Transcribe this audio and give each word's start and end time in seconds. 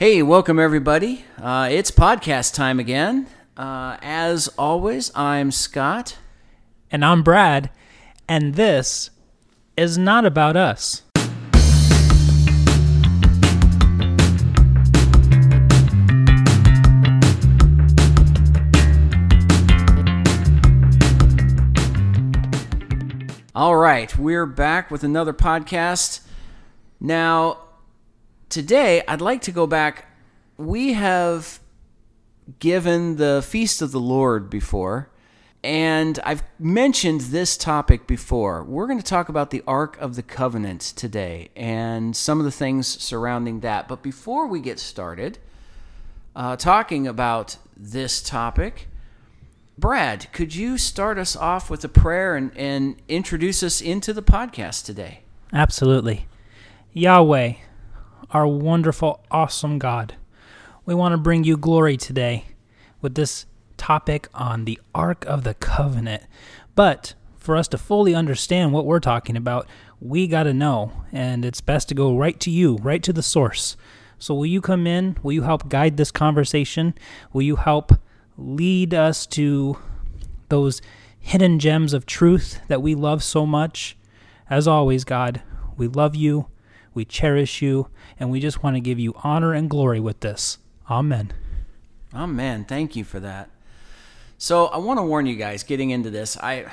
Hey, 0.00 0.22
welcome 0.22 0.60
everybody. 0.60 1.24
Uh, 1.42 1.66
it's 1.72 1.90
podcast 1.90 2.54
time 2.54 2.78
again. 2.78 3.26
Uh, 3.56 3.96
as 4.00 4.46
always, 4.56 5.10
I'm 5.12 5.50
Scott. 5.50 6.18
And 6.88 7.04
I'm 7.04 7.24
Brad, 7.24 7.68
and 8.28 8.54
this 8.54 9.10
is 9.76 9.98
not 9.98 10.24
about 10.24 10.56
us. 10.56 11.02
All 23.52 23.74
right, 23.74 24.16
we're 24.16 24.46
back 24.46 24.92
with 24.92 25.02
another 25.02 25.32
podcast. 25.32 26.20
Now, 27.00 27.67
today 28.48 29.02
I'd 29.06 29.20
like 29.20 29.42
to 29.42 29.52
go 29.52 29.66
back. 29.66 30.06
We 30.56 30.94
have 30.94 31.60
given 32.58 33.16
the 33.16 33.44
Feast 33.46 33.82
of 33.82 33.92
the 33.92 34.00
Lord 34.00 34.48
before, 34.50 35.10
and 35.62 36.18
I've 36.24 36.42
mentioned 36.58 37.22
this 37.22 37.56
topic 37.56 38.06
before. 38.06 38.62
We're 38.64 38.86
going 38.86 38.98
to 38.98 39.04
talk 39.04 39.28
about 39.28 39.50
the 39.50 39.62
Ark 39.66 39.98
of 40.00 40.16
the 40.16 40.22
Covenant 40.22 40.80
today 40.80 41.50
and 41.56 42.16
some 42.16 42.38
of 42.38 42.44
the 42.44 42.50
things 42.50 42.86
surrounding 42.86 43.60
that. 43.60 43.88
But 43.88 44.02
before 44.02 44.46
we 44.46 44.60
get 44.60 44.78
started 44.78 45.38
uh, 46.34 46.56
talking 46.56 47.06
about 47.06 47.56
this 47.76 48.22
topic, 48.22 48.88
Brad, 49.76 50.32
could 50.32 50.54
you 50.54 50.78
start 50.78 51.18
us 51.18 51.36
off 51.36 51.70
with 51.70 51.84
a 51.84 51.88
prayer 51.88 52.34
and, 52.34 52.56
and 52.56 52.96
introduce 53.08 53.62
us 53.62 53.80
into 53.80 54.12
the 54.12 54.22
podcast 54.22 54.84
today? 54.84 55.20
Absolutely. 55.52 56.26
Yahweh, 56.92 57.54
our 58.30 58.46
wonderful, 58.46 59.24
awesome 59.30 59.78
God, 59.78 60.14
we 60.84 60.94
want 60.94 61.12
to 61.12 61.18
bring 61.18 61.44
you 61.44 61.56
glory 61.56 61.96
today 61.96 62.44
with 63.00 63.14
this 63.14 63.46
topic 63.76 64.28
on 64.34 64.64
the 64.64 64.80
Ark 64.94 65.24
of 65.26 65.44
the 65.44 65.54
Covenant. 65.54 66.24
But 66.74 67.14
for 67.36 67.56
us 67.56 67.68
to 67.68 67.78
fully 67.78 68.14
understand 68.14 68.72
what 68.72 68.86
we're 68.86 69.00
talking 69.00 69.36
about, 69.36 69.66
we 70.00 70.26
got 70.26 70.44
to 70.44 70.54
know, 70.54 70.92
and 71.12 71.44
it's 71.44 71.60
best 71.60 71.88
to 71.88 71.94
go 71.94 72.16
right 72.16 72.38
to 72.40 72.50
you, 72.50 72.76
right 72.76 73.02
to 73.02 73.12
the 73.12 73.22
source. 73.22 73.76
So, 74.18 74.34
will 74.34 74.46
you 74.46 74.60
come 74.60 74.86
in? 74.86 75.16
Will 75.22 75.32
you 75.32 75.42
help 75.42 75.68
guide 75.68 75.96
this 75.96 76.10
conversation? 76.10 76.94
Will 77.32 77.42
you 77.42 77.56
help 77.56 77.92
lead 78.36 78.94
us 78.94 79.26
to 79.26 79.78
those 80.48 80.80
hidden 81.18 81.58
gems 81.58 81.92
of 81.92 82.06
truth 82.06 82.60
that 82.68 82.80
we 82.80 82.94
love 82.94 83.22
so 83.22 83.44
much. 83.44 83.96
As 84.48 84.66
always, 84.66 85.04
God, 85.04 85.42
we 85.76 85.88
love 85.88 86.16
you, 86.16 86.46
we 86.94 87.04
cherish 87.04 87.62
you, 87.62 87.88
and 88.18 88.30
we 88.30 88.40
just 88.40 88.62
want 88.62 88.76
to 88.76 88.80
give 88.80 88.98
you 88.98 89.14
honor 89.22 89.52
and 89.52 89.68
glory 89.68 90.00
with 90.00 90.20
this. 90.20 90.58
Amen. 90.90 91.32
Amen. 92.14 92.64
Thank 92.64 92.96
you 92.96 93.04
for 93.04 93.20
that. 93.20 93.50
So 94.38 94.66
I 94.66 94.78
want 94.78 94.98
to 94.98 95.02
warn 95.02 95.26
you 95.26 95.36
guys 95.36 95.62
getting 95.62 95.90
into 95.90 96.10
this. 96.10 96.36
I, 96.36 96.66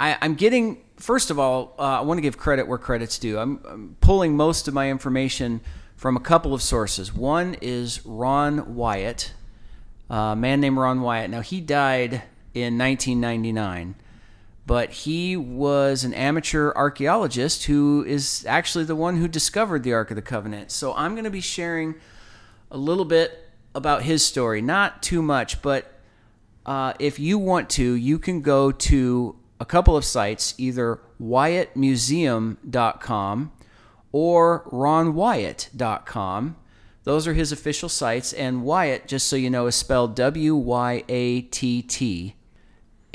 I 0.00 0.16
I'm 0.20 0.34
getting 0.34 0.82
first 0.96 1.30
of 1.30 1.38
all, 1.38 1.74
uh, 1.78 1.82
I 1.82 2.00
want 2.00 2.18
to 2.18 2.22
give 2.22 2.38
credit 2.38 2.66
where 2.66 2.78
credit's 2.78 3.18
due. 3.18 3.38
I'm, 3.38 3.60
I'm 3.68 3.96
pulling 4.00 4.36
most 4.36 4.68
of 4.68 4.74
my 4.74 4.90
information 4.90 5.60
from 5.96 6.16
a 6.16 6.20
couple 6.20 6.54
of 6.54 6.62
sources. 6.62 7.14
One 7.14 7.56
is 7.60 8.04
Ron 8.04 8.74
Wyatt, 8.74 9.32
a 10.10 10.36
man 10.36 10.60
named 10.60 10.76
Ron 10.76 11.00
Wyatt. 11.00 11.30
Now, 11.30 11.40
he 11.40 11.60
died 11.60 12.22
in 12.54 12.78
1999, 12.78 13.94
but 14.66 14.90
he 14.90 15.36
was 15.36 16.04
an 16.04 16.12
amateur 16.12 16.72
archaeologist 16.74 17.64
who 17.64 18.04
is 18.06 18.44
actually 18.48 18.84
the 18.84 18.96
one 18.96 19.16
who 19.16 19.28
discovered 19.28 19.82
the 19.82 19.92
Ark 19.92 20.10
of 20.10 20.16
the 20.16 20.22
Covenant. 20.22 20.70
So, 20.70 20.94
I'm 20.94 21.14
going 21.14 21.24
to 21.24 21.30
be 21.30 21.40
sharing 21.40 21.94
a 22.70 22.76
little 22.76 23.04
bit 23.04 23.48
about 23.74 24.02
his 24.02 24.24
story. 24.24 24.60
Not 24.60 25.02
too 25.02 25.22
much, 25.22 25.62
but 25.62 25.92
uh, 26.64 26.94
if 26.98 27.18
you 27.18 27.38
want 27.38 27.70
to, 27.70 27.94
you 27.94 28.18
can 28.18 28.42
go 28.42 28.72
to 28.72 29.36
a 29.60 29.64
couple 29.64 29.96
of 29.96 30.04
sites, 30.04 30.54
either 30.58 31.00
WyattMuseum.com 31.20 33.52
or 34.12 34.68
RonWyatt.com 34.70 36.56
those 37.06 37.28
are 37.28 37.34
his 37.34 37.52
official 37.52 37.88
sites, 37.88 38.32
and 38.32 38.64
Wyatt, 38.64 39.06
just 39.06 39.28
so 39.28 39.36
you 39.36 39.48
know, 39.48 39.68
is 39.68 39.76
spelled 39.76 40.16
W 40.16 40.56
Y 40.56 41.04
A 41.08 41.42
T 41.42 41.80
T. 41.80 42.34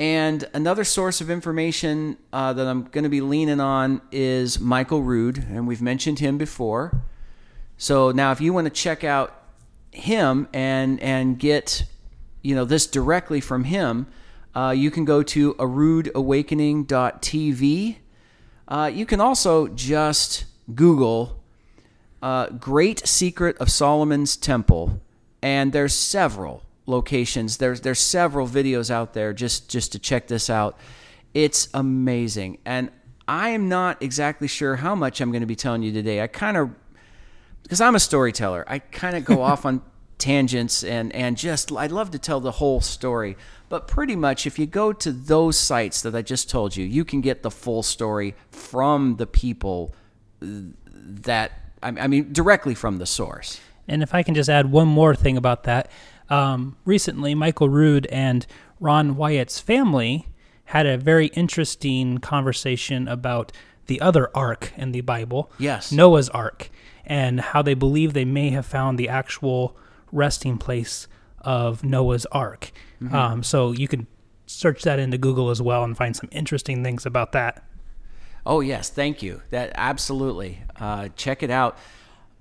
And 0.01 0.49
another 0.55 0.83
source 0.83 1.21
of 1.21 1.29
information 1.29 2.17
uh, 2.33 2.53
that 2.53 2.65
I'm 2.65 2.85
going 2.85 3.03
to 3.03 3.09
be 3.09 3.21
leaning 3.21 3.59
on 3.59 4.01
is 4.11 4.59
Michael 4.59 5.03
Rood, 5.03 5.37
and 5.37 5.67
we've 5.67 5.79
mentioned 5.79 6.17
him 6.17 6.39
before. 6.39 7.03
So 7.77 8.09
now, 8.09 8.31
if 8.31 8.41
you 8.41 8.51
want 8.51 8.65
to 8.65 8.71
check 8.71 9.03
out 9.03 9.43
him 9.91 10.47
and 10.53 10.99
and 11.01 11.37
get 11.37 11.83
you 12.41 12.55
know 12.55 12.65
this 12.65 12.87
directly 12.87 13.41
from 13.41 13.65
him, 13.65 14.07
uh, 14.55 14.73
you 14.75 14.89
can 14.89 15.05
go 15.05 15.21
to 15.21 15.53
aroodawakening.tv. 15.53 17.97
Uh, 18.67 18.91
you 18.91 19.05
can 19.05 19.21
also 19.21 19.67
just 19.67 20.45
Google 20.73 21.43
uh, 22.23 22.49
Great 22.49 23.07
Secret 23.07 23.55
of 23.59 23.69
Solomon's 23.69 24.35
Temple, 24.35 24.99
and 25.43 25.73
there's 25.73 25.93
several 25.93 26.63
locations. 26.85 27.57
There's 27.57 27.81
there's 27.81 27.99
several 27.99 28.47
videos 28.47 28.89
out 28.89 29.13
there 29.13 29.33
just 29.33 29.69
just 29.69 29.91
to 29.93 29.99
check 29.99 30.27
this 30.27 30.49
out. 30.49 30.77
It's 31.33 31.69
amazing, 31.73 32.57
and 32.65 32.91
I 33.27 33.49
am 33.49 33.69
not 33.69 34.01
exactly 34.01 34.47
sure 34.47 34.77
how 34.77 34.95
much 34.95 35.21
I'm 35.21 35.31
going 35.31 35.41
to 35.41 35.47
be 35.47 35.55
telling 35.55 35.83
you 35.83 35.91
today. 35.91 36.21
I 36.21 36.27
kind 36.27 36.57
of 36.57 36.71
because 37.63 37.81
I'm 37.81 37.95
a 37.95 37.99
storyteller, 37.99 38.65
I 38.67 38.79
kind 38.79 39.15
of 39.15 39.25
go 39.25 39.41
off 39.49 39.65
on 39.65 39.81
tangents 40.17 40.83
and 40.83 41.13
and 41.15 41.37
just 41.37 41.71
I'd 41.71 41.91
love 41.91 42.11
to 42.11 42.19
tell 42.19 42.39
the 42.39 42.51
whole 42.51 42.81
story. 42.81 43.37
But 43.69 43.87
pretty 43.87 44.17
much, 44.17 44.45
if 44.45 44.59
you 44.59 44.65
go 44.65 44.91
to 44.91 45.11
those 45.13 45.57
sites 45.57 46.01
that 46.01 46.13
I 46.13 46.21
just 46.21 46.49
told 46.49 46.75
you, 46.75 46.85
you 46.85 47.05
can 47.05 47.21
get 47.21 47.41
the 47.41 47.51
full 47.51 47.83
story 47.83 48.35
from 48.49 49.15
the 49.15 49.25
people 49.25 49.95
that 50.41 51.53
I 51.83 52.07
mean, 52.07 52.31
directly 52.31 52.75
from 52.75 52.97
the 52.97 53.05
source. 53.05 53.59
And 53.87 54.03
if 54.03 54.13
I 54.13 54.23
can 54.23 54.35
just 54.35 54.49
add 54.49 54.71
one 54.71 54.87
more 54.87 55.15
thing 55.15 55.37
about 55.37 55.63
that, 55.63 55.89
um, 56.31 56.77
recently 56.85 57.35
Michael 57.35 57.69
Rood 57.69 58.07
and 58.07 58.47
Ron 58.79 59.15
Wyatt's 59.15 59.59
family 59.59 60.27
had 60.65 60.85
a 60.85 60.97
very 60.97 61.27
interesting 61.27 62.17
conversation 62.19 63.07
about 63.07 63.51
the 63.87 63.99
other 63.99 64.29
ark 64.33 64.71
in 64.77 64.93
the 64.93 65.01
Bible. 65.01 65.51
Yes. 65.59 65.91
Noah's 65.91 66.29
Ark, 66.29 66.69
and 67.05 67.41
how 67.41 67.61
they 67.61 67.73
believe 67.73 68.13
they 68.13 68.25
may 68.25 68.49
have 68.51 68.65
found 68.65 68.97
the 68.97 69.09
actual 69.09 69.75
resting 70.11 70.57
place 70.57 71.07
of 71.41 71.83
Noah's 71.83 72.25
Ark. 72.27 72.71
Mm-hmm. 73.01 73.13
Um, 73.13 73.43
so 73.43 73.73
you 73.73 73.87
can 73.87 74.07
search 74.45 74.83
that 74.83 74.99
into 74.99 75.17
Google 75.17 75.49
as 75.49 75.61
well 75.61 75.83
and 75.83 75.97
find 75.97 76.15
some 76.15 76.29
interesting 76.31 76.83
things 76.83 77.05
about 77.05 77.33
that. 77.33 77.63
Oh 78.45 78.61
yes, 78.61 78.89
thank 78.89 79.21
you. 79.21 79.41
That 79.49 79.71
absolutely. 79.75 80.63
Uh, 80.79 81.09
check 81.15 81.43
it 81.43 81.51
out. 81.51 81.77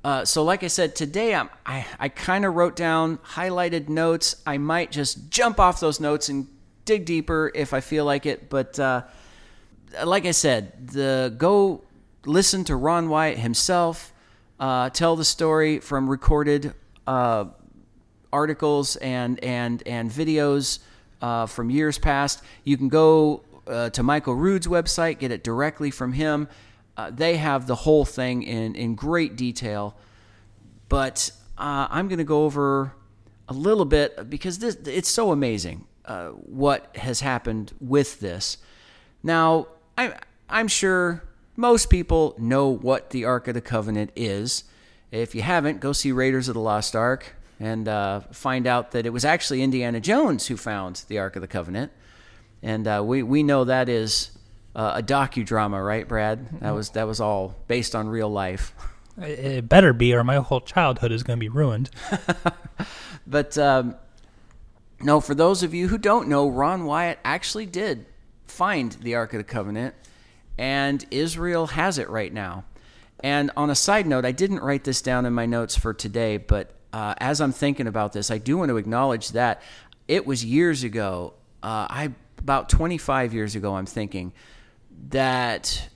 Uh, 0.03 0.25
so, 0.25 0.43
like 0.43 0.63
I 0.63 0.69
said, 0.69 0.97
today 0.97 1.35
I'm, 1.35 1.51
I 1.67 1.85
I 1.99 2.09
kind 2.09 2.45
of 2.45 2.55
wrote 2.55 2.75
down 2.75 3.19
highlighted 3.19 3.89
notes. 3.89 4.37
I 4.47 4.57
might 4.57 4.91
just 4.91 5.31
jump 5.31 5.61
off 5.61 5.79
those 5.81 6.01
notes 6.01 6.29
and 6.29 6.47
dig 6.87 7.05
deeper 7.05 7.53
if 7.55 7.75
I 7.75 7.81
feel 7.81 8.05
like 8.05 8.25
it. 8.25 8.49
But 8.49 8.79
uh, 8.79 9.03
like 10.05 10.25
I 10.25 10.31
said, 10.31 10.89
the 10.89 11.35
go 11.37 11.85
listen 12.25 12.65
to 12.65 12.77
Ron 12.77 13.09
Wyatt 13.09 13.39
himself 13.39 14.13
uh, 14.59 14.91
tell 14.91 15.17
the 15.17 15.25
story 15.25 15.81
from 15.81 16.09
recorded 16.09 16.75
uh, 17.07 17.47
articles 18.33 18.97
and 18.97 19.43
and 19.45 19.83
and 19.87 20.11
videos 20.11 20.79
uh, 21.21 21.47
from 21.47 21.71
years 21.71 21.99
past. 21.99 22.43
You 22.65 22.77
can 22.77 22.89
go 22.89 23.43
uh, 23.67 23.91
to 23.91 24.03
Michael 24.03 24.35
Rood's 24.35 24.67
website, 24.67 25.19
get 25.19 25.31
it 25.31 25.45
directly 25.45 25.91
from 25.91 26.13
him. 26.13 26.49
Uh, 27.01 27.11
they 27.11 27.39
have 27.39 27.67
the 27.67 27.75
whole 27.75 28.05
thing 28.05 28.43
in, 28.43 28.75
in 28.75 28.95
great 28.95 29.35
detail. 29.35 29.97
But 30.91 31.31
uh, 31.57 31.89
I'm 31.89 32.09
going 32.09 32.19
to 32.19 32.25
go 32.25 32.45
over 32.45 32.93
a 33.49 33.55
little 33.55 33.87
bit 33.87 34.29
because 34.29 34.59
this, 34.59 34.75
it's 34.85 35.09
so 35.09 35.33
amazing 35.33 35.87
uh, 36.05 36.29
what 36.29 36.95
has 36.97 37.21
happened 37.21 37.73
with 37.81 38.21
this. 38.21 38.59
Now, 39.23 39.69
I, 39.97 40.15
I'm 40.51 40.69
sure 40.69 41.25
most 41.57 41.89
people 41.89 42.35
know 42.39 42.69
what 42.69 43.09
the 43.11 43.25
Ark 43.25 43.49
of 43.49 43.55
the 43.55 43.63
Covenant 43.63 44.11
is. 44.15 44.65
If 45.11 45.35
you 45.35 45.41
haven't, 45.41 45.81
go 45.81 45.93
see 45.93 46.13
Raiders 46.13 46.49
of 46.49 46.55
the 46.55 46.61
Lost 46.61 46.95
Ark 46.95 47.35
and 47.59 47.89
uh, 47.89 48.21
find 48.31 48.67
out 48.67 48.91
that 48.91 49.07
it 49.07 49.11
was 49.11 49.25
actually 49.25 49.63
Indiana 49.63 50.01
Jones 50.01 50.49
who 50.49 50.59
found 50.59 51.05
the 51.09 51.19
Ark 51.19 51.35
of 51.35 51.41
the 51.41 51.49
Covenant 51.49 51.93
and 52.63 52.87
uh, 52.87 53.03
we 53.05 53.23
we 53.23 53.43
know 53.43 53.65
that 53.65 53.89
is 53.89 54.33
uh, 54.75 54.93
a 54.97 55.03
docudrama, 55.03 55.85
right, 55.85 56.07
Brad? 56.07 56.61
That 56.61 56.73
was 56.73 56.91
that 56.91 57.07
was 57.07 57.21
all 57.21 57.57
based 57.67 57.95
on 57.95 58.09
real 58.09 58.29
life. 58.29 58.75
It 59.19 59.69
better 59.69 59.93
be, 59.93 60.15
or 60.15 60.25
my 60.25 60.37
whole 60.37 60.61
childhood 60.61 61.13
is 61.13 61.23
going 61.23 61.39
to 61.39 61.41
be 61.41 61.49
ruined. 61.49 61.91
but 63.27 63.59
um, 63.59 63.97
no, 65.01 65.21
for 65.21 65.35
those 65.35 65.63
of 65.63 65.75
you 65.75 65.89
who 65.89 65.99
don't 65.99 66.29
know, 66.29 66.49
Ron 66.49 66.85
Wyatt 66.85 67.19
actually 67.25 67.67
did 67.67 68.07
find 68.47 68.93
the 68.93 69.17
Ark 69.17 69.35
of 69.35 69.39
the 69.39 69.45
Covenant, 69.45 69.95
and 70.57 71.05
Israel 71.11 71.69
has 71.69 71.99
it 71.99 72.09
right 72.09 72.33
now. 72.33 72.65
And 73.23 73.51
on 73.57 73.69
a 73.69 73.75
side 73.75 74.07
note, 74.07 74.25
I 74.25 74.33
didn't 74.33 74.61
write 74.61 74.85
this 74.85 75.03
down 75.03 75.27
in 75.27 75.35
my 75.35 75.45
notes 75.45 75.77
for 75.77 75.93
today, 75.93 76.39
but 76.39 76.75
uh, 76.93 77.15
as 77.19 77.41
I'm 77.41 77.53
thinking 77.53 77.87
about 77.87 78.13
this, 78.13 78.31
I 78.31 78.39
do 78.39 78.57
want 78.57 78.71
to 78.71 78.77
acknowledge 78.77 79.31
that 79.31 79.61
it 80.09 80.27
was 80.27 80.45
years 80.45 80.83
ago. 80.83 81.35
Uh, 81.63 81.87
I 81.91 82.13
about 82.39 82.69
25 82.69 83.35
years 83.35 83.55
ago. 83.55 83.77
I'm 83.77 83.87
thinking 83.87 84.33
that 85.09 85.89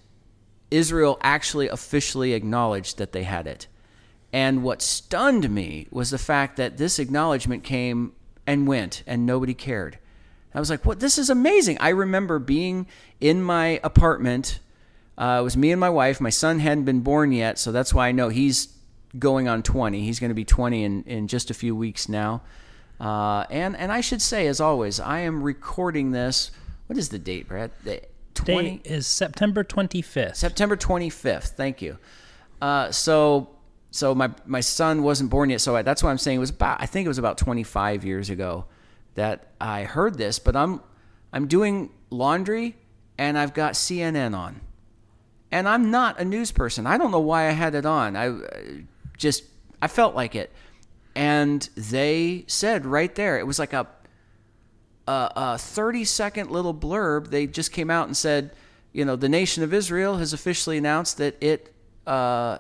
Israel 0.71 1.19
actually 1.23 1.69
officially 1.69 2.33
acknowledged 2.33 2.99
that 2.99 3.13
they 3.13 3.23
had 3.23 3.47
it. 3.47 3.67
And 4.33 4.65
what 4.65 4.83
stunned 4.83 5.49
me 5.49 5.87
was 5.91 6.11
the 6.11 6.19
fact 6.19 6.57
that 6.57 6.77
this 6.77 6.99
acknowledgement 6.99 7.63
came 7.63 8.13
and 8.47 8.67
went 8.67 9.05
and 9.07 9.25
nobody 9.25 9.55
cared. 9.55 9.99
I 10.55 10.61
was 10.61 10.71
like, 10.71 10.85
what? 10.85 11.01
This 11.01 11.19
is 11.19 11.31
amazing. 11.31 11.79
I 11.81 11.89
remember 11.91 12.39
being 12.39 12.87
in 13.21 13.43
my 13.43 13.81
apartment. 13.83 14.61
Uh, 15.19 15.39
it 15.41 15.43
was 15.43 15.57
me 15.57 15.73
and 15.73 15.81
my 15.81 15.91
wife. 15.91 16.21
My 16.21 16.31
son 16.31 16.61
hadn't 16.61 16.85
been 16.85 17.01
born 17.01 17.33
yet, 17.33 17.59
so 17.59 17.73
that's 17.73 17.93
why 17.93 18.09
I 18.09 18.13
know 18.13 18.29
he's 18.29 18.69
going 19.19 19.49
on 19.49 19.63
20. 19.63 20.01
He's 20.01 20.21
going 20.21 20.31
to 20.31 20.35
be 20.35 20.45
20 20.45 20.85
in, 20.85 21.03
in 21.05 21.29
just 21.29 21.51
a 21.51 21.55
few 21.55 21.75
weeks 21.75 22.09
now. 22.09 22.43
Uh, 23.01 23.45
and, 23.51 23.77
and 23.77 23.91
I 23.91 24.01
should 24.01 24.23
say, 24.23 24.47
as 24.47 24.61
always, 24.61 25.01
I 25.01 25.21
am 25.21 25.43
recording 25.43 26.13
this. 26.13 26.53
What 26.87 26.99
is 26.99 27.09
the 27.09 27.19
date, 27.19 27.49
Brad? 27.49 27.73
The 27.83 28.03
20? 28.35 28.71
Date 28.71 28.87
is 28.87 29.07
September 29.07 29.65
25th. 29.65 30.37
September 30.37 30.77
25th. 30.77 31.49
Thank 31.49 31.83
you. 31.83 31.99
Uh, 32.61 32.91
so 32.91 33.51
so 33.91 34.13
my 34.13 34.31
my 34.45 34.61
son 34.61 35.03
wasn't 35.03 35.31
born 35.31 35.51
yet. 35.51 35.61
So 35.61 35.77
I, 35.77 35.83
that's 35.83 36.03
why 36.03 36.11
I'm 36.11 36.19
saying 36.19 36.39
it 36.39 36.41
was 36.41 36.51
about. 36.51 36.81
I 36.81 36.87
think 36.87 37.05
it 37.05 37.09
was 37.09 37.19
about 37.19 37.39
25 37.39 38.05
years 38.05 38.29
ago 38.29 38.65
that 39.15 39.53
I 39.61 39.85
heard 39.85 40.19
this. 40.19 40.39
But 40.39 40.57
I'm 40.57 40.81
I'm 41.33 41.47
doing 41.47 41.91
laundry 42.11 42.77
and 43.19 43.39
I've 43.39 43.55
got 43.55 43.75
CNN 43.75 44.37
on, 44.37 44.61
and 45.53 45.69
I'm 45.69 45.91
not 45.93 46.19
a 46.19 46.25
news 46.25 46.51
person. 46.51 46.87
I 46.87 46.99
don't 46.99 47.13
know 47.13 47.21
why 47.21 47.49
I 47.49 47.53
had 47.53 47.77
it 47.77 47.87
on. 47.87 48.17
I 48.17 48.85
just 49.17 49.45
I 49.81 49.87
felt 49.87 50.17
like 50.17 50.35
it, 50.35 50.51
and 51.15 51.69
they 51.77 52.45
said 52.49 52.87
right 52.87 53.15
there 53.15 53.39
it 53.39 53.47
was 53.47 53.61
like 53.61 53.73
a 53.73 53.87
a, 55.07 55.33
a 55.37 55.59
30 55.59 56.05
second 56.05 56.51
little 56.51 56.75
blurb. 56.75 57.29
They 57.29 57.47
just 57.47 57.73
came 57.73 57.91
out 57.91 58.07
and 58.07 58.17
said, 58.17 58.51
you 58.93 59.05
know, 59.05 59.17
the 59.17 59.29
nation 59.29 59.63
of 59.63 59.75
Israel 59.75 60.19
has 60.19 60.33
officially 60.33 60.79
announced 60.79 61.19
that 61.19 61.37
it. 61.43 61.75
Uh, 62.07 62.59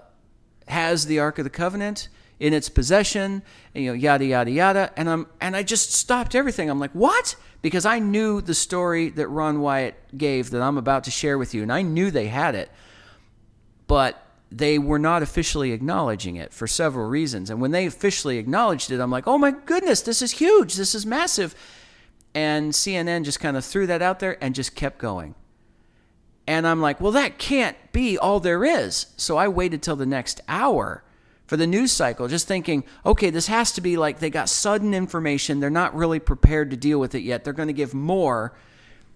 has 0.68 1.06
the 1.06 1.18
Ark 1.18 1.38
of 1.38 1.44
the 1.44 1.50
Covenant 1.50 2.08
in 2.40 2.52
its 2.52 2.68
possession, 2.68 3.42
and, 3.74 3.84
you 3.84 3.90
know, 3.90 3.94
yada 3.94 4.24
yada 4.24 4.50
yada. 4.50 4.92
And 4.96 5.08
I'm 5.08 5.26
and 5.40 5.56
I 5.56 5.62
just 5.62 5.92
stopped 5.92 6.34
everything. 6.34 6.68
I'm 6.68 6.80
like, 6.80 6.92
what? 6.92 7.36
Because 7.62 7.86
I 7.86 7.98
knew 7.98 8.40
the 8.40 8.54
story 8.54 9.08
that 9.10 9.28
Ron 9.28 9.60
Wyatt 9.60 9.94
gave 10.16 10.50
that 10.50 10.60
I'm 10.60 10.76
about 10.76 11.04
to 11.04 11.10
share 11.10 11.38
with 11.38 11.54
you, 11.54 11.62
and 11.62 11.72
I 11.72 11.82
knew 11.82 12.10
they 12.10 12.28
had 12.28 12.54
it, 12.54 12.70
but 13.86 14.20
they 14.50 14.78
were 14.78 14.98
not 14.98 15.22
officially 15.22 15.72
acknowledging 15.72 16.36
it 16.36 16.52
for 16.52 16.66
several 16.66 17.08
reasons. 17.08 17.50
And 17.50 17.60
when 17.60 17.72
they 17.72 17.86
officially 17.86 18.38
acknowledged 18.38 18.90
it, 18.90 19.00
I'm 19.00 19.10
like, 19.10 19.26
oh 19.26 19.38
my 19.38 19.50
goodness, 19.50 20.02
this 20.02 20.22
is 20.22 20.32
huge, 20.32 20.74
this 20.74 20.94
is 20.94 21.04
massive. 21.04 21.54
And 22.34 22.72
CNN 22.72 23.24
just 23.24 23.40
kind 23.40 23.56
of 23.56 23.64
threw 23.64 23.86
that 23.86 24.02
out 24.02 24.18
there 24.18 24.42
and 24.42 24.54
just 24.54 24.74
kept 24.74 24.98
going. 24.98 25.34
And 26.46 26.66
I'm 26.66 26.80
like, 26.80 27.00
well, 27.00 27.12
that 27.12 27.38
can't 27.38 27.76
be 27.92 28.18
all 28.18 28.40
there 28.40 28.64
is. 28.64 29.06
So 29.16 29.36
I 29.36 29.48
waited 29.48 29.82
till 29.82 29.96
the 29.96 30.06
next 30.06 30.40
hour 30.48 31.04
for 31.46 31.56
the 31.56 31.66
news 31.66 31.92
cycle, 31.92 32.26
just 32.28 32.48
thinking, 32.48 32.84
okay, 33.04 33.30
this 33.30 33.46
has 33.46 33.72
to 33.72 33.80
be 33.80 33.96
like 33.96 34.18
they 34.18 34.30
got 34.30 34.48
sudden 34.48 34.94
information. 34.94 35.60
They're 35.60 35.70
not 35.70 35.94
really 35.94 36.18
prepared 36.18 36.70
to 36.70 36.76
deal 36.76 36.98
with 36.98 37.14
it 37.14 37.22
yet. 37.22 37.44
They're 37.44 37.52
going 37.52 37.68
to 37.68 37.74
give 37.74 37.94
more, 37.94 38.54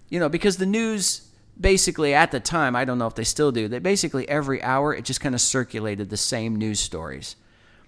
you 0.09 0.19
know, 0.19 0.29
because 0.29 0.57
the 0.57 0.65
news 0.65 1.29
basically 1.59 2.13
at 2.13 2.31
the 2.31 2.39
time, 2.39 2.75
I 2.75 2.85
don't 2.85 2.97
know 2.97 3.07
if 3.07 3.15
they 3.15 3.23
still 3.23 3.51
do, 3.51 3.67
they 3.67 3.79
basically 3.79 4.27
every 4.29 4.63
hour 4.63 4.93
it 4.93 5.05
just 5.05 5.21
kind 5.21 5.35
of 5.35 5.41
circulated 5.41 6.09
the 6.09 6.17
same 6.17 6.55
news 6.55 6.79
stories 6.79 7.35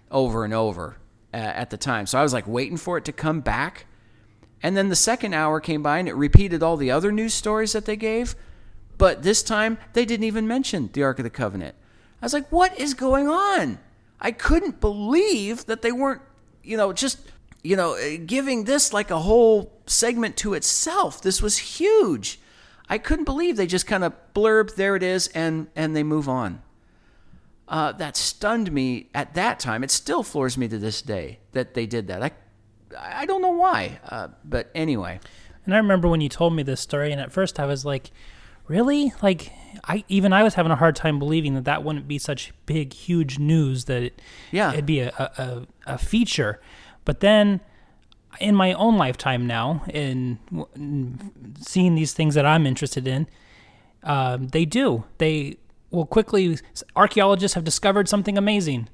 over 0.10 0.44
and 0.44 0.54
over 0.54 0.98
uh, 1.34 1.38
at 1.38 1.69
the 1.69 1.77
time. 1.77 2.06
So 2.06 2.19
I 2.19 2.24
was 2.24 2.34
like 2.34 2.48
waiting 2.48 2.77
for 2.77 2.98
it 2.98 3.06
to 3.06 3.12
come 3.12 3.39
back. 3.39 3.86
And 4.63 4.78
then 4.78 4.90
the 4.90 4.96
second 4.96 5.34
hour 5.34 5.60
came 5.60 5.81
by 5.81 5.98
and 5.98 6.08
it 6.08 6.16
repeated 6.16 6.62
all 6.62 6.78
the 6.78 6.92
other 6.92 7.12
news 7.12 7.34
stories 7.34 7.74
that 7.74 7.86
they 7.86 7.96
gave. 7.96 8.36
But 8.98 9.24
this 9.24 9.42
time, 9.42 9.80
they 9.94 10.06
didn't 10.06 10.25
even 10.25 10.48
mention 10.48 10.90
the 10.94 11.04
Ark 11.04 11.18
of 11.19 11.24
the 11.24 11.30
Covenant. 11.30 11.75
I 12.22 12.25
was 12.25 12.34
like, 12.34 12.52
what 12.52 12.80
is 12.80 12.94
going 12.94 13.28
on? 13.28 13.80
I 14.19 14.31
couldn't 14.31 14.80
believe 14.80 15.66
that 15.66 15.81
they 15.81 15.92
weren't, 15.92 16.22
you 16.63 16.78
know, 16.78 16.94
just, 16.94 17.18
you 17.63 17.75
know, 17.75 17.98
giving 18.25 18.66
this 18.66 18.94
like 18.94 19.10
a 19.10 19.19
whole 19.19 19.74
segment 19.88 20.38
to 20.38 20.54
itself. 20.54 21.22
This 21.22 21.42
was 21.42 21.58
huge. 21.58 22.40
I 22.88 23.00
couldn't 23.00 23.25
believe 23.25 23.58
they 23.58 23.66
just 23.66 23.88
kind 23.88 24.04
of 24.04 24.13
blurb, 24.36 24.75
there 24.75 24.96
it 24.96 25.02
is, 25.02 25.28
and, 25.30 25.68
and 25.75 25.96
they 25.96 26.04
move 26.04 26.30
on. 26.30 26.62
Uh, 27.68 27.94
that 27.94 28.18
stunned 28.18 28.72
me 28.72 29.10
at 29.16 29.34
that 29.34 29.60
time. 29.60 29.84
It 29.84 29.90
still 29.90 30.22
floors 30.24 30.58
me 30.58 30.68
to 30.68 30.78
this 30.78 31.02
day 31.02 31.40
that 31.54 31.74
they 31.74 31.88
did 31.88 32.08
that. 32.08 32.22
I, 32.22 32.31
I 32.97 33.25
don't 33.25 33.41
know 33.41 33.51
why, 33.51 33.99
uh, 34.07 34.29
but 34.43 34.69
anyway. 34.75 35.19
And 35.65 35.73
I 35.73 35.77
remember 35.77 36.07
when 36.07 36.21
you 36.21 36.29
told 36.29 36.53
me 36.53 36.63
this 36.63 36.81
story, 36.81 37.11
and 37.11 37.21
at 37.21 37.31
first 37.31 37.59
I 37.59 37.65
was 37.65 37.85
like, 37.85 38.11
really? 38.67 39.13
Like, 39.21 39.51
I 39.83 40.03
even 40.07 40.33
I 40.33 40.43
was 40.43 40.55
having 40.55 40.71
a 40.71 40.75
hard 40.75 40.95
time 40.95 41.19
believing 41.19 41.55
that 41.55 41.65
that 41.65 41.83
wouldn't 41.83 42.07
be 42.07 42.17
such 42.17 42.53
big, 42.65 42.93
huge 42.93 43.38
news 43.38 43.85
that 43.85 44.03
it, 44.03 44.21
yeah, 44.51 44.71
it'd 44.71 44.85
be 44.85 44.99
a, 44.99 45.09
a, 45.09 45.67
a 45.85 45.97
feature. 45.97 46.59
But 47.05 47.19
then, 47.19 47.61
in 48.39 48.55
my 48.55 48.73
own 48.73 48.97
lifetime 48.97 49.45
now, 49.45 49.83
in, 49.89 50.39
in 50.75 51.31
seeing 51.59 51.95
these 51.95 52.13
things 52.13 52.35
that 52.35 52.45
I'm 52.45 52.65
interested 52.65 53.07
in, 53.07 53.27
um, 54.03 54.47
they 54.47 54.65
do. 54.65 55.03
They 55.17 55.57
will 55.89 56.05
quickly. 56.05 56.57
Archaeologists 56.95 57.55
have 57.55 57.63
discovered 57.63 58.07
something 58.07 58.38
amazing, 58.38 58.89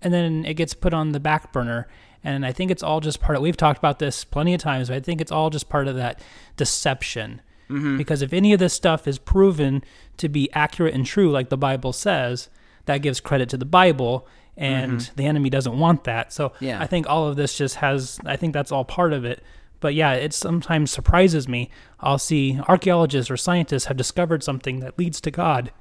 and 0.00 0.12
then 0.12 0.44
it 0.44 0.54
gets 0.54 0.74
put 0.74 0.94
on 0.94 1.12
the 1.12 1.20
back 1.20 1.52
burner. 1.52 1.88
And 2.24 2.46
I 2.46 2.52
think 2.52 2.70
it's 2.70 2.82
all 2.82 3.00
just 3.00 3.20
part 3.20 3.36
of. 3.36 3.42
We've 3.42 3.56
talked 3.56 3.78
about 3.78 3.98
this 3.98 4.24
plenty 4.24 4.54
of 4.54 4.60
times, 4.60 4.88
but 4.88 4.96
I 4.96 5.00
think 5.00 5.20
it's 5.20 5.32
all 5.32 5.50
just 5.50 5.68
part 5.68 5.88
of 5.88 5.96
that 5.96 6.20
deception 6.56 7.42
Mm-hmm. 7.72 7.96
Because 7.96 8.22
if 8.22 8.32
any 8.32 8.52
of 8.52 8.58
this 8.58 8.74
stuff 8.74 9.08
is 9.08 9.18
proven 9.18 9.82
to 10.18 10.28
be 10.28 10.52
accurate 10.52 10.94
and 10.94 11.06
true, 11.06 11.30
like 11.30 11.48
the 11.48 11.56
Bible 11.56 11.92
says, 11.92 12.48
that 12.84 12.98
gives 12.98 13.20
credit 13.20 13.48
to 13.50 13.56
the 13.56 13.64
Bible, 13.64 14.26
and 14.56 15.00
mm-hmm. 15.00 15.16
the 15.16 15.26
enemy 15.26 15.48
doesn't 15.48 15.78
want 15.78 16.04
that. 16.04 16.32
So 16.32 16.52
yeah. 16.60 16.80
I 16.80 16.86
think 16.86 17.08
all 17.08 17.26
of 17.26 17.36
this 17.36 17.56
just 17.56 17.76
has, 17.76 18.20
I 18.26 18.36
think 18.36 18.52
that's 18.52 18.70
all 18.70 18.84
part 18.84 19.12
of 19.12 19.24
it. 19.24 19.42
But 19.80 19.94
yeah, 19.94 20.12
it 20.12 20.32
sometimes 20.32 20.90
surprises 20.90 21.48
me. 21.48 21.70
I'll 21.98 22.18
see 22.18 22.60
archaeologists 22.68 23.30
or 23.30 23.36
scientists 23.36 23.86
have 23.86 23.96
discovered 23.96 24.44
something 24.44 24.80
that 24.80 24.98
leads 24.98 25.20
to 25.22 25.30
God, 25.30 25.72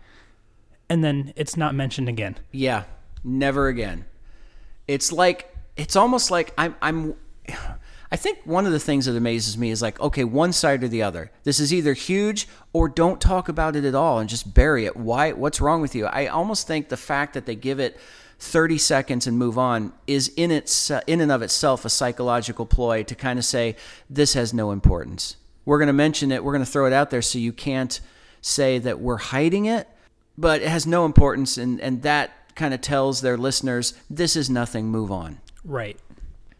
and 0.90 1.04
then 1.04 1.34
it's 1.36 1.58
not 1.58 1.76
mentioned 1.76 2.10
again. 2.10 2.38
Yeah, 2.52 2.86
never 3.24 3.68
again. 3.68 4.06
It's 4.88 5.12
like, 5.12 5.51
it's 5.76 5.96
almost 5.96 6.32
like 6.32 6.54
I'm, 6.58 6.76
I'm, 6.82 7.16
I 8.12 8.18
think 8.18 8.40
one 8.44 8.66
of 8.66 8.74
the 8.74 8.80
things 8.80 9.06
that 9.06 9.16
amazes 9.16 9.58
me 9.58 9.72
is 9.72 9.82
like, 9.82 10.00
okay, 10.02 10.26
one 10.26 10.52
side 10.52 10.84
or 10.84 10.90
the 10.90 11.02
other. 11.02 11.32
This 11.44 11.60
is 11.60 11.74
either 11.74 11.94
huge 11.94 12.48
or 12.74 12.90
don't 12.90 13.22
talk 13.22 13.48
about 13.48 13.76
it 13.78 13.86
at 13.86 13.96
all 13.96 14.20
and 14.20 14.30
just 14.30 14.54
bury 14.54 14.86
it. 14.86 14.98
Why? 14.98 15.32
What's 15.32 15.62
wrong 15.62 15.82
with 15.82 15.96
you? 15.96 16.08
I 16.08 16.28
almost 16.28 16.68
think 16.68 16.90
the 16.90 16.98
fact 16.98 17.34
that 17.36 17.46
they 17.46 17.56
give 17.56 17.80
it 17.80 17.98
30 18.40 18.80
seconds 18.80 19.28
and 19.28 19.38
move 19.38 19.58
on 19.58 19.94
is 20.08 20.30
in 20.36 20.52
its 20.52 20.92
uh, 20.92 21.02
in 21.06 21.22
and 21.22 21.32
of 21.32 21.44
itself 21.44 21.86
a 21.86 21.90
psychological 21.90 22.66
ploy 22.66 23.04
to 23.04 23.16
kind 23.16 23.38
of 23.38 23.46
say 23.46 23.76
this 24.10 24.34
has 24.34 24.54
no 24.54 24.72
importance. 24.72 25.38
We're 25.64 25.78
going 25.78 25.88
to 25.88 25.94
mention 25.94 26.32
it. 26.32 26.44
We're 26.44 26.54
going 26.54 26.66
to 26.66 26.72
throw 26.72 26.88
it 26.88 26.94
out 26.94 27.12
there 27.12 27.22
so 27.22 27.38
you 27.38 27.54
can't 27.54 28.02
say 28.42 28.80
that 28.80 29.00
we're 29.00 29.18
hiding 29.18 29.66
it, 29.66 29.88
but 30.38 30.62
it 30.62 30.68
has 30.68 30.88
no 30.88 31.06
importance, 31.06 31.58
and 31.58 31.80
and 31.80 32.02
that 32.02 32.56
kind 32.56 32.74
of 32.74 32.82
tells 32.82 33.22
their 33.22 33.38
listeners 33.38 33.94
this 34.10 34.36
is 34.36 34.50
nothing. 34.50 34.88
Move 34.88 35.12
on. 35.12 35.40
Right. 35.64 35.98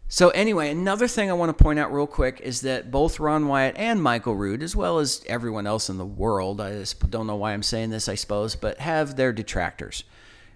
So, 0.08 0.30
anyway, 0.32 0.70
another 0.70 1.08
thing 1.08 1.30
I 1.30 1.34
want 1.34 1.58
to 1.58 1.64
point 1.64 1.80
out 1.80 1.94
real 1.94 2.06
quick 2.06 2.42
is 2.42 2.62
that 2.62 2.92
both 2.92 3.18
Ron 3.18 3.48
Wyatt 3.48 3.78
and 3.78 4.04
Michael 4.04 4.36
Rood, 4.36 4.62
as 4.62 4.76
well 4.76 5.00
as 5.00 5.24
everyone 5.28 5.66
else 5.66 5.90
in 5.90 5.98
the 5.98 6.06
world, 6.06 6.60
I 6.60 6.84
don't 7.10 7.28
know 7.28 7.38
why 7.38 7.54
I'm 7.54 7.64
saying 7.64 7.92
this, 7.92 8.10
I 8.10 8.16
suppose, 8.16 8.56
but 8.58 8.80
have 8.80 9.16
their 9.16 9.32
detractors. 9.32 10.04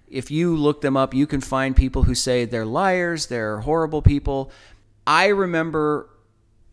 If 0.08 0.30
you 0.30 0.54
look 0.54 0.82
them 0.82 0.94
up, 0.94 1.14
you 1.14 1.26
can 1.26 1.40
find 1.40 1.74
people 1.74 2.02
who 2.02 2.14
say 2.14 2.44
they're 2.44 2.66
liars, 2.66 3.26
they're 3.26 3.60
horrible 3.60 4.02
people. 4.02 4.50
I 5.06 5.28
remember 5.28 6.10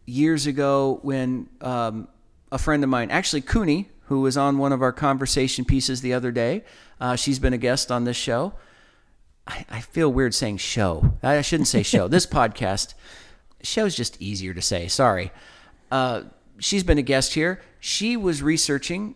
years 0.06 0.46
ago 0.46 1.00
when 1.04 1.48
um, 1.62 2.10
a 2.52 2.58
friend 2.58 2.84
of 2.84 2.90
mine, 2.90 3.12
actually 3.12 3.42
Cooney, 3.42 3.90
who 4.08 4.20
was 4.20 4.36
on 4.36 4.58
one 4.58 4.74
of 4.74 4.82
our 4.82 4.92
conversation 4.92 5.64
pieces 5.64 6.02
the 6.02 6.14
other 6.14 6.32
day, 6.32 6.66
uh, 7.00 7.16
she's 7.16 7.40
been 7.40 7.54
a 7.54 7.58
guest 7.58 7.92
on 7.94 8.04
this 8.04 8.18
show. 8.18 8.54
I, 9.48 9.66
I 9.70 9.82
feel 9.82 10.12
weird 10.12 10.34
saying 10.34 10.58
show. 10.58 11.14
I 11.22 11.42
shouldn't 11.42 11.68
say 11.68 11.84
show. 11.84 12.08
this 12.08 12.26
podcast, 12.40 12.94
show's 13.62 13.96
just 13.96 14.22
easier 14.22 14.54
to 14.54 14.62
say. 14.62 14.88
Sorry. 14.88 15.32
Uh, 15.92 16.24
she's 16.60 16.84
been 16.84 16.98
a 16.98 17.04
guest 17.04 17.34
here. 17.34 17.62
She 17.80 18.18
was 18.18 18.42
researching 18.42 19.16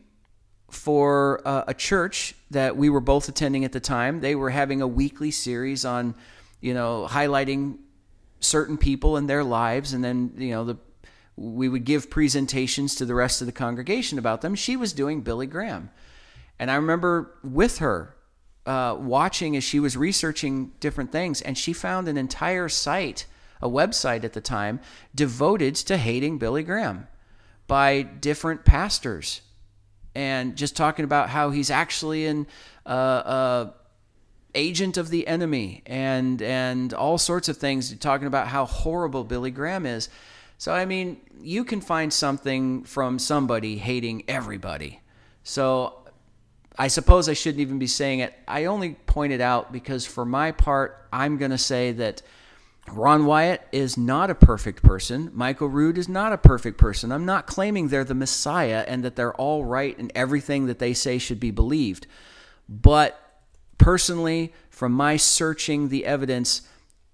for 0.70 1.42
uh, 1.46 1.64
a 1.68 1.74
church 1.74 2.36
that 2.52 2.76
we 2.76 2.90
were 2.90 3.00
both 3.00 3.30
attending 3.30 3.64
at 3.64 3.72
the 3.72 3.80
time. 3.80 4.20
They 4.20 4.36
were 4.36 4.50
having 4.50 4.82
a 4.82 4.88
weekly 4.88 5.32
series 5.32 5.86
on, 5.86 6.16
you 6.60 6.74
know, 6.74 7.08
highlighting 7.10 7.78
certain 8.40 8.78
people 8.78 9.18
and 9.18 9.30
their 9.30 9.44
lives, 9.44 9.94
and 9.94 10.04
then 10.04 10.34
you 10.38 10.52
know 10.52 10.66
the 10.66 10.78
we 11.36 11.70
would 11.70 11.86
give 11.86 12.10
presentations 12.10 12.96
to 12.96 13.06
the 13.06 13.14
rest 13.14 13.42
of 13.42 13.46
the 13.46 13.54
congregation 13.54 14.18
about 14.18 14.42
them. 14.42 14.56
She 14.56 14.76
was 14.76 14.92
doing 14.92 15.22
Billy 15.22 15.48
Graham, 15.48 15.90
and 16.60 16.70
I 16.70 16.76
remember 16.76 17.36
with 17.44 17.78
her 17.78 18.16
uh, 18.68 18.96
watching 19.00 19.56
as 19.56 19.64
she 19.64 19.80
was 19.80 19.96
researching 19.96 20.74
different 20.82 21.12
things, 21.12 21.42
and 21.42 21.58
she 21.58 21.72
found 21.72 22.08
an 22.10 22.18
entire 22.18 22.68
site, 22.68 23.26
a 23.62 23.70
website 23.70 24.26
at 24.26 24.34
the 24.34 24.42
time, 24.42 24.82
devoted 25.16 25.74
to 25.76 25.98
hating 25.98 26.38
Billy 26.38 26.64
Graham 26.64 27.08
by 27.66 28.02
different 28.02 28.66
pastors, 28.66 29.42
and 30.14 30.58
just 30.58 30.76
talking 30.76 31.06
about 31.06 31.30
how 31.30 31.50
he's 31.50 31.72
actually 31.72 32.26
an 32.26 32.46
uh, 32.86 32.90
uh, 32.90 33.72
agent 34.54 34.98
of 34.98 35.10
the 35.10 35.26
enemy, 35.28 35.82
and 35.86 36.42
and 36.42 36.94
all 36.94 37.18
sorts 37.18 37.48
of 37.48 37.56
things, 37.56 37.96
talking 37.98 38.28
about 38.28 38.48
how 38.48 38.66
horrible 38.66 39.24
Billy 39.24 39.52
Graham 39.52 39.86
is. 39.86 40.10
So 40.58 40.74
I 40.74 40.84
mean, 40.86 41.22
you 41.40 41.64
can 41.64 41.80
find 41.80 42.12
something 42.12 42.84
from 42.84 43.18
somebody 43.18 43.78
hating 43.78 44.24
everybody. 44.28 45.00
So 45.44 46.07
I 46.78 46.88
suppose 46.88 47.28
I 47.28 47.34
shouldn't 47.34 47.62
even 47.62 47.80
be 47.80 47.88
saying 47.88 48.20
it. 48.20 48.34
I 48.48 48.66
only 48.66 48.94
point 48.94 49.34
it 49.34 49.42
out 49.42 49.72
because, 49.72 50.06
for 50.06 50.26
my 50.26 50.52
part, 50.52 51.08
I'm 51.12 51.38
going 51.38 51.52
to 51.52 51.58
say 51.58 51.92
that 51.94 52.22
Ron 52.92 53.26
Wyatt 53.26 53.68
is 53.72 53.98
not 53.98 54.30
a 54.30 54.36
perfect 54.36 54.84
person. 54.84 55.32
Michael 55.34 55.68
Rood 55.68 55.98
is 55.98 56.08
not 56.08 56.34
a 56.34 56.38
perfect 56.38 56.78
person. 56.78 57.12
I'm 57.12 57.26
not 57.26 57.48
claiming 57.48 57.88
they're 57.88 58.04
the 58.04 58.14
Messiah 58.14 58.86
and 58.88 59.04
that 59.04 59.16
they're 59.16 59.34
all 59.34 59.66
right 59.66 59.98
and 59.98 60.12
everything 60.16 60.68
that 60.68 60.80
they 60.80 60.94
say 60.94 61.18
should 61.18 61.40
be 61.40 61.52
believed. 61.52 62.08
But 62.70 63.20
personally, 63.78 64.54
from 64.70 64.92
my 64.92 65.18
searching 65.18 65.90
the 65.90 66.06
evidence, 66.06 66.62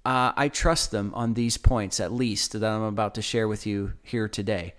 uh, 0.06 0.34
I 0.36 0.50
trust 0.50 0.92
them 0.92 1.12
on 1.16 1.34
these 1.34 1.58
points, 1.58 2.00
at 2.00 2.12
least, 2.12 2.52
that 2.52 2.64
I'm 2.64 2.84
about 2.84 3.16
to 3.16 3.22
share 3.22 3.48
with 3.48 3.66
you 3.66 3.94
here 4.04 4.28
today. 4.28 4.74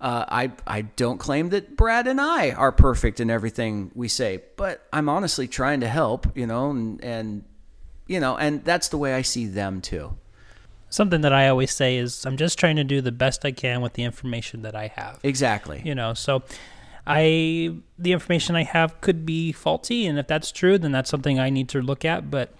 Uh, 0.00 0.24
I 0.28 0.52
I 0.66 0.82
don't 0.82 1.18
claim 1.18 1.50
that 1.50 1.76
Brad 1.76 2.06
and 2.06 2.20
I 2.20 2.52
are 2.52 2.72
perfect 2.72 3.20
in 3.20 3.28
everything 3.28 3.90
we 3.94 4.08
say, 4.08 4.42
but 4.56 4.86
I'm 4.92 5.08
honestly 5.08 5.46
trying 5.46 5.80
to 5.80 5.88
help, 5.88 6.26
you 6.34 6.46
know, 6.46 6.70
and 6.70 7.04
and 7.04 7.44
you 8.06 8.18
know, 8.18 8.36
and 8.36 8.64
that's 8.64 8.88
the 8.88 8.96
way 8.96 9.14
I 9.14 9.22
see 9.22 9.46
them 9.46 9.80
too. 9.80 10.16
Something 10.88 11.20
that 11.20 11.32
I 11.32 11.48
always 11.48 11.70
say 11.70 11.98
is 11.98 12.24
I'm 12.24 12.36
just 12.36 12.58
trying 12.58 12.76
to 12.76 12.84
do 12.84 13.00
the 13.00 13.12
best 13.12 13.44
I 13.44 13.52
can 13.52 13.82
with 13.82 13.92
the 13.92 14.02
information 14.02 14.62
that 14.62 14.74
I 14.74 14.88
have. 14.88 15.20
Exactly. 15.22 15.82
You 15.84 15.94
know, 15.94 16.14
so 16.14 16.42
I 17.06 17.74
the 17.98 18.12
information 18.12 18.56
I 18.56 18.64
have 18.64 19.00
could 19.02 19.26
be 19.26 19.52
faulty, 19.52 20.06
and 20.06 20.18
if 20.18 20.26
that's 20.26 20.50
true, 20.50 20.78
then 20.78 20.92
that's 20.92 21.10
something 21.10 21.38
I 21.38 21.50
need 21.50 21.68
to 21.70 21.82
look 21.82 22.04
at. 22.04 22.30
But 22.30 22.54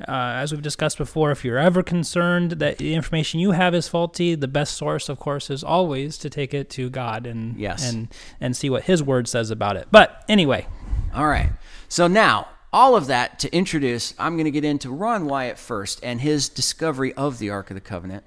uh, 0.00 0.04
as 0.08 0.52
we've 0.52 0.62
discussed 0.62 0.98
before, 0.98 1.30
if 1.30 1.44
you're 1.44 1.58
ever 1.58 1.82
concerned 1.82 2.52
that 2.52 2.78
the 2.78 2.94
information 2.94 3.38
you 3.40 3.52
have 3.52 3.74
is 3.74 3.88
faulty, 3.88 4.34
the 4.34 4.48
best 4.48 4.74
source, 4.74 5.08
of 5.08 5.18
course, 5.18 5.50
is 5.50 5.62
always 5.62 6.18
to 6.18 6.30
take 6.30 6.52
it 6.54 6.70
to 6.70 6.90
God 6.90 7.26
and 7.26 7.56
yes. 7.56 7.88
and 7.88 8.08
and 8.40 8.56
see 8.56 8.68
what 8.68 8.84
His 8.84 9.02
Word 9.02 9.28
says 9.28 9.50
about 9.50 9.76
it. 9.76 9.88
But 9.90 10.24
anyway, 10.28 10.66
all 11.14 11.28
right. 11.28 11.50
So 11.88 12.08
now, 12.08 12.48
all 12.72 12.96
of 12.96 13.06
that 13.06 13.38
to 13.40 13.54
introduce, 13.54 14.14
I'm 14.18 14.36
going 14.36 14.46
to 14.46 14.50
get 14.50 14.64
into 14.64 14.90
Ron 14.90 15.26
Wyatt 15.26 15.58
first 15.58 16.00
and 16.02 16.20
his 16.20 16.48
discovery 16.48 17.12
of 17.14 17.38
the 17.38 17.50
Ark 17.50 17.70
of 17.70 17.74
the 17.74 17.80
Covenant. 17.80 18.24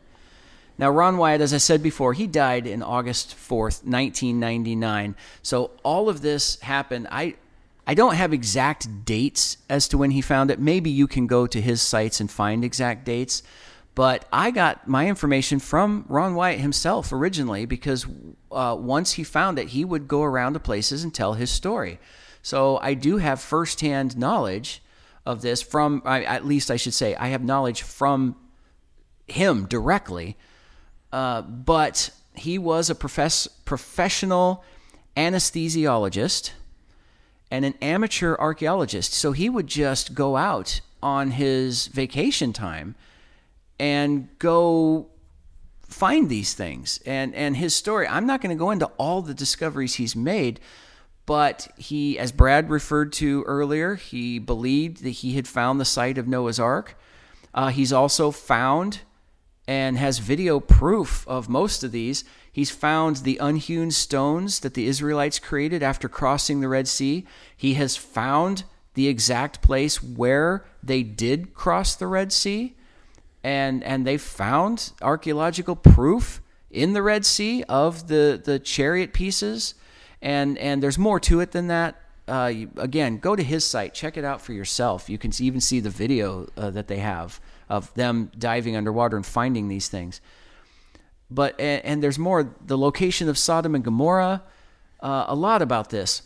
Now, 0.78 0.92
Ron 0.92 1.18
Wyatt, 1.18 1.42
as 1.42 1.54
I 1.54 1.58
said 1.58 1.82
before, 1.82 2.14
he 2.14 2.28
died 2.28 2.68
in 2.68 2.84
August 2.84 3.30
4th, 3.30 3.84
1999. 3.84 5.16
So 5.42 5.72
all 5.84 6.10
of 6.10 6.22
this 6.22 6.60
happened. 6.60 7.08
I 7.10 7.36
I 7.88 7.94
don't 7.94 8.16
have 8.16 8.34
exact 8.34 9.06
dates 9.06 9.58
as 9.70 9.88
to 9.90 9.98
when 9.98 10.12
he 10.12 10.22
found 10.22 10.50
it. 10.50 10.60
Maybe 10.60 10.90
you 10.90 11.08
can 11.08 11.28
go 11.28 11.46
to 11.46 11.62
his 11.62 11.82
sites 11.82 12.20
and 12.20 12.30
find 12.30 12.64
exact 12.64 13.06
dates. 13.06 13.44
But 13.94 14.26
I 14.34 14.52
got 14.52 14.88
my 14.88 15.08
information 15.08 15.60
from 15.60 16.06
Ron 16.10 16.36
Wyatt 16.36 16.60
himself 16.60 17.14
originally 17.14 17.66
because 17.66 18.06
uh, 18.52 18.76
once 18.78 19.14
he 19.14 19.24
found 19.24 19.58
it, 19.58 19.70
he 19.70 19.86
would 19.86 20.08
go 20.08 20.24
around 20.24 20.54
to 20.54 20.60
places 20.60 21.04
and 21.04 21.14
tell 21.14 21.34
his 21.34 21.50
story. 21.50 22.00
So 22.42 22.78
I 22.78 22.94
do 22.94 23.18
have 23.18 23.40
firsthand 23.40 24.18
knowledge 24.18 24.84
of 25.26 25.42
this 25.42 25.62
from, 25.62 26.02
at 26.06 26.46
least 26.46 26.70
I 26.70 26.76
should 26.76 26.94
say, 26.94 27.16
I 27.16 27.30
have 27.30 27.44
knowledge 27.44 27.84
from 27.84 28.36
him 29.28 29.66
directly. 29.66 30.38
Uh, 31.12 31.42
but 31.42 32.10
he 32.36 32.58
was 32.58 32.90
a 32.90 32.96
profess- 32.96 33.48
professional 33.64 34.64
anesthesiologist 35.16 36.52
and 37.56 37.64
an 37.64 37.76
amateur 37.82 38.36
archaeologist. 38.36 39.14
So 39.14 39.32
he 39.32 39.50
would 39.50 39.68
just 39.68 40.14
go 40.14 40.36
out 40.36 40.82
on 41.02 41.32
his 41.32 41.88
vacation 41.88 42.52
time 42.52 42.96
and 43.80 44.28
go 44.40 45.08
find 45.88 46.28
these 46.28 46.54
things. 46.54 47.00
And 47.06 47.34
and 47.34 47.56
his 47.56 47.74
story, 47.74 48.08
I'm 48.08 48.28
not 48.28 48.42
going 48.42 48.56
to 48.56 48.60
go 48.60 48.72
into 48.72 48.88
all 48.98 49.22
the 49.22 49.34
discoveries 49.34 49.96
he's 49.96 50.18
made, 50.18 50.60
but 51.26 51.70
he 51.78 52.20
as 52.20 52.34
Brad 52.34 52.70
referred 52.70 53.14
to 53.14 53.44
earlier, 53.44 53.96
he 53.96 54.38
believed 54.38 55.02
that 55.04 55.12
he 55.22 55.36
had 55.36 55.48
found 55.48 55.80
the 55.80 55.86
site 55.86 56.18
of 56.18 56.28
Noah's 56.28 56.60
Ark. 56.60 56.98
Uh, 57.54 57.70
he's 57.70 57.94
also 57.94 58.32
found 58.32 59.00
and 59.66 59.98
has 59.98 60.20
video 60.20 60.60
proof 60.60 61.26
of 61.26 61.48
most 61.48 61.86
of 61.86 61.94
these. 61.94 62.26
He's 62.56 62.72
found 62.72 63.18
the 63.18 63.38
unhewn 63.42 63.92
stones 63.92 64.62
that 64.62 64.76
the 64.76 64.88
Israelites 64.88 65.40
created 65.40 65.84
after 65.84 66.08
crossing 66.08 66.62
the 66.62 66.70
Red 66.70 66.88
Sea. 66.88 67.26
He 67.58 67.74
has 67.74 67.98
found 67.98 68.64
the 68.94 69.10
exact 69.10 69.62
place 69.62 70.02
where 70.02 70.64
they 70.82 71.04
did 71.04 71.54
cross 71.54 71.96
the 71.96 72.08
Red 72.08 72.32
Sea. 72.32 72.78
And, 73.44 73.84
and 73.84 74.08
they 74.08 74.18
found 74.18 74.94
archaeological 75.02 75.76
proof 75.76 76.42
in 76.72 76.94
the 76.94 77.02
Red 77.02 77.26
Sea 77.26 77.64
of 77.68 78.08
the, 78.08 78.42
the 78.42 78.58
chariot 78.58 79.12
pieces. 79.12 79.76
And, 80.22 80.58
and 80.58 80.82
there's 80.82 80.98
more 80.98 81.20
to 81.20 81.42
it 81.42 81.52
than 81.52 81.68
that. 81.68 82.00
Uh, 82.26 82.54
again, 82.78 83.18
go 83.18 83.36
to 83.36 83.44
his 83.44 83.66
site, 83.66 83.94
check 83.94 84.16
it 84.16 84.24
out 84.24 84.40
for 84.40 84.54
yourself. 84.54 85.10
You 85.10 85.18
can 85.18 85.34
even 85.42 85.60
see 85.60 85.82
the 85.82 85.90
video 85.90 86.48
uh, 86.56 86.70
that 86.70 86.88
they 86.88 87.00
have 87.00 87.42
of 87.68 87.94
them 87.96 88.32
diving 88.40 88.78
underwater 88.78 89.18
and 89.18 89.26
finding 89.26 89.68
these 89.68 89.90
things 89.90 90.22
but 91.30 91.60
and, 91.60 91.84
and 91.86 92.04
there's 92.04 92.20
more 92.20 92.54
the 92.66 92.78
location 92.78 93.30
of 93.30 93.38
Sodom 93.38 93.76
and 93.76 93.84
Gomorrah, 93.84 94.44
uh, 95.00 95.26
a 95.28 95.36
lot 95.36 95.62
about 95.62 95.90
this. 95.90 96.24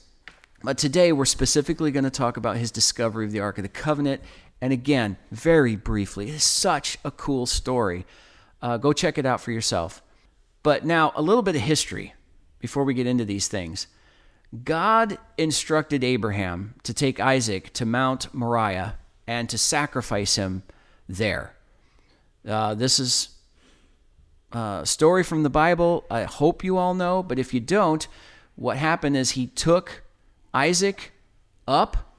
But 0.61 0.77
today 0.77 1.11
we're 1.11 1.25
specifically 1.25 1.91
going 1.91 2.03
to 2.03 2.09
talk 2.09 2.35
about 2.35 2.57
his 2.57 2.71
discovery 2.71 3.25
of 3.25 3.31
the 3.31 3.39
Ark 3.39 3.57
of 3.57 3.63
the 3.63 3.69
Covenant. 3.69 4.21
And 4.61 4.73
again, 4.73 5.17
very 5.31 5.77
briefly, 5.77 6.29
it's 6.29 6.43
such 6.43 6.97
a 7.05 7.11
cool 7.11 7.45
story. 7.45 8.05
Uh, 8.61 8.77
go 8.77 8.91
check 8.91 9.17
it 9.17 9.25
out 9.25 9.39
for 9.39 9.51
yourself. 9.51 10.01
But 10.63 10.85
now, 10.85 11.13
a 11.15 11.21
little 11.21 11.43
bit 11.43 11.55
of 11.55 11.61
history 11.61 12.13
before 12.59 12.83
we 12.83 12.93
get 12.93 13.07
into 13.07 13.23
these 13.23 13.47
things. 13.47 13.87
God 14.63 15.17
instructed 15.37 16.03
Abraham 16.03 16.75
to 16.83 16.93
take 16.93 17.19
Isaac 17.19 17.71
to 17.73 17.85
Mount 17.85 18.33
Moriah 18.33 18.97
and 19.27 19.47
to 19.49 19.57
sacrifice 19.57 20.35
him 20.35 20.63
there. 21.07 21.55
Uh, 22.47 22.73
this 22.73 22.99
is 22.99 23.29
uh, 24.51 24.83
story 24.85 25.23
from 25.23 25.43
the 25.43 25.49
Bible. 25.49 26.05
I 26.09 26.23
hope 26.23 26.63
you 26.63 26.77
all 26.77 26.93
know, 26.93 27.21
but 27.23 27.39
if 27.39 27.53
you 27.53 27.59
don't, 27.59 28.07
what 28.55 28.77
happened 28.77 29.15
is 29.15 29.31
he 29.31 29.47
took 29.47 30.03
Isaac 30.53 31.11
up 31.67 32.15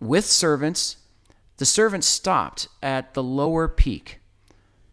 with 0.00 0.24
servants. 0.24 0.96
The 1.56 1.66
servants 1.66 2.06
stopped 2.06 2.68
at 2.82 3.14
the 3.14 3.22
lower 3.22 3.68
peak 3.68 4.20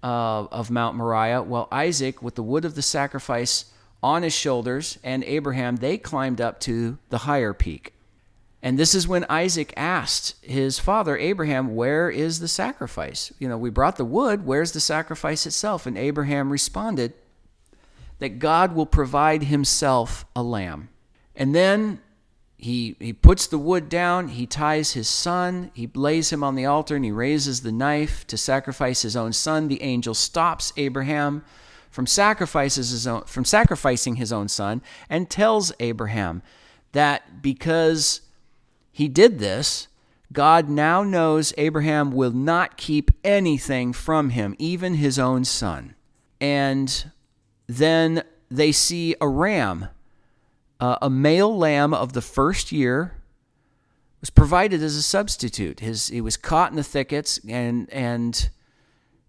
uh, 0.04 0.46
of 0.46 0.70
Mount 0.70 0.96
Moriah, 0.96 1.44
while 1.44 1.68
Isaac, 1.72 2.22
with 2.22 2.36
the 2.36 2.44
wood 2.44 2.66
of 2.66 2.76
the 2.76 2.82
sacrifice 2.82 3.66
on 4.02 4.24
his 4.24 4.34
shoulders, 4.34 4.98
and 5.04 5.24
Abraham, 5.24 5.78
they 5.78 5.98
climbed 5.98 6.40
up 6.40 6.60
to 6.62 6.98
the 7.10 7.20
higher 7.20 7.54
peak. 7.54 7.94
And 8.62 8.78
this 8.78 8.94
is 8.94 9.08
when 9.08 9.26
Isaac 9.30 9.74
asked 9.78 10.36
his 10.44 10.80
father 10.80 11.18
Abraham, 11.18 11.76
Where 11.76 12.10
is 12.10 12.40
the 12.40 12.48
sacrifice? 12.48 13.32
You 13.40 13.48
know, 13.48 13.58
we 13.58 13.70
brought 13.70 13.96
the 13.96 14.06
wood, 14.06 14.46
where's 14.46 14.74
the 14.74 14.82
sacrifice 14.82 15.46
itself? 15.46 15.86
And 15.86 15.98
Abraham 15.98 16.52
responded 16.52 17.14
that 18.20 18.40
God 18.40 18.76
will 18.76 18.86
provide 18.86 19.44
himself 19.44 20.26
a 20.36 20.44
lamb. 20.44 20.90
And 21.36 21.56
then 21.56 22.02
he, 22.58 22.98
he 23.00 23.14
puts 23.14 23.48
the 23.48 23.58
wood 23.58 23.88
down, 23.88 24.28
he 24.28 24.46
ties 24.46 24.92
his 24.92 25.08
son, 25.08 25.72
he 25.74 25.90
lays 25.94 26.30
him 26.30 26.44
on 26.44 26.56
the 26.56 26.66
altar, 26.66 26.98
and 26.98 27.06
he 27.06 27.12
raises 27.12 27.62
the 27.62 27.72
knife 27.72 28.28
to 28.28 28.38
sacrifice 28.38 29.02
his 29.02 29.16
own 29.16 29.32
son. 29.32 29.70
The 29.70 29.82
angel 29.82 30.14
stops 30.14 30.74
Abraham 30.76 31.46
from, 31.90 32.06
sacrifices 32.06 32.90
his 32.90 33.08
own, 33.08 33.24
from 33.24 33.46
sacrificing 33.46 34.18
his 34.18 34.34
own 34.34 34.50
son 34.50 34.82
and 35.10 35.30
tells 35.30 35.72
Abraham 35.80 36.42
that 36.92 37.42
because 37.42 38.20
he 39.00 39.08
did 39.08 39.40
this, 39.40 39.88
God 40.34 40.68
now 40.68 41.04
knows 41.04 41.54
Abraham 41.58 42.12
will 42.12 42.34
not 42.34 42.76
keep 42.76 43.12
anything 43.24 43.94
from 43.94 44.32
him, 44.32 44.58
even 44.60 44.96
his 44.96 45.18
own 45.18 45.46
son. 45.46 45.96
And 46.42 47.10
then 47.66 48.24
they 48.52 48.74
see 48.74 49.16
a 49.22 49.28
ram, 49.30 49.88
uh, 50.82 50.98
a 51.02 51.10
male 51.10 51.58
lamb 51.58 51.94
of 51.94 52.12
the 52.12 52.22
first 52.22 52.74
year, 52.74 53.14
was 54.20 54.30
provided 54.30 54.84
as 54.84 54.98
a 54.98 55.02
substitute. 55.02 55.80
His 55.80 56.10
he 56.10 56.20
was 56.20 56.36
caught 56.36 56.72
in 56.72 56.76
the 56.76 56.84
thickets, 56.84 57.40
and 57.48 57.90
and 57.94 58.50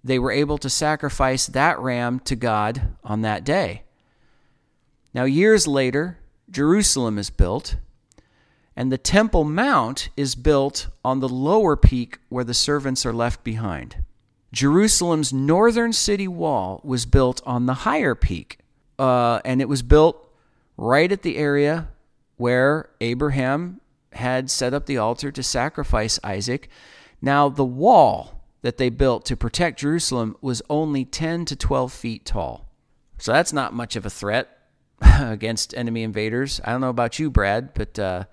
they 0.03 0.19
were 0.19 0.33
able 0.33 0.59
to 0.59 0.69
sacrifice 0.69 1.47
that 1.47 1.79
ram 1.79 2.19
to 2.25 2.35
God 2.35 2.97
on 3.05 3.21
that 3.21 3.45
day. 3.45 3.85
Now, 5.15 5.27
years 5.27 5.69
later, 5.69 6.19
Jerusalem 6.50 7.19
is 7.19 7.31
built 7.31 7.77
And 8.77 8.91
the 8.91 8.99
Temple 8.99 9.45
Mount 9.45 10.09
is 10.17 10.35
built 10.35 10.89
on 11.05 11.21
the 11.21 11.29
lower 11.29 11.77
peak 11.77 12.19
where 12.29 12.45
the 12.45 12.55
servants 12.55 13.05
are 13.05 13.12
left 13.12 13.45
behind. 13.45 14.05
Jerusalem's 14.53 15.33
northern 15.33 15.93
city 15.93 16.27
wall 16.27 16.81
was 16.83 17.07
built 17.07 17.41
on 17.47 17.67
the 17.67 17.75
higher 17.75 18.15
peak, 18.15 18.59
uh, 18.99 19.41
and 19.45 19.61
it 19.61 19.69
was 19.69 19.83
built 19.83 20.29
right 20.77 21.12
at 21.12 21.23
the 21.23 21.37
area 21.37 21.89
where 22.37 22.91
Abraham 23.00 23.81
had 24.12 24.50
set 24.50 24.75
up 24.75 24.87
the 24.87 24.99
altar 24.99 25.31
to 25.31 25.43
sacrifice 25.43 26.19
Isaac. 26.25 26.69
Now, 27.23 27.49
the 27.49 27.65
wall 27.65 28.41
that 28.62 28.77
they 28.77 28.89
built 28.89 29.25
to 29.27 29.37
protect 29.37 29.81
Jerusalem 29.81 30.37
was 30.41 30.62
only 30.69 31.05
10 31.05 31.45
to 31.47 31.57
12 31.57 31.93
feet 31.93 32.25
tall. 32.25 32.67
So 33.19 33.33
that's 33.33 33.53
not 33.53 33.75
much 33.75 33.97
of 33.97 34.05
a 34.05 34.11
threat 34.11 34.59
against 35.21 35.75
enemy 35.75 36.03
invaders. 36.03 36.61
I 36.65 36.73
don't 36.73 36.81
know 36.81 36.89
about 36.89 37.19
you, 37.19 37.31
Brad, 37.31 37.75
but 37.75 37.99
uh, 37.99 38.25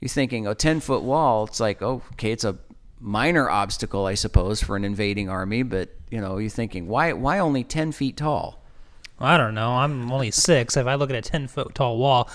you're 0.00 0.08
thinking 0.08 0.46
a 0.46 0.54
10 0.54 0.80
foot 0.80 1.02
wall, 1.02 1.44
it's 1.44 1.60
like, 1.60 1.82
oh, 1.82 2.02
okay, 2.12 2.32
it's 2.32 2.44
a 2.44 2.58
minor 3.00 3.48
obstacle, 3.50 4.06
I 4.06 4.14
suppose, 4.14 4.62
for 4.62 4.76
an 4.76 4.84
invading 4.84 5.28
army, 5.28 5.62
but 5.62 5.90
you 6.10 6.20
know, 6.20 6.38
you're 6.38 6.50
thinking, 6.50 6.86
why, 6.86 7.12
why 7.12 7.38
only 7.38 7.64
10 7.64 7.92
feet 7.92 8.16
tall? 8.16 8.62
I 9.20 9.36
don't 9.36 9.54
know. 9.54 9.72
I'm 9.72 10.10
only 10.12 10.30
six. 10.30 10.76
If 10.76 10.86
I 10.86 10.94
look 10.94 11.10
at 11.10 11.16
a 11.16 11.22
10 11.22 11.48
foot 11.48 11.74
tall 11.74 11.98
wall, 11.98 12.30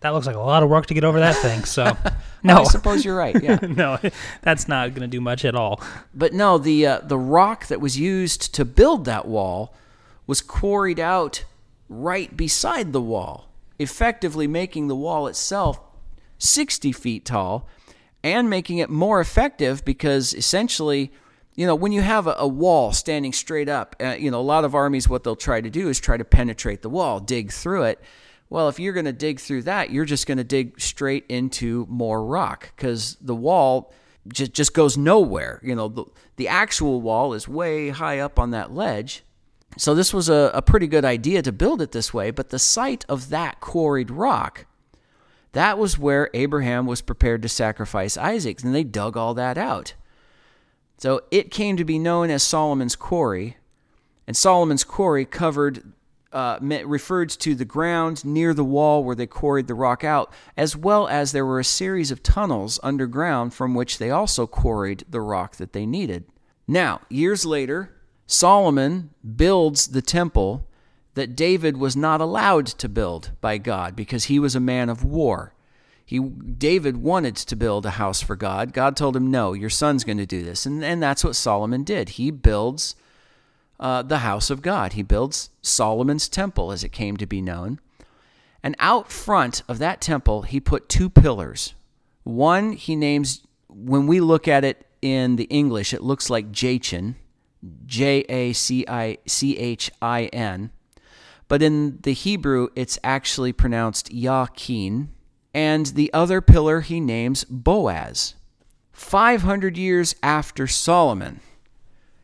that 0.00 0.10
looks 0.10 0.26
like 0.26 0.36
a 0.36 0.40
lot 0.40 0.62
of 0.62 0.68
work 0.68 0.86
to 0.86 0.94
get 0.94 1.04
over 1.04 1.18
that 1.18 1.36
thing. 1.36 1.64
So, 1.64 1.96
no. 2.42 2.58
I 2.58 2.64
suppose 2.64 3.04
you're 3.04 3.16
right. 3.16 3.40
Yeah. 3.42 3.58
no, 3.62 3.98
that's 4.42 4.68
not 4.68 4.90
going 4.90 5.02
to 5.02 5.08
do 5.08 5.20
much 5.20 5.44
at 5.44 5.54
all. 5.54 5.80
But 6.14 6.32
no, 6.32 6.58
the 6.58 6.86
uh, 6.86 7.00
the 7.00 7.18
rock 7.18 7.66
that 7.66 7.80
was 7.80 7.98
used 7.98 8.54
to 8.54 8.64
build 8.64 9.04
that 9.06 9.26
wall 9.26 9.74
was 10.26 10.40
quarried 10.40 11.00
out 11.00 11.44
right 11.88 12.36
beside 12.36 12.92
the 12.92 13.00
wall, 13.00 13.48
effectively 13.78 14.46
making 14.46 14.88
the 14.88 14.96
wall 14.96 15.26
itself 15.26 15.80
60 16.38 16.92
feet 16.92 17.24
tall 17.24 17.68
and 18.22 18.50
making 18.50 18.78
it 18.78 18.90
more 18.90 19.20
effective 19.20 19.84
because 19.84 20.34
essentially 20.34 21.12
you 21.54 21.66
know 21.66 21.74
when 21.74 21.92
you 21.92 22.00
have 22.00 22.26
a, 22.26 22.34
a 22.38 22.48
wall 22.48 22.92
standing 22.92 23.32
straight 23.32 23.68
up 23.68 23.96
uh, 24.00 24.16
you 24.18 24.30
know 24.30 24.40
a 24.40 24.42
lot 24.42 24.64
of 24.64 24.74
armies 24.74 25.08
what 25.08 25.24
they'll 25.24 25.36
try 25.36 25.60
to 25.60 25.70
do 25.70 25.88
is 25.88 26.00
try 26.00 26.16
to 26.16 26.24
penetrate 26.24 26.82
the 26.82 26.90
wall 26.90 27.20
dig 27.20 27.52
through 27.52 27.84
it. 27.84 28.00
Well 28.50 28.68
if 28.68 28.80
you're 28.80 28.92
going 28.92 29.06
to 29.06 29.12
dig 29.12 29.40
through 29.40 29.62
that 29.62 29.90
you're 29.90 30.04
just 30.04 30.26
going 30.26 30.38
to 30.38 30.44
dig 30.44 30.80
straight 30.80 31.24
into 31.28 31.86
more 31.88 32.24
rock 32.24 32.72
because 32.76 33.16
the 33.20 33.34
wall 33.34 33.92
just, 34.32 34.52
just 34.52 34.74
goes 34.74 34.96
nowhere. 34.96 35.60
You 35.62 35.74
know 35.74 35.88
the, 35.88 36.04
the 36.36 36.48
actual 36.48 37.00
wall 37.00 37.34
is 37.34 37.48
way 37.48 37.90
high 37.90 38.18
up 38.18 38.38
on 38.38 38.50
that 38.52 38.72
ledge. 38.72 39.24
So 39.76 39.94
this 39.94 40.14
was 40.14 40.28
a, 40.28 40.50
a 40.54 40.62
pretty 40.62 40.86
good 40.86 41.04
idea 41.04 41.42
to 41.42 41.52
build 41.52 41.82
it 41.82 41.92
this 41.92 42.12
way 42.14 42.30
but 42.30 42.50
the 42.50 42.58
site 42.58 43.04
of 43.08 43.30
that 43.30 43.60
quarried 43.60 44.10
rock 44.10 44.66
that 45.58 45.76
was 45.76 45.98
where 45.98 46.30
Abraham 46.34 46.86
was 46.86 47.00
prepared 47.00 47.42
to 47.42 47.48
sacrifice 47.48 48.16
Isaac, 48.16 48.62
and 48.62 48.72
they 48.72 48.84
dug 48.84 49.16
all 49.16 49.34
that 49.34 49.58
out. 49.58 49.94
So 50.98 51.22
it 51.32 51.50
came 51.50 51.76
to 51.76 51.84
be 51.84 51.98
known 51.98 52.30
as 52.30 52.44
Solomon's 52.44 52.94
Quarry, 52.94 53.56
and 54.28 54.36
Solomon's 54.36 54.84
Quarry 54.84 55.24
covered 55.24 55.94
uh, 56.32 56.60
referred 56.60 57.30
to 57.30 57.56
the 57.56 57.64
ground 57.64 58.24
near 58.24 58.54
the 58.54 58.62
wall 58.62 59.02
where 59.02 59.16
they 59.16 59.26
quarried 59.26 59.66
the 59.66 59.74
rock 59.74 60.04
out, 60.04 60.32
as 60.56 60.76
well 60.76 61.08
as 61.08 61.32
there 61.32 61.44
were 61.44 61.58
a 61.58 61.64
series 61.64 62.12
of 62.12 62.22
tunnels 62.22 62.78
underground 62.84 63.52
from 63.52 63.74
which 63.74 63.98
they 63.98 64.12
also 64.12 64.46
quarried 64.46 65.02
the 65.10 65.20
rock 65.20 65.56
that 65.56 65.72
they 65.72 65.86
needed. 65.86 66.24
Now, 66.68 67.00
years 67.08 67.44
later, 67.44 67.96
Solomon 68.28 69.10
builds 69.34 69.88
the 69.88 70.02
temple 70.02 70.67
that 71.18 71.34
David 71.34 71.76
was 71.76 71.96
not 71.96 72.20
allowed 72.20 72.66
to 72.66 72.88
build 72.88 73.32
by 73.40 73.58
God 73.58 73.96
because 73.96 74.24
he 74.24 74.38
was 74.38 74.54
a 74.54 74.60
man 74.60 74.88
of 74.88 75.02
war. 75.02 75.52
He, 76.06 76.20
David 76.20 76.98
wanted 76.98 77.34
to 77.34 77.56
build 77.56 77.84
a 77.84 77.90
house 77.90 78.22
for 78.22 78.36
God. 78.36 78.72
God 78.72 78.96
told 78.96 79.16
him, 79.16 79.28
No, 79.28 79.52
your 79.52 79.68
son's 79.68 80.04
going 80.04 80.18
to 80.18 80.26
do 80.26 80.44
this. 80.44 80.64
And, 80.64 80.84
and 80.84 81.02
that's 81.02 81.24
what 81.24 81.34
Solomon 81.34 81.82
did. 81.82 82.10
He 82.10 82.30
builds 82.30 82.94
uh, 83.80 84.02
the 84.02 84.18
house 84.18 84.48
of 84.48 84.62
God, 84.62 84.92
he 84.92 85.02
builds 85.02 85.50
Solomon's 85.60 86.28
temple, 86.28 86.72
as 86.72 86.82
it 86.84 86.90
came 86.90 87.16
to 87.16 87.26
be 87.26 87.40
known. 87.40 87.80
And 88.62 88.76
out 88.78 89.10
front 89.10 89.62
of 89.68 89.78
that 89.78 90.00
temple, 90.00 90.42
he 90.42 90.60
put 90.60 90.88
two 90.88 91.10
pillars. 91.10 91.74
One 92.22 92.72
he 92.72 92.94
names, 92.94 93.42
when 93.68 94.06
we 94.06 94.20
look 94.20 94.46
at 94.46 94.64
it 94.64 94.86
in 95.02 95.36
the 95.36 95.44
English, 95.44 95.92
it 95.92 96.02
looks 96.02 96.30
like 96.30 96.52
Jachin, 96.52 97.16
J 97.86 98.24
A 98.28 98.52
C 98.52 98.84
I 98.86 99.18
C 99.26 99.56
H 99.56 99.90
I 100.00 100.26
N. 100.26 100.70
But 101.48 101.62
in 101.62 101.98
the 102.02 102.12
Hebrew, 102.12 102.68
it's 102.76 102.98
actually 103.02 103.52
pronounced 103.52 104.12
Yakin. 104.12 105.10
And 105.54 105.86
the 105.86 106.12
other 106.12 106.40
pillar 106.40 106.82
he 106.82 107.00
names 107.00 107.44
Boaz. 107.44 108.34
500 108.92 109.76
years 109.78 110.14
after 110.22 110.66
Solomon, 110.66 111.40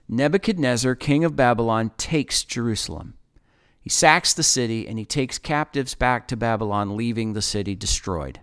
Nebuchadnezzar, 0.09 0.95
king 0.97 1.25
of 1.25 1.37
Babylon, 1.37 1.93
takes 1.97 2.45
Jerusalem. 2.45 3.15
He 3.81 3.91
sacks 3.91 4.35
the 4.35 4.43
city 4.43 4.89
and 4.89 4.99
he 4.99 5.05
takes 5.05 5.39
captives 5.39 5.95
back 5.95 6.27
to 6.29 6.37
Babylon, 6.37 6.97
leaving 6.97 7.33
the 7.33 7.43
city 7.43 7.75
destroyed. 7.75 8.41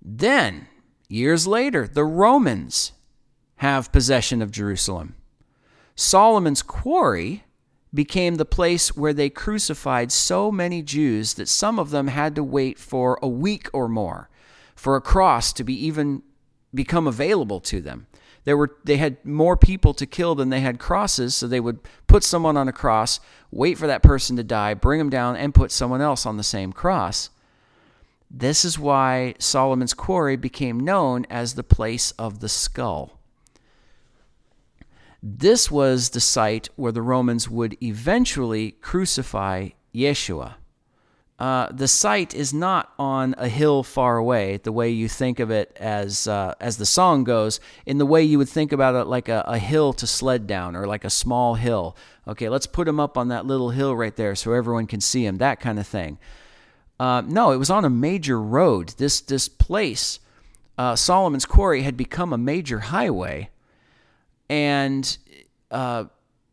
Then, 0.00 0.66
years 1.08 1.46
later, 1.46 1.86
the 1.86 2.04
Romans 2.04 2.92
have 3.56 3.92
possession 3.92 4.40
of 4.40 4.50
Jerusalem. 4.50 5.14
Solomon's 5.94 6.62
quarry 6.62 7.44
became 7.92 8.34
the 8.34 8.44
place 8.44 8.96
where 8.96 9.12
they 9.12 9.30
crucified 9.30 10.12
so 10.12 10.52
many 10.52 10.82
Jews 10.82 11.34
that 11.34 11.48
some 11.48 11.78
of 11.78 11.90
them 11.90 12.08
had 12.08 12.34
to 12.34 12.44
wait 12.44 12.78
for 12.78 13.18
a 13.22 13.28
week 13.28 13.68
or 13.72 13.88
more 13.88 14.28
for 14.74 14.94
a 14.94 15.00
cross 15.00 15.52
to 15.54 15.64
be 15.64 15.74
even 15.86 16.22
become 16.72 17.06
available 17.06 17.60
to 17.60 17.80
them. 17.80 18.06
There 18.44 18.56
were 18.56 18.76
they 18.84 18.96
had 18.96 19.22
more 19.24 19.56
people 19.56 19.92
to 19.94 20.06
kill 20.06 20.34
than 20.34 20.50
they 20.50 20.60
had 20.60 20.78
crosses, 20.78 21.34
so 21.34 21.46
they 21.46 21.60
would 21.60 21.80
put 22.06 22.22
someone 22.22 22.56
on 22.56 22.68
a 22.68 22.72
cross, 22.72 23.20
wait 23.50 23.76
for 23.76 23.86
that 23.86 24.02
person 24.02 24.36
to 24.36 24.44
die, 24.44 24.74
bring 24.74 24.98
them 24.98 25.10
down 25.10 25.36
and 25.36 25.54
put 25.54 25.72
someone 25.72 26.00
else 26.00 26.24
on 26.24 26.36
the 26.36 26.42
same 26.42 26.72
cross. 26.72 27.30
This 28.30 28.64
is 28.64 28.78
why 28.78 29.34
Solomon's 29.38 29.94
quarry 29.94 30.36
became 30.36 30.80
known 30.80 31.26
as 31.28 31.54
the 31.54 31.62
place 31.62 32.12
of 32.12 32.40
the 32.40 32.48
skull. 32.48 33.17
This 35.22 35.70
was 35.70 36.10
the 36.10 36.20
site 36.20 36.68
where 36.76 36.92
the 36.92 37.02
Romans 37.02 37.48
would 37.48 37.76
eventually 37.82 38.72
crucify 38.72 39.70
Yeshua. 39.94 40.54
Uh, 41.38 41.68
the 41.70 41.86
site 41.86 42.34
is 42.34 42.52
not 42.52 42.92
on 42.98 43.34
a 43.38 43.48
hill 43.48 43.84
far 43.84 44.16
away, 44.16 44.56
the 44.56 44.72
way 44.72 44.90
you 44.90 45.08
think 45.08 45.38
of 45.38 45.52
it 45.52 45.76
as 45.78 46.26
uh, 46.26 46.52
as 46.60 46.78
the 46.78 46.86
song 46.86 47.22
goes, 47.22 47.60
in 47.86 47.98
the 47.98 48.06
way 48.06 48.22
you 48.22 48.38
would 48.38 48.48
think 48.48 48.72
about 48.72 48.96
it 48.96 49.04
like 49.04 49.28
a, 49.28 49.44
a 49.46 49.58
hill 49.58 49.92
to 49.92 50.06
sled 50.06 50.48
down 50.48 50.74
or 50.74 50.86
like 50.86 51.04
a 51.04 51.10
small 51.10 51.54
hill. 51.54 51.96
Okay, 52.26 52.48
let's 52.48 52.66
put 52.66 52.88
him 52.88 52.98
up 52.98 53.16
on 53.16 53.28
that 53.28 53.46
little 53.46 53.70
hill 53.70 53.94
right 53.94 54.16
there 54.16 54.34
so 54.34 54.52
everyone 54.52 54.86
can 54.86 55.00
see 55.00 55.24
him, 55.24 55.36
that 55.36 55.60
kind 55.60 55.78
of 55.78 55.86
thing. 55.86 56.18
Uh, 56.98 57.22
no, 57.24 57.52
it 57.52 57.56
was 57.56 57.70
on 57.70 57.84
a 57.84 57.90
major 57.90 58.40
road. 58.40 58.94
This 58.98 59.20
this 59.20 59.48
place, 59.48 60.18
uh, 60.76 60.96
Solomon's 60.96 61.46
Quarry, 61.46 61.82
had 61.82 61.96
become 61.96 62.32
a 62.32 62.38
major 62.38 62.80
highway 62.80 63.50
and 64.48 65.18
uh, 65.70 66.04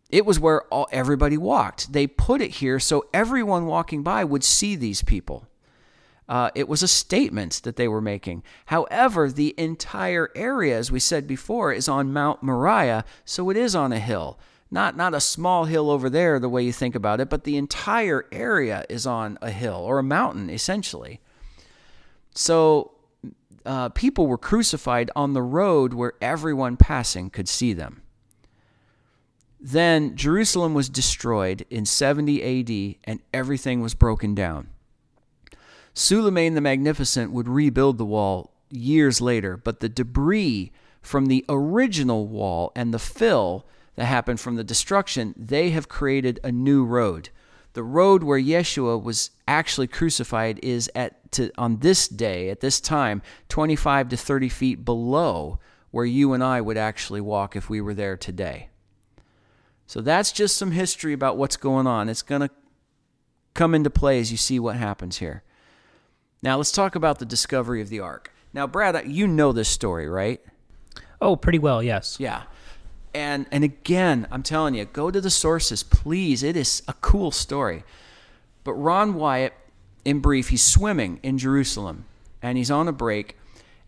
it 0.10 0.26
was 0.26 0.40
where 0.40 0.64
all, 0.74 0.88
everybody 0.92 1.38
walked. 1.38 1.94
They 1.94 2.08
put 2.08 2.42
it 2.42 2.52
here 2.52 2.80
so 2.80 3.06
everyone 3.14 3.66
walking 3.66 4.04
by 4.04 4.24
would 4.24 4.44
see 4.44 4.76
these 4.76 5.02
people. 5.02 5.48
Uh, 6.28 6.50
it 6.56 6.68
was 6.68 6.82
a 6.82 6.88
statement 6.88 7.62
that 7.64 7.76
they 7.76 7.88
were 7.88 8.02
making. 8.02 8.44
However, 8.68 9.30
the 9.30 9.54
entire 9.58 10.32
area, 10.36 10.78
as 10.78 10.92
we 10.92 11.00
said 11.00 11.28
before, 11.28 11.72
is 11.72 11.88
on 11.88 12.14
Mount 12.14 12.42
Moriah, 12.42 13.06
so 13.26 13.50
it 13.50 13.58
is 13.58 13.76
on 13.76 13.94
a 13.94 14.00
hill. 14.00 14.40
Not, 14.72 14.98
not 14.98 15.14
a 15.14 15.22
small 15.22 15.66
hill 15.66 15.92
over 15.92 16.10
there, 16.10 16.40
the 16.40 16.50
way 16.50 16.64
you 16.64 16.74
think 16.74 16.96
about 16.96 17.20
it, 17.20 17.30
but 17.30 17.44
the 17.44 17.58
entire 17.58 18.26
area 18.32 18.86
is 18.90 19.06
on 19.06 19.38
a 19.42 19.52
hill 19.52 19.76
or 19.76 20.00
a 20.00 20.04
mountain, 20.04 20.50
essentially. 20.50 21.22
So 22.34 22.95
uh, 23.66 23.90
people 23.90 24.28
were 24.28 24.38
crucified 24.38 25.12
on 25.16 25.34
the 25.34 25.42
road 25.42 25.94
where 25.94 26.14
everyone 26.22 26.78
passing 26.78 27.30
could 27.30 27.48
see 27.48 27.74
them. 27.74 28.02
Then 29.60 30.16
Jerusalem 30.16 30.74
was 30.74 30.90
destroyed 30.90 31.66
in 31.70 31.86
70 31.86 32.42
AD 32.44 32.96
and 33.06 33.20
everything 33.34 33.82
was 33.82 33.96
broken 33.96 34.36
down. 34.36 34.70
Suleiman 35.94 36.54
the 36.54 36.62
Magnificent 36.62 37.32
would 37.32 37.48
rebuild 37.48 37.98
the 37.98 38.06
wall 38.06 38.52
years 38.70 39.22
later, 39.22 39.58
but 39.58 39.80
the 39.80 39.90
debris 39.90 40.72
from 41.02 41.28
the 41.28 41.46
original 41.48 42.28
wall 42.28 42.72
and 42.76 42.94
the 42.94 43.00
fill 43.00 43.66
that 43.96 44.06
happened 44.06 44.40
from 44.40 44.56
the 44.56 44.64
destruction, 44.64 45.34
they 45.38 45.70
have 45.70 45.88
created 45.88 46.40
a 46.44 46.52
new 46.52 46.84
road. 46.84 47.30
The 47.76 47.84
road 47.84 48.24
where 48.24 48.40
Yeshua 48.40 49.04
was 49.04 49.32
actually 49.50 49.88
crucified 49.88 50.62
is 50.64 50.90
at 50.96 51.30
to, 51.34 51.52
on 51.58 51.80
this 51.80 52.08
day, 52.08 52.50
at 52.50 52.62
this 52.62 52.80
time, 52.80 53.22
25 53.50 54.08
to 54.10 54.18
30 54.18 54.48
feet 54.48 54.86
below 54.86 55.60
where 55.92 56.06
you 56.06 56.32
and 56.32 56.42
I 56.42 56.62
would 56.62 56.78
actually 56.78 57.20
walk 57.20 57.54
if 57.54 57.70
we 57.70 57.82
were 57.82 57.94
there 57.94 58.16
today. 58.16 58.70
So 59.88 60.00
that's 60.00 60.32
just 60.32 60.56
some 60.56 60.72
history 60.72 61.12
about 61.12 61.36
what's 61.36 61.58
going 61.58 61.86
on. 61.86 62.08
It's 62.08 62.22
going 62.22 62.42
to 62.42 62.50
come 63.54 63.76
into 63.76 63.90
play 63.90 64.22
as 64.22 64.32
you 64.32 64.38
see 64.38 64.58
what 64.58 64.78
happens 64.78 65.18
here. 65.18 65.44
Now 66.42 66.56
let's 66.56 66.72
talk 66.72 66.96
about 66.96 67.20
the 67.20 67.26
discovery 67.26 67.82
of 67.82 67.90
the 67.90 68.00
ark. 68.00 68.32
Now, 68.54 68.68
Brad, 68.68 69.06
you 69.06 69.28
know 69.28 69.52
this 69.52 69.68
story, 69.68 70.08
right? 70.08 70.40
Oh, 71.20 71.36
pretty 71.36 71.60
well, 71.60 71.84
yes. 71.84 72.16
Yeah. 72.22 72.44
And 73.16 73.46
and 73.50 73.64
again, 73.64 74.28
I'm 74.30 74.44
telling 74.44 74.76
you, 74.76 74.84
go 74.84 75.10
to 75.10 75.22
the 75.22 75.30
sources, 75.30 75.84
please. 75.84 76.44
It 76.44 76.58
is 76.58 76.84
a 76.86 76.94
cool 76.96 77.32
story. 77.32 77.86
But 78.66 78.74
Ron 78.74 79.14
Wyatt, 79.14 79.54
in 80.04 80.20
brief, 80.20 80.50
he's 80.50 80.64
swimming 80.64 81.22
in 81.24 81.38
Jerusalem 81.38 82.06
and 82.42 82.58
he's 82.58 82.70
on 82.70 82.90
a 82.90 82.92
break. 82.92 83.38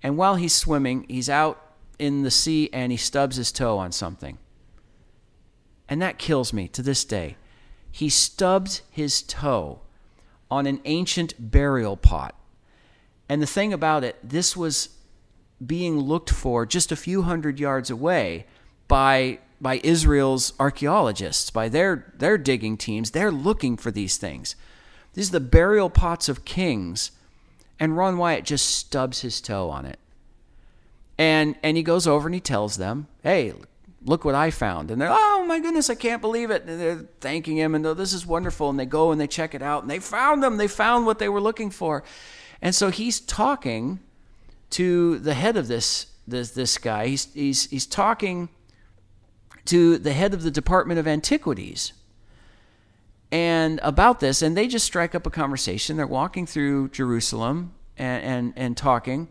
And 0.02 0.16
while 0.16 0.36
he's 0.36 0.56
swimming, 0.56 1.06
he's 1.10 1.30
out 1.30 1.62
in 2.00 2.24
the 2.24 2.32
sea 2.32 2.70
and 2.72 2.90
he 2.90 2.98
stubs 2.98 3.36
his 3.36 3.52
toe 3.52 3.78
on 3.78 3.92
something. 3.92 4.38
And 5.90 6.02
that 6.02 6.18
kills 6.18 6.54
me 6.54 6.70
to 6.70 6.82
this 6.82 7.04
day. 7.04 7.36
He 7.92 8.08
stubbed 8.08 8.80
his 8.90 9.22
toe 9.22 9.82
on 10.50 10.66
an 10.68 10.80
ancient 10.86 11.34
burial 11.52 11.98
pot. 11.98 12.34
And 13.28 13.42
the 13.42 13.48
thing 13.48 13.74
about 13.74 14.06
it, 14.06 14.16
this 14.24 14.56
was 14.56 14.90
being 15.66 16.00
looked 16.00 16.30
for 16.30 16.66
just 16.66 16.94
a 16.94 16.96
few 16.96 17.24
hundred 17.24 17.60
yards 17.60 17.90
away 17.90 18.46
by 18.88 19.40
by 19.60 19.82
Israel's 19.84 20.54
archaeologists, 20.60 21.50
by 21.50 21.70
their 21.70 22.14
their 22.18 22.38
digging 22.38 22.78
teams. 22.78 23.12
They're 23.12 23.32
looking 23.32 23.78
for 23.78 23.92
these 23.92 24.18
things. 24.18 24.56
These 25.14 25.30
are 25.30 25.40
the 25.40 25.40
burial 25.40 25.90
pots 25.90 26.30
of 26.30 26.46
kings, 26.46 27.12
and 27.80 27.98
Ron 27.98 28.18
Wyatt 28.18 28.46
just 28.46 28.70
stubs 28.70 29.22
his 29.22 29.42
toe 29.42 29.70
on 29.70 29.86
it. 29.86 30.00
And 31.18 31.56
and 31.64 31.76
he 31.76 31.84
goes 31.84 32.06
over 32.06 32.28
and 32.28 32.36
he 32.36 32.42
tells 32.42 32.78
them, 32.78 33.08
"Hey, 33.24 33.54
look 34.06 34.24
what 34.24 34.36
I 34.36 34.52
found." 34.52 34.92
And 34.92 35.02
they're, 35.02 35.10
"Oh 35.12 35.44
my 35.48 35.60
goodness, 35.60 35.90
I 35.90 35.96
can't 35.96 36.22
believe 36.22 36.52
it!" 36.52 36.66
And 36.68 36.80
they're 36.80 37.06
thanking 37.20 37.58
him, 37.58 37.74
and 37.74 37.86
oh, 37.86 37.96
this 37.96 38.14
is 38.14 38.26
wonderful. 38.26 38.70
And 38.70 38.80
they 38.80 38.86
go 38.86 39.12
and 39.12 39.20
they 39.20 39.28
check 39.28 39.56
it 39.56 39.64
out, 39.64 39.82
and 39.82 39.90
they 39.90 40.00
found 40.00 40.44
them. 40.44 40.58
They 40.58 40.68
found 40.68 41.08
what 41.08 41.18
they 41.18 41.30
were 41.30 41.42
looking 41.42 41.72
for. 41.72 42.04
And 42.62 42.76
so 42.76 42.90
he's 42.90 43.20
talking 43.20 44.00
to 44.72 45.18
the 45.20 45.34
head 45.34 45.58
of 45.58 45.68
this 45.68 46.08
this 46.28 46.52
this 46.52 46.78
guy. 46.78 47.08
He's 47.08 47.34
he's 47.34 47.70
he's 47.70 47.88
talking 47.88 48.50
to 49.68 49.98
the 49.98 50.14
head 50.14 50.34
of 50.34 50.44
the 50.44 50.52
Department 50.52 51.00
of 51.00 51.08
Antiquities 51.08 51.94
and 53.32 53.80
about 53.84 54.20
this, 54.20 54.42
and 54.42 54.56
they 54.56 54.68
just 54.68 54.86
strike 54.86 55.14
up 55.14 55.26
a 55.26 55.30
conversation. 55.30 55.98
They're 55.98 56.08
walking 56.08 56.46
through 56.46 56.90
Jerusalem 56.90 57.74
and 57.98 58.24
and, 58.24 58.54
and 58.56 58.78
talking. 58.78 59.28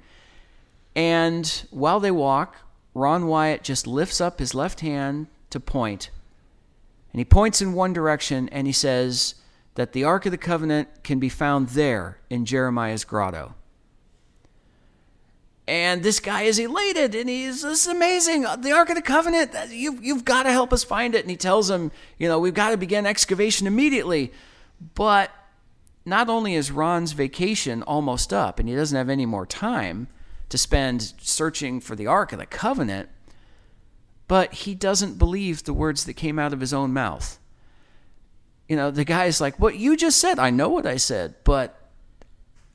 And 0.94 1.64
while 1.70 2.01
they 2.01 2.11
walk, 2.11 2.57
Ron 2.94 3.27
Wyatt 3.27 3.62
just 3.62 3.87
lifts 3.87 4.20
up 4.20 4.38
his 4.38 4.55
left 4.55 4.81
hand 4.81 5.29
to 5.51 5.61
point, 5.61 6.11
and 7.12 7.20
he 7.20 7.25
points 7.25 7.62
in 7.62 7.72
one 7.72 7.92
direction 7.92 8.49
and 8.51 8.66
he 8.66 8.72
says 8.72 9.37
that 9.75 9.92
the 9.92 10.05
Ark 10.05 10.27
of 10.27 10.33
the 10.33 10.38
Covenant 10.38 10.88
can 11.05 11.18
be 11.18 11.29
found 11.29 11.70
there 11.70 12.18
in 12.31 12.46
Jeremiah's 12.46 13.05
grotto. 13.05 13.55
And 15.68 16.02
this 16.02 16.20
guy 16.20 16.42
is 16.42 16.61
elated 16.61 17.14
and 17.16 17.29
he's 17.29 17.62
this 17.62 17.87
is 17.87 17.92
amazing. 17.92 18.42
The 18.59 18.72
Ark 18.72 18.88
of 18.88 18.94
the 18.94 19.02
Covenant, 19.02 19.52
You've 19.70 20.02
you've 20.05 20.24
got 20.24 20.44
to 20.44 20.52
help 20.52 20.72
us 20.72 20.85
find 20.85 21.14
it. 21.14 21.22
And 21.22 21.31
he 21.31 21.37
tells 21.37 21.68
him, 21.68 21.90
you 22.18 22.29
know, 22.29 22.38
we've 22.38 22.55
got 22.55 22.70
to 22.70 22.76
begin 22.76 23.05
excavation 23.05 23.66
immediately. 23.66 24.33
But 24.94 25.31
not 26.05 26.29
only 26.29 26.55
is 26.55 26.70
Ron's 26.70 27.12
vacation 27.12 27.83
almost 27.83 28.33
up 28.33 28.61
and 28.61 28.68
he 28.68 28.76
doesn't 28.76 28.96
have 28.96 29.09
any 29.09 29.26
more 29.26 29.44
time 29.44 30.07
to 30.50 30.57
spend 30.57 31.14
searching 31.18 31.81
for 31.81 31.96
the 31.96 32.07
Ark 32.07 32.33
of 32.33 32.38
the 32.38 32.46
Covenant, 32.46 33.09
but 34.29 34.55
he 34.55 34.74
doesn't 34.74 35.18
believe 35.18 35.64
the 35.64 35.74
words 35.74 36.05
that 36.05 36.14
came 36.14 36.38
out 36.38 36.52
of 36.52 36.61
his 36.61 36.72
own 36.72 36.92
mouth. 36.92 37.40
You 38.68 38.76
know, 38.76 38.92
the 38.92 39.05
guy's 39.05 39.40
like, 39.40 39.59
What 39.59 39.76
you 39.76 39.96
just 39.96 40.18
said, 40.18 40.38
I 40.38 40.50
know 40.50 40.68
what 40.68 40.87
I 40.87 40.96
said, 40.96 41.35
but 41.42 41.90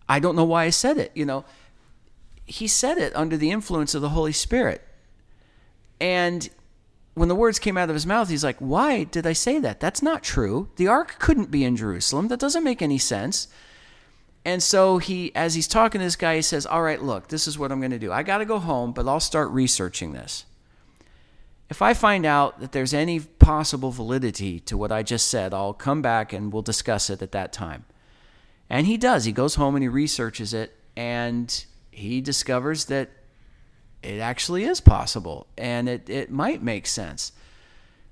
I 0.09 0.19
don't 0.19 0.35
know 0.35 0.43
why 0.43 0.65
I 0.65 0.69
said 0.69 0.97
it. 0.97 1.11
You 1.15 1.25
know, 1.25 1.45
he 2.45 2.67
said 2.67 2.97
it 2.97 3.15
under 3.15 3.37
the 3.37 3.51
influence 3.51 3.95
of 3.95 4.01
the 4.01 4.09
Holy 4.09 4.31
Spirit. 4.31 4.81
And 5.99 6.49
when 7.13 7.27
the 7.27 7.35
words 7.35 7.59
came 7.59 7.77
out 7.77 7.89
of 7.89 7.95
his 7.95 8.05
mouth, 8.05 8.29
he's 8.29 8.43
like, 8.43 8.57
Why 8.57 9.03
did 9.03 9.27
I 9.27 9.33
say 9.33 9.59
that? 9.59 9.79
That's 9.79 10.01
not 10.01 10.23
true. 10.23 10.69
The 10.77 10.87
ark 10.87 11.17
couldn't 11.19 11.51
be 11.51 11.63
in 11.63 11.75
Jerusalem. 11.75 12.27
That 12.29 12.39
doesn't 12.39 12.63
make 12.63 12.81
any 12.81 12.97
sense. 12.97 13.47
And 14.43 14.63
so 14.63 14.97
he, 14.97 15.33
as 15.35 15.53
he's 15.53 15.67
talking 15.67 15.99
to 15.99 16.05
this 16.05 16.15
guy, 16.15 16.35
he 16.35 16.41
says, 16.41 16.65
All 16.65 16.81
right, 16.81 17.01
look, 17.01 17.27
this 17.27 17.47
is 17.47 17.59
what 17.59 17.71
I'm 17.71 17.79
going 17.79 17.91
to 17.91 17.99
do. 17.99 18.11
I 18.11 18.23
got 18.23 18.39
to 18.39 18.45
go 18.45 18.59
home, 18.59 18.91
but 18.91 19.07
I'll 19.07 19.19
start 19.19 19.49
researching 19.51 20.13
this. 20.13 20.45
If 21.69 21.81
I 21.81 21.93
find 21.93 22.25
out 22.25 22.59
that 22.59 22.73
there's 22.73 22.93
any 22.93 23.19
possible 23.19 23.91
validity 23.91 24.59
to 24.61 24.77
what 24.77 24.91
I 24.91 25.03
just 25.03 25.29
said, 25.29 25.53
I'll 25.53 25.73
come 25.73 26.01
back 26.01 26.33
and 26.33 26.51
we'll 26.51 26.63
discuss 26.63 27.09
it 27.09 27.21
at 27.21 27.31
that 27.31 27.53
time. 27.53 27.85
And 28.69 28.87
he 28.87 28.97
does. 28.97 29.25
He 29.25 29.31
goes 29.31 29.55
home 29.55 29.75
and 29.75 29.83
he 29.83 29.87
researches 29.87 30.53
it, 30.53 30.75
and 30.97 31.65
he 31.91 32.21
discovers 32.21 32.85
that 32.85 33.09
it 34.01 34.19
actually 34.19 34.63
is 34.63 34.81
possible 34.81 35.47
and 35.57 35.87
it, 35.87 36.09
it 36.09 36.31
might 36.31 36.63
make 36.63 36.87
sense. 36.87 37.31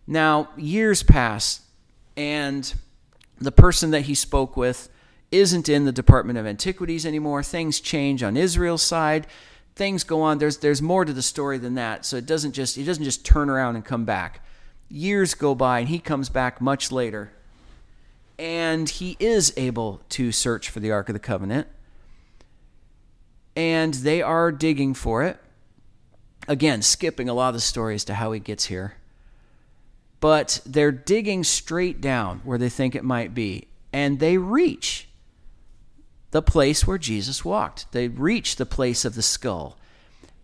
Now, 0.05 0.49
years 0.57 1.03
pass, 1.03 1.61
and 2.17 2.73
the 3.39 3.51
person 3.51 3.91
that 3.91 4.01
he 4.01 4.15
spoke 4.15 4.57
with 4.57 4.89
isn't 5.31 5.69
in 5.69 5.85
the 5.85 5.91
Department 5.91 6.39
of 6.39 6.45
Antiquities 6.45 7.05
anymore. 7.05 7.43
Things 7.43 7.79
change 7.79 8.23
on 8.23 8.35
Israel's 8.35 8.81
side. 8.81 9.27
Things 9.75 10.03
go 10.03 10.21
on. 10.21 10.39
There's 10.39 10.57
there's 10.57 10.81
more 10.81 11.05
to 11.05 11.13
the 11.13 11.21
story 11.21 11.57
than 11.57 11.75
that. 11.75 12.05
So 12.05 12.17
it 12.17 12.25
doesn't 12.25 12.53
just 12.53 12.75
he 12.75 12.83
doesn't 12.83 13.03
just 13.03 13.25
turn 13.25 13.49
around 13.49 13.75
and 13.75 13.85
come 13.85 14.03
back. 14.03 14.43
Years 14.89 15.35
go 15.35 15.53
by 15.53 15.79
and 15.79 15.89
he 15.89 15.99
comes 15.99 16.29
back 16.29 16.59
much 16.59 16.91
later. 16.91 17.31
And 18.37 18.89
he 18.89 19.15
is 19.19 19.53
able 19.57 20.01
to 20.09 20.31
search 20.31 20.69
for 20.69 20.79
the 20.79 20.91
Ark 20.91 21.09
of 21.09 21.13
the 21.13 21.19
Covenant 21.19 21.67
and 23.55 23.93
they 23.93 24.21
are 24.21 24.51
digging 24.51 24.93
for 24.93 25.23
it. 25.23 25.39
Again, 26.47 26.81
skipping 26.81 27.29
a 27.29 27.33
lot 27.33 27.49
of 27.49 27.53
the 27.55 27.59
stories 27.59 28.03
to 28.05 28.15
how 28.15 28.31
he 28.31 28.39
gets 28.39 28.65
here. 28.65 28.95
But 30.19 30.61
they're 30.65 30.91
digging 30.91 31.43
straight 31.43 32.01
down 32.01 32.39
where 32.43 32.57
they 32.57 32.69
think 32.69 32.95
it 32.95 33.03
might 33.03 33.33
be, 33.33 33.67
and 33.93 34.19
they 34.19 34.37
reach 34.37 35.07
the 36.31 36.41
place 36.41 36.85
where 36.85 36.97
Jesus 36.97 37.45
walked. 37.45 37.91
They 37.91 38.07
reach 38.07 38.55
the 38.55 38.65
place 38.65 39.05
of 39.05 39.15
the 39.15 39.21
skull, 39.21 39.77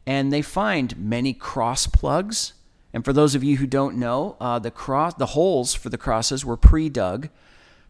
and 0.05 0.31
they 0.31 0.41
find 0.41 0.97
many 0.97 1.33
cross 1.33 1.87
plugs. 1.87 2.53
And 2.93 3.03
for 3.03 3.11
those 3.11 3.35
of 3.35 3.43
you 3.43 3.57
who 3.57 3.67
don't 3.67 3.97
know, 3.97 4.37
uh, 4.39 4.59
the 4.59 4.71
cross, 4.71 5.15
the 5.15 5.25
holes 5.27 5.73
for 5.73 5.89
the 5.89 5.97
crosses 5.97 6.45
were 6.45 6.57
pre-dug, 6.57 7.29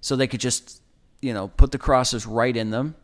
so 0.01 0.15
they 0.15 0.28
could 0.28 0.39
just, 0.39 0.82
you 1.21 1.34
know, 1.34 1.49
put 1.49 1.71
the 1.71 1.78
crosses 1.78 2.25
right 2.25 2.56
in 2.56 2.71
them. 2.71 2.95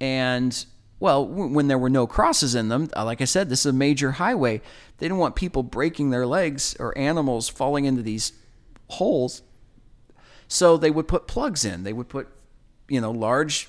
And 0.00 0.64
well, 1.02 1.26
when 1.26 1.66
there 1.66 1.78
were 1.78 1.90
no 1.90 2.06
crosses 2.06 2.54
in 2.54 2.68
them, 2.68 2.88
uh, 2.94 3.04
like 3.04 3.20
I 3.20 3.24
said, 3.24 3.48
this 3.48 3.66
is 3.66 3.66
a 3.66 3.72
major 3.72 4.12
highway. 4.12 4.58
They 4.98 5.06
didn't 5.06 5.18
want 5.18 5.34
people 5.34 5.64
breaking 5.64 6.10
their 6.10 6.28
legs 6.28 6.76
or 6.78 6.96
animals 6.96 7.48
falling 7.48 7.86
into 7.86 8.02
these 8.02 8.32
holes. 8.86 9.42
So 10.46 10.76
they 10.76 10.92
would 10.92 11.08
put 11.08 11.26
plugs 11.26 11.64
in. 11.64 11.82
They 11.82 11.92
would 11.92 12.08
put, 12.08 12.28
you 12.88 13.00
know, 13.00 13.10
large 13.10 13.68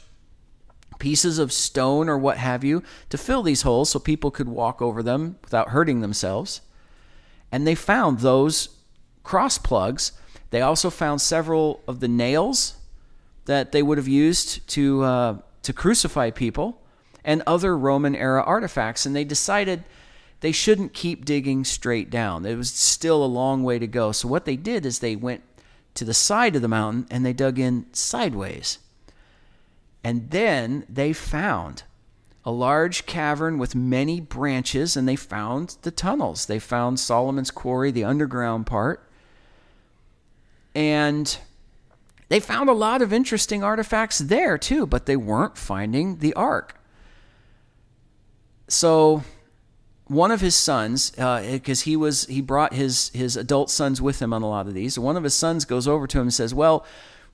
pieces 1.00 1.40
of 1.40 1.52
stone 1.52 2.08
or 2.08 2.20
what 2.20 2.38
have 2.38 2.64
you 2.64 2.84
to 3.10 3.18
fill 3.18 3.42
these 3.42 3.64
holes 3.64 3.90
so 3.90 3.98
people 3.98 4.30
could 4.30 4.48
walk 4.48 4.80
over 4.80 5.02
them 5.02 5.38
without 5.42 5.70
hurting 5.70 6.02
themselves. 6.02 6.62
And 7.52 7.66
they 7.66 7.74
found 7.74 8.20
those 8.20 8.70
cross 9.24 9.58
plugs. 9.58 10.12
They 10.52 10.62
also 10.62 10.92
found 10.92 11.20
several 11.20 11.82
of 11.88 12.00
the 12.00 12.08
nails 12.08 12.76
that 13.46 13.72
they 13.72 13.82
would 13.82 13.98
have 13.98 14.08
used 14.08 14.68
to 14.68 15.02
uh, 15.02 15.38
to 15.64 15.74
crucify 15.74 16.30
people 16.30 16.80
and 17.24 17.44
other 17.48 17.78
Roman 17.78 18.16
era 18.16 18.44
artifacts. 18.44 19.06
And 19.06 19.16
they 19.16 19.24
decided 19.24 19.84
they 20.42 20.52
shouldn't 20.52 20.94
keep 20.94 21.24
digging 21.24 21.64
straight 21.64 22.10
down. 22.10 22.46
It 22.46 22.56
was 22.56 22.70
still 22.70 23.24
a 23.24 23.26
long 23.26 23.64
way 23.64 23.80
to 23.80 23.88
go. 23.88 24.12
So 24.12 24.28
what 24.28 24.46
they 24.46 24.58
did 24.58 24.86
is 24.86 25.00
they 25.00 25.16
went 25.16 25.42
to 25.96 26.04
the 26.04 26.14
side 26.14 26.56
of 26.56 26.62
the 26.62 26.68
mountain 26.68 27.08
and 27.10 27.26
they 27.26 27.34
dug 27.34 27.60
in 27.60 27.86
sideways. 27.94 28.80
And 30.04 30.32
then 30.32 30.86
they 30.90 31.14
found 31.14 31.84
a 32.44 32.52
large 32.52 33.06
cavern 33.06 33.58
with 33.58 33.74
many 33.74 34.20
branches 34.20 34.98
and 34.98 35.08
they 35.08 35.16
found 35.16 35.78
the 35.84 35.92
tunnels. 35.92 36.46
They 36.46 36.60
found 36.60 37.00
Solomon's 37.00 37.52
quarry, 37.52 37.92
the 37.92 38.04
underground 38.04 38.66
part. 38.66 39.08
And 40.76 41.38
they 42.28 42.42
found 42.42 42.68
a 42.68 42.74
lot 42.74 43.02
of 43.02 43.14
interesting 43.14 43.64
artifacts 43.64 44.18
there 44.20 44.58
too, 44.58 44.86
but 44.86 45.06
they 45.06 45.16
weren't 45.16 45.58
finding 45.58 46.18
the 46.18 46.34
ark 46.34 46.76
so 48.74 49.24
one 50.08 50.32
of 50.32 50.42
his 50.42 50.56
sons, 50.56 51.12
because 51.12 51.82
uh, 51.82 51.86
he 51.86 51.96
was 51.96 52.26
he 52.26 52.42
brought 52.42 52.74
his 52.74 53.10
his 53.10 53.38
adult 53.38 53.70
sons 53.70 54.02
with 54.02 54.22
him 54.22 54.34
on 54.34 54.42
a 54.42 54.50
lot 54.50 54.68
of 54.68 54.74
these. 54.74 55.00
One 55.00 55.18
of 55.18 55.24
his 55.24 55.34
sons 55.34 55.66
goes 55.66 55.88
over 55.88 56.08
to 56.08 56.20
him 56.20 56.24
and 56.24 56.34
says, 56.34 56.54
"Well." 56.54 56.86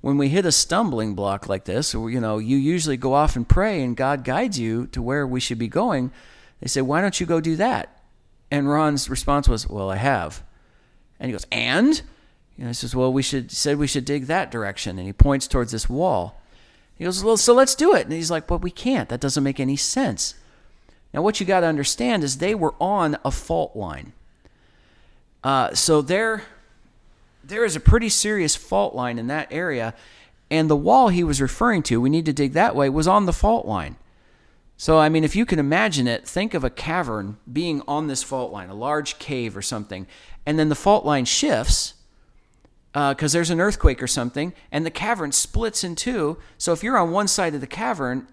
When 0.01 0.17
we 0.17 0.29
hit 0.29 0.45
a 0.45 0.51
stumbling 0.53 1.13
block 1.13 1.49
like 1.49 1.65
this, 1.65 1.93
or, 1.93 2.09
you 2.09 2.21
know, 2.21 2.37
you 2.37 2.55
usually 2.55 2.95
go 2.95 3.13
off 3.13 3.35
and 3.35 3.45
pray, 3.45 3.83
and 3.83 3.97
God 3.97 4.23
guides 4.23 4.57
you 4.57 4.87
to 4.93 5.01
where 5.01 5.27
we 5.27 5.41
should 5.41 5.59
be 5.59 5.67
going. 5.67 6.11
They 6.61 6.67
say, 6.67 6.81
"Why 6.81 7.01
don't 7.01 7.19
you 7.19 7.25
go 7.25 7.41
do 7.41 7.57
that?" 7.57 8.01
And 8.49 8.69
Ron's 8.69 9.09
response 9.09 9.49
was, 9.49 9.67
"Well, 9.67 9.89
I 9.89 9.97
have." 9.97 10.41
And 11.19 11.27
he 11.27 11.33
goes, 11.33 11.45
"And?" 11.51 12.01
You 12.55 12.63
know, 12.63 12.69
he 12.69 12.73
says, 12.73 12.95
"Well, 12.95 13.11
we 13.11 13.21
should 13.21 13.51
said 13.51 13.77
we 13.77 13.87
should 13.87 14.05
dig 14.05 14.27
that 14.27 14.51
direction." 14.51 14.97
And 14.97 15.05
he 15.05 15.11
points 15.11 15.49
towards 15.49 15.73
this 15.73 15.89
wall. 15.89 16.39
He 16.99 17.05
goes, 17.05 17.23
Well, 17.23 17.37
so 17.37 17.53
let's 17.53 17.75
do 17.75 17.95
it. 17.95 18.03
And 18.03 18.13
he's 18.13 18.29
like, 18.29 18.45
But 18.45 18.61
we 18.61 18.69
can't. 18.69 19.09
That 19.09 19.21
doesn't 19.21 19.43
make 19.43 19.59
any 19.59 19.77
sense. 19.77 20.35
Now, 21.13 21.21
what 21.21 21.39
you 21.39 21.45
got 21.45 21.61
to 21.61 21.67
understand 21.67 22.23
is 22.23 22.37
they 22.37 22.55
were 22.55 22.75
on 22.79 23.17
a 23.25 23.31
fault 23.31 23.75
line. 23.75 24.13
Uh, 25.43 25.73
so 25.73 26.01
there, 26.01 26.43
there 27.43 27.65
is 27.65 27.75
a 27.75 27.79
pretty 27.79 28.09
serious 28.09 28.55
fault 28.55 28.93
line 28.93 29.17
in 29.17 29.27
that 29.27 29.47
area. 29.51 29.95
And 30.51 30.69
the 30.69 30.75
wall 30.75 31.09
he 31.09 31.23
was 31.23 31.41
referring 31.41 31.83
to, 31.83 32.01
we 32.01 32.09
need 32.09 32.25
to 32.25 32.33
dig 32.33 32.53
that 32.53 32.75
way, 32.75 32.89
was 32.89 33.07
on 33.07 33.25
the 33.25 33.33
fault 33.33 33.65
line. 33.65 33.97
So, 34.77 34.97
I 34.97 35.09
mean, 35.09 35.23
if 35.23 35.35
you 35.35 35.45
can 35.45 35.59
imagine 35.59 36.07
it, 36.07 36.27
think 36.27 36.53
of 36.53 36.63
a 36.63 36.69
cavern 36.69 37.37
being 37.51 37.81
on 37.87 38.07
this 38.07 38.23
fault 38.23 38.51
line, 38.51 38.69
a 38.69 38.73
large 38.73 39.19
cave 39.19 39.57
or 39.57 39.61
something, 39.61 40.07
and 40.45 40.57
then 40.57 40.69
the 40.69 40.75
fault 40.75 41.05
line 41.05 41.25
shifts 41.25 41.95
because 42.93 43.35
uh, 43.35 43.37
there's 43.37 43.49
an 43.49 43.59
earthquake 43.59 44.01
or 44.01 44.07
something, 44.07 44.53
and 44.71 44.85
the 44.85 44.91
cavern 44.91 45.31
splits 45.31 45.83
in 45.83 45.95
two. 45.95 46.37
So, 46.57 46.71
if 46.71 46.81
you're 46.81 46.97
on 46.97 47.11
one 47.11 47.27
side 47.27 47.53
of 47.53 47.61
the 47.61 47.67
cavern 47.67 48.27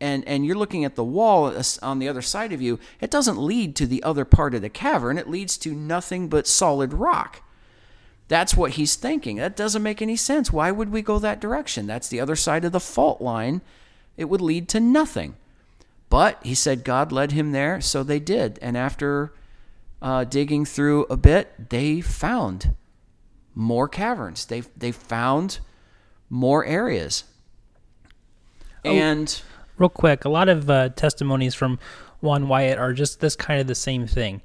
and, 0.00 0.26
and 0.26 0.44
you're 0.44 0.56
looking 0.56 0.84
at 0.84 0.94
the 0.94 1.04
wall 1.04 1.54
on 1.82 1.98
the 1.98 2.08
other 2.08 2.22
side 2.22 2.52
of 2.52 2.60
you, 2.60 2.78
it 3.00 3.10
doesn't 3.10 3.38
lead 3.38 3.74
to 3.76 3.86
the 3.86 4.02
other 4.02 4.24
part 4.24 4.54
of 4.54 4.62
the 4.62 4.68
cavern, 4.68 5.18
it 5.18 5.28
leads 5.28 5.56
to 5.58 5.74
nothing 5.74 6.28
but 6.28 6.46
solid 6.46 6.92
rock. 6.92 7.42
That's 8.28 8.56
what 8.56 8.72
he's 8.72 8.96
thinking. 8.96 9.36
That 9.36 9.56
doesn't 9.56 9.82
make 9.82 10.02
any 10.02 10.16
sense. 10.16 10.52
Why 10.52 10.70
would 10.70 10.90
we 10.90 11.00
go 11.00 11.18
that 11.20 11.40
direction? 11.40 11.86
That's 11.86 12.08
the 12.08 12.20
other 12.20 12.34
side 12.34 12.64
of 12.64 12.72
the 12.72 12.80
fault 12.80 13.20
line. 13.20 13.60
It 14.16 14.24
would 14.24 14.40
lead 14.40 14.68
to 14.70 14.80
nothing. 14.80 15.36
But 16.08 16.40
he 16.42 16.54
said 16.54 16.84
God 16.84 17.12
led 17.12 17.32
him 17.32 17.52
there, 17.52 17.80
so 17.80 18.02
they 18.02 18.18
did. 18.18 18.58
And 18.60 18.76
after 18.76 19.32
uh, 20.02 20.24
digging 20.24 20.64
through 20.64 21.04
a 21.04 21.16
bit, 21.16 21.70
they 21.70 22.00
found 22.00 22.74
more 23.54 23.88
caverns. 23.88 24.44
They 24.46 24.60
they 24.76 24.92
found 24.92 25.60
more 26.28 26.64
areas. 26.64 27.24
Oh, 28.84 28.90
and 28.90 29.42
oh, 29.42 29.55
real 29.78 29.88
quick, 29.88 30.24
a 30.24 30.28
lot 30.28 30.48
of 30.48 30.68
uh, 30.70 30.90
testimonies 30.90 31.54
from 31.54 31.78
Ron 32.22 32.48
Wyatt 32.48 32.78
are 32.78 32.92
just 32.92 33.20
this 33.20 33.36
kind 33.36 33.60
of 33.60 33.66
the 33.66 33.74
same 33.74 34.06
thing. 34.06 34.42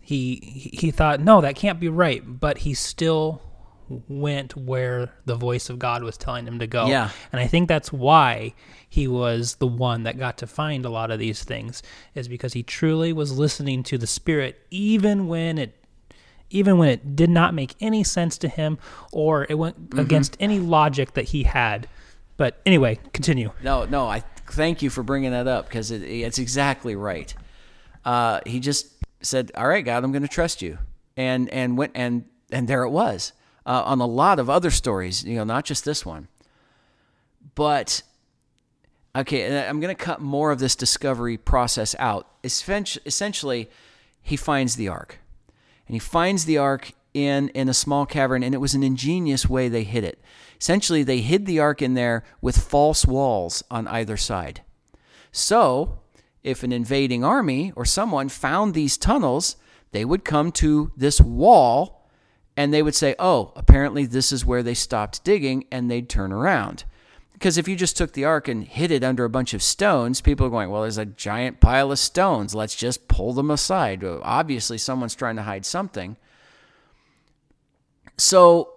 He 0.00 0.70
he 0.72 0.90
thought, 0.90 1.20
no, 1.20 1.40
that 1.40 1.56
can't 1.56 1.78
be 1.78 1.88
right, 1.88 2.22
but 2.26 2.58
he 2.58 2.74
still 2.74 3.42
went 4.08 4.56
where 4.56 5.12
the 5.24 5.34
voice 5.34 5.68
of 5.68 5.78
God 5.78 6.02
was 6.02 6.16
telling 6.16 6.46
him 6.46 6.58
to 6.60 6.66
go. 6.66 6.86
Yeah. 6.86 7.10
And 7.32 7.40
I 7.40 7.46
think 7.46 7.68
that's 7.68 7.92
why 7.92 8.54
he 8.88 9.08
was 9.08 9.56
the 9.56 9.66
one 9.66 10.04
that 10.04 10.18
got 10.18 10.38
to 10.38 10.46
find 10.46 10.84
a 10.84 10.90
lot 10.90 11.10
of 11.10 11.18
these 11.18 11.42
things 11.42 11.82
is 12.14 12.28
because 12.28 12.52
he 12.52 12.62
truly 12.62 13.12
was 13.12 13.36
listening 13.36 13.82
to 13.84 13.98
the 13.98 14.06
spirit 14.06 14.60
even 14.70 15.26
when 15.26 15.58
it 15.58 15.76
even 16.50 16.78
when 16.78 16.88
it 16.88 17.14
did 17.14 17.30
not 17.30 17.54
make 17.54 17.74
any 17.80 18.02
sense 18.02 18.36
to 18.38 18.48
him 18.48 18.78
or 19.12 19.46
it 19.48 19.54
went 19.54 19.90
mm-hmm. 19.90 20.00
against 20.00 20.36
any 20.40 20.58
logic 20.58 21.14
that 21.14 21.26
he 21.26 21.44
had. 21.44 21.88
But 22.36 22.60
anyway, 22.66 22.98
continue. 23.12 23.52
No, 23.62 23.84
no, 23.84 24.06
I 24.06 24.24
thank 24.52 24.82
you 24.82 24.90
for 24.90 25.02
bringing 25.02 25.30
that 25.32 25.46
up 25.46 25.68
because 25.68 25.90
it, 25.90 26.02
it's 26.02 26.38
exactly 26.38 26.96
right. 26.96 27.34
Uh, 28.04 28.40
he 28.46 28.60
just 28.60 28.88
said, 29.20 29.50
"All 29.56 29.68
right, 29.68 29.84
God, 29.84 30.04
I'm 30.04 30.12
going 30.12 30.22
to 30.22 30.28
trust 30.28 30.62
you," 30.62 30.78
and 31.16 31.48
and 31.50 31.76
went 31.76 31.92
and 31.94 32.24
and 32.50 32.68
there 32.68 32.82
it 32.82 32.90
was 32.90 33.32
uh, 33.66 33.82
on 33.84 34.00
a 34.00 34.06
lot 34.06 34.38
of 34.38 34.48
other 34.48 34.70
stories, 34.70 35.24
you 35.24 35.36
know, 35.36 35.44
not 35.44 35.64
just 35.64 35.84
this 35.84 36.04
one. 36.04 36.28
But 37.54 38.02
okay, 39.14 39.66
I'm 39.66 39.80
going 39.80 39.94
to 39.94 40.02
cut 40.02 40.20
more 40.20 40.50
of 40.50 40.58
this 40.58 40.74
discovery 40.74 41.36
process 41.36 41.94
out. 41.98 42.26
Essentially, 42.42 43.70
he 44.22 44.36
finds 44.36 44.76
the 44.76 44.88
ark, 44.88 45.18
and 45.86 45.94
he 45.94 45.98
finds 45.98 46.44
the 46.44 46.58
ark 46.58 46.92
in 47.14 47.48
in 47.50 47.68
a 47.68 47.74
small 47.74 48.06
cavern, 48.06 48.42
and 48.42 48.54
it 48.54 48.58
was 48.58 48.74
an 48.74 48.82
ingenious 48.82 49.48
way 49.48 49.68
they 49.68 49.84
hid 49.84 50.04
it. 50.04 50.20
Essentially, 50.60 51.02
they 51.02 51.20
hid 51.20 51.46
the 51.46 51.58
ark 51.58 51.80
in 51.82 51.94
there 51.94 52.24
with 52.40 52.58
false 52.58 53.06
walls 53.06 53.62
on 53.70 53.88
either 53.88 54.16
side. 54.16 54.62
So, 55.32 56.00
if 56.42 56.62
an 56.62 56.72
invading 56.72 57.24
army 57.24 57.72
or 57.76 57.84
someone 57.84 58.28
found 58.28 58.74
these 58.74 58.98
tunnels, 58.98 59.56
they 59.92 60.04
would 60.04 60.24
come 60.24 60.52
to 60.52 60.92
this 60.96 61.20
wall 61.20 62.00
and 62.56 62.74
they 62.74 62.82
would 62.82 62.94
say, 62.94 63.14
oh, 63.18 63.52
apparently 63.56 64.04
this 64.04 64.32
is 64.32 64.44
where 64.44 64.62
they 64.62 64.74
stopped 64.74 65.24
digging, 65.24 65.64
and 65.70 65.90
they'd 65.90 66.10
turn 66.10 66.30
around. 66.30 66.84
Because 67.32 67.56
if 67.56 67.66
you 67.66 67.74
just 67.74 67.96
took 67.96 68.12
the 68.12 68.26
ark 68.26 68.48
and 68.48 68.64
hid 68.64 68.90
it 68.90 69.02
under 69.02 69.24
a 69.24 69.30
bunch 69.30 69.54
of 69.54 69.62
stones, 69.62 70.20
people 70.20 70.46
are 70.46 70.50
going, 70.50 70.68
well, 70.68 70.82
there's 70.82 70.98
a 70.98 71.06
giant 71.06 71.60
pile 71.60 71.90
of 71.90 71.98
stones. 71.98 72.54
Let's 72.54 72.74
just 72.74 73.08
pull 73.08 73.32
them 73.32 73.50
aside. 73.50 74.04
Obviously, 74.04 74.76
someone's 74.76 75.14
trying 75.14 75.36
to 75.36 75.44
hide 75.44 75.64
something. 75.64 76.18
So 78.20 78.74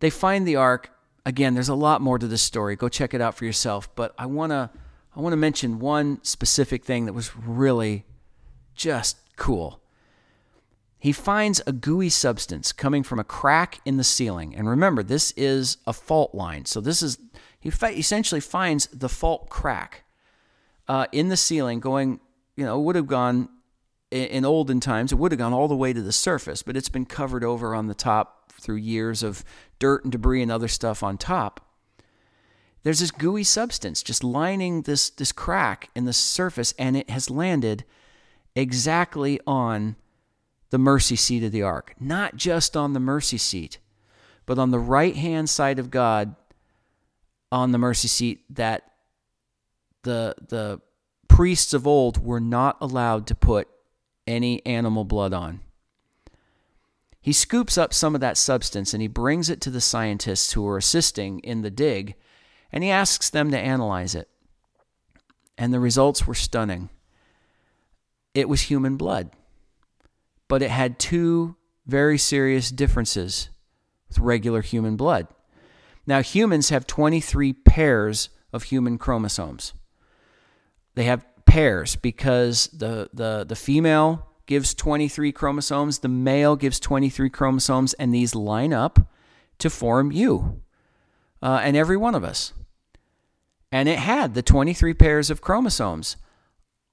they 0.00 0.10
find 0.10 0.46
the 0.46 0.56
ark. 0.56 0.90
Again, 1.24 1.54
there's 1.54 1.68
a 1.68 1.74
lot 1.74 2.00
more 2.00 2.18
to 2.18 2.26
this 2.26 2.42
story. 2.42 2.76
Go 2.76 2.88
check 2.88 3.14
it 3.14 3.20
out 3.20 3.34
for 3.34 3.44
yourself. 3.44 3.94
But 3.94 4.14
I 4.18 4.26
want 4.26 4.50
to 4.50 4.70
I 5.14 5.20
want 5.20 5.32
to 5.32 5.36
mention 5.36 5.78
one 5.78 6.22
specific 6.22 6.84
thing 6.84 7.04
that 7.06 7.12
was 7.12 7.36
really 7.36 8.06
just 8.74 9.18
cool 9.36 9.82
he 11.02 11.10
finds 11.10 11.60
a 11.66 11.72
gooey 11.72 12.08
substance 12.08 12.70
coming 12.70 13.02
from 13.02 13.18
a 13.18 13.24
crack 13.24 13.80
in 13.84 13.96
the 13.96 14.04
ceiling. 14.04 14.54
And 14.54 14.68
remember, 14.68 15.02
this 15.02 15.32
is 15.36 15.78
a 15.84 15.92
fault 15.92 16.32
line. 16.32 16.64
So 16.64 16.80
this 16.80 17.02
is 17.02 17.18
he 17.58 17.70
essentially 17.70 18.40
finds 18.40 18.86
the 18.86 19.08
fault 19.08 19.48
crack 19.48 20.04
uh, 20.86 21.06
in 21.10 21.28
the 21.28 21.36
ceiling 21.36 21.80
going, 21.80 22.20
you 22.54 22.64
know, 22.64 22.78
would 22.78 22.94
have 22.94 23.08
gone 23.08 23.48
in 24.12 24.44
olden 24.44 24.80
times, 24.80 25.12
it 25.12 25.16
would 25.16 25.32
have 25.32 25.38
gone 25.38 25.52
all 25.52 25.68
the 25.68 25.76
way 25.76 25.92
to 25.92 26.02
the 26.02 26.12
surface, 26.12 26.62
but 26.62 26.76
it's 26.76 26.88
been 26.88 27.06
covered 27.06 27.42
over 27.42 27.74
on 27.74 27.86
the 27.86 27.94
top 27.94 28.52
through 28.60 28.76
years 28.76 29.22
of 29.22 29.44
dirt 29.78 30.04
and 30.04 30.12
debris 30.12 30.42
and 30.42 30.52
other 30.52 30.68
stuff 30.68 31.02
on 31.02 31.18
top. 31.18 31.66
There's 32.82 33.00
this 33.00 33.10
gooey 33.10 33.44
substance 33.44 34.02
just 34.02 34.24
lining 34.24 34.82
this, 34.82 35.10
this 35.10 35.32
crack 35.32 35.90
in 35.94 36.04
the 36.04 36.12
surface, 36.12 36.74
and 36.78 36.96
it 36.96 37.08
has 37.10 37.30
landed 37.30 37.84
exactly 38.54 39.40
on 39.46 39.96
the 40.70 40.78
mercy 40.78 41.16
seat 41.16 41.44
of 41.44 41.52
the 41.52 41.62
ark. 41.62 41.94
Not 42.00 42.36
just 42.36 42.76
on 42.76 42.92
the 42.92 43.00
mercy 43.00 43.38
seat, 43.38 43.78
but 44.46 44.58
on 44.58 44.70
the 44.70 44.78
right 44.78 45.16
hand 45.16 45.48
side 45.48 45.78
of 45.78 45.90
God 45.90 46.34
on 47.52 47.70
the 47.70 47.78
mercy 47.78 48.08
seat 48.08 48.40
that 48.50 48.90
the 50.02 50.34
the 50.48 50.80
priests 51.28 51.72
of 51.74 51.86
old 51.86 52.24
were 52.24 52.40
not 52.40 52.76
allowed 52.80 53.26
to 53.26 53.34
put 53.34 53.68
any 54.26 54.64
animal 54.66 55.04
blood 55.04 55.32
on. 55.32 55.60
He 57.20 57.32
scoops 57.32 57.78
up 57.78 57.94
some 57.94 58.14
of 58.14 58.20
that 58.20 58.36
substance 58.36 58.92
and 58.92 59.00
he 59.00 59.08
brings 59.08 59.48
it 59.48 59.60
to 59.62 59.70
the 59.70 59.80
scientists 59.80 60.52
who 60.52 60.66
are 60.66 60.76
assisting 60.76 61.38
in 61.40 61.62
the 61.62 61.70
dig 61.70 62.16
and 62.72 62.82
he 62.82 62.90
asks 62.90 63.30
them 63.30 63.50
to 63.50 63.58
analyze 63.58 64.14
it. 64.14 64.28
And 65.56 65.72
the 65.72 65.80
results 65.80 66.26
were 66.26 66.34
stunning. 66.34 66.88
It 68.34 68.48
was 68.48 68.62
human 68.62 68.96
blood 68.96 69.30
but 70.52 70.60
it 70.60 70.70
had 70.70 70.98
two 70.98 71.56
very 71.86 72.18
serious 72.18 72.70
differences 72.70 73.48
with 74.06 74.18
regular 74.18 74.60
human 74.60 74.96
blood. 74.96 75.26
Now, 76.06 76.20
humans 76.20 76.68
have 76.68 76.86
23 76.86 77.54
pairs 77.54 78.28
of 78.52 78.64
human 78.64 78.98
chromosomes. 78.98 79.72
They 80.94 81.04
have 81.04 81.24
pairs 81.52 81.96
because 81.96 82.68
the, 82.68 83.10
the, 83.12 83.44
the 83.46 83.54
female 83.54 84.26
gives 84.46 84.72
23 84.72 85.32
chromosomes, 85.32 85.98
the 85.98 86.08
male 86.08 86.56
gives 86.56 86.80
23 86.80 87.28
chromosomes, 87.28 87.92
and 87.94 88.14
these 88.14 88.34
line 88.34 88.72
up 88.72 88.98
to 89.58 89.68
form 89.68 90.10
you 90.10 90.62
uh, 91.42 91.60
and 91.62 91.76
every 91.76 91.98
one 91.98 92.14
of 92.14 92.24
us. 92.24 92.54
And 93.70 93.86
it 93.86 93.98
had 93.98 94.32
the 94.32 94.40
23 94.40 94.94
pairs 94.94 95.28
of 95.28 95.42
chromosomes 95.42 96.16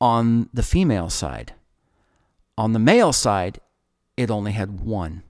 on 0.01 0.49
the 0.53 0.63
female 0.63 1.09
side. 1.09 1.53
On 2.57 2.73
the 2.73 2.79
male 2.79 3.13
side, 3.13 3.61
it 4.17 4.29
only 4.29 4.51
had 4.51 4.81
one. 4.81 5.23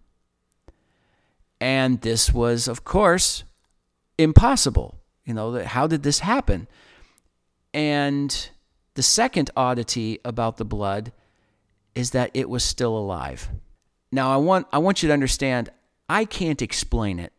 And 1.62 2.02
this 2.02 2.34
was, 2.34 2.68
of 2.68 2.84
course, 2.84 3.44
impossible. 4.18 4.98
You 5.24 5.36
know, 5.36 5.64
how 5.64 5.86
did 5.86 6.02
this 6.02 6.20
happen? 6.20 6.68
And 7.76 8.50
the 9.00 9.04
second 9.04 9.50
oddity 9.56 10.20
about 10.26 10.58
the 10.58 10.66
blood 10.66 11.14
is 11.96 12.12
that 12.12 12.30
it 12.34 12.50
was 12.50 12.66
still 12.66 12.98
alive. 12.98 13.48
Now, 14.12 14.30
I 14.30 14.36
want, 14.36 14.68
I 14.74 14.80
want 14.80 15.02
you 15.02 15.08
to 15.08 15.14
understand, 15.14 15.70
I 16.10 16.26
can't 16.26 16.62
explain 16.62 17.18
it 17.18 17.32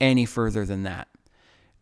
any 0.00 0.24
further 0.24 0.64
than 0.64 0.84
that 0.84 1.08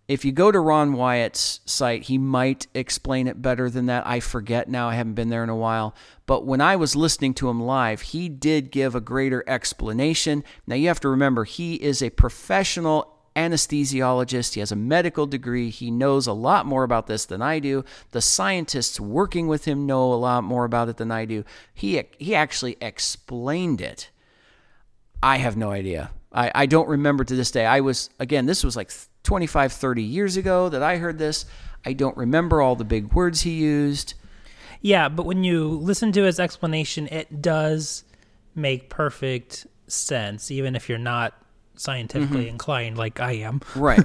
if 0.09 0.25
you 0.25 0.33
go 0.33 0.51
to 0.51 0.59
Ron 0.59 0.95
Wyatt's 0.95 1.61
site, 1.67 2.05
he 2.05 2.17
might 2.17 2.67
explain 2.75 3.29
it 3.29 3.43
better 3.43 3.69
than 3.69 3.87
that. 3.87 4.07
I 4.07 4.21
forget 4.21 4.69
now. 4.69 4.88
I 4.88 4.95
haven't 4.95 5.14
been 5.14 5.29
there 5.29 5.45
in 5.45 5.51
a 5.51 5.57
while. 5.57 5.95
But 6.25 6.47
when 6.47 6.62
I 6.62 6.77
was 6.77 6.97
listening 6.97 7.35
to 7.35 7.51
him 7.51 7.62
live, 7.62 8.01
he 8.01 8.31
did 8.31 8.71
give 8.71 8.95
a 8.95 9.03
greater 9.03 9.45
explanation. 9.47 10.45
Now, 10.67 10.77
you 10.77 10.88
have 10.88 11.01
to 11.01 11.11
remember, 11.11 11.45
he 11.45 11.75
is 11.75 12.01
a 12.01 12.09
professional 12.09 13.17
anesthesiologist. 13.38 14.55
He 14.55 14.61
has 14.61 14.72
a 14.72 14.77
medical 14.77 15.27
degree. 15.27 15.70
He 15.70 15.90
knows 15.90 16.27
a 16.27 16.33
lot 16.33 16.66
more 16.66 16.83
about 16.83 17.07
this 17.07 17.24
than 17.24 17.40
I 17.40 17.61
do. 17.61 17.85
The 18.11 18.20
scientists 18.20 18.98
working 18.98 19.46
with 19.46 19.64
him 19.64 19.87
know 19.87 20.12
a 20.12 20.14
lot 20.14 20.44
more 20.44 20.64
about 20.64 20.88
it 20.88 20.96
than 20.96 21.11
I 21.11 21.24
do. 21.24 21.44
He, 21.72 22.03
he 22.18 22.35
actually 22.35 22.77
explained 22.81 23.81
it. 23.81 24.11
I 25.22 25.38
have 25.38 25.57
no 25.57 25.70
idea. 25.70 26.11
I, 26.33 26.51
I 26.55 26.66
don't 26.66 26.88
remember 26.88 27.24
to 27.24 27.35
this 27.35 27.51
day. 27.51 27.64
I 27.64 27.81
was, 27.81 28.11
again, 28.18 28.46
this 28.46 28.64
was 28.64 28.77
like 28.77 28.90
25, 29.22 29.72
30 29.72 30.03
years 30.03 30.37
ago 30.37 30.68
that 30.68 30.83
I 30.83 30.96
heard 30.96 31.18
this. 31.18 31.46
I 31.85 31.92
don't 31.92 32.16
remember 32.16 32.61
all 32.61 32.77
the 32.77 32.85
big 32.85 33.12
words 33.12 33.42
he 33.42 33.53
used. 33.53 34.14
Yeah, 34.81 35.09
but 35.09 35.27
when 35.27 35.44
you 35.44 35.68
listen 35.68 36.12
to 36.12 36.22
his 36.22 36.38
explanation, 36.38 37.09
it 37.09 37.40
does 37.40 38.05
make 38.55 38.88
perfect 38.88 39.66
sense, 39.87 40.51
even 40.51 40.77
if 40.77 40.88
you're 40.88 40.98
not 40.98 41.35
scientifically 41.79 42.41
Mm-hmm. 42.43 42.49
inclined 42.49 42.99
like 42.99 43.21
I 43.21 43.33
am. 43.33 43.61
Right. 43.75 44.05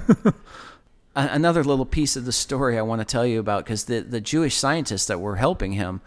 Another 1.16 1.62
little 1.62 1.86
piece 1.86 2.16
of 2.16 2.24
the 2.24 2.32
story 2.32 2.76
I 2.76 2.82
want 2.82 3.00
to 3.00 3.04
tell 3.04 3.24
you 3.24 3.38
about 3.38 3.64
because 3.64 3.84
the, 3.84 4.00
the 4.00 4.20
Jewish 4.20 4.56
scientists 4.56 5.06
that 5.06 5.20
were 5.20 5.36
helping 5.36 5.72
him, 5.72 6.00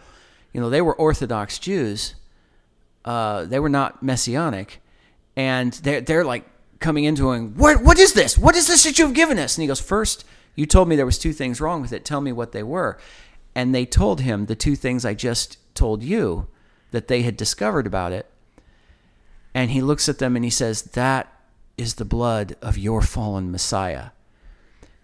you 0.52 0.60
know, 0.60 0.68
they 0.68 0.82
were 0.82 0.94
Orthodox 0.94 1.58
Jews. 1.58 2.14
Uh, 3.06 3.44
they 3.46 3.58
were 3.58 3.70
not 3.70 4.02
messianic, 4.02 4.82
and 5.34 5.72
they're 5.74 6.02
they're 6.02 6.24
like 6.24 6.44
coming 6.78 7.04
into 7.04 7.32
him. 7.32 7.54
What 7.54 7.82
what 7.82 7.98
is 7.98 8.12
this? 8.12 8.36
What 8.36 8.54
is 8.54 8.66
this 8.66 8.84
that 8.84 8.98
you've 8.98 9.14
given 9.14 9.38
us? 9.38 9.56
And 9.56 9.62
he 9.62 9.68
goes, 9.68 9.80
first, 9.80 10.26
you 10.54 10.66
told 10.66 10.88
me 10.88 10.96
there 10.96 11.06
was 11.06 11.18
two 11.18 11.32
things 11.32 11.58
wrong 11.58 11.80
with 11.80 11.92
it. 11.92 12.04
Tell 12.04 12.20
me 12.20 12.32
what 12.32 12.52
they 12.52 12.62
were. 12.62 12.98
And 13.54 13.74
they 13.74 13.86
told 13.86 14.20
him 14.20 14.44
the 14.44 14.54
two 14.54 14.76
things 14.76 15.06
I 15.06 15.14
just 15.14 15.56
told 15.74 16.02
you 16.02 16.48
that 16.90 17.08
they 17.08 17.22
had 17.22 17.36
discovered 17.38 17.86
about 17.86 18.12
it. 18.12 18.26
And 19.54 19.70
he 19.70 19.80
looks 19.80 20.06
at 20.08 20.18
them 20.18 20.36
and 20.36 20.44
he 20.44 20.50
says, 20.50 20.82
That 20.82 21.32
is 21.78 21.94
the 21.94 22.04
blood 22.04 22.56
of 22.60 22.76
your 22.76 23.00
fallen 23.00 23.50
Messiah. 23.50 24.10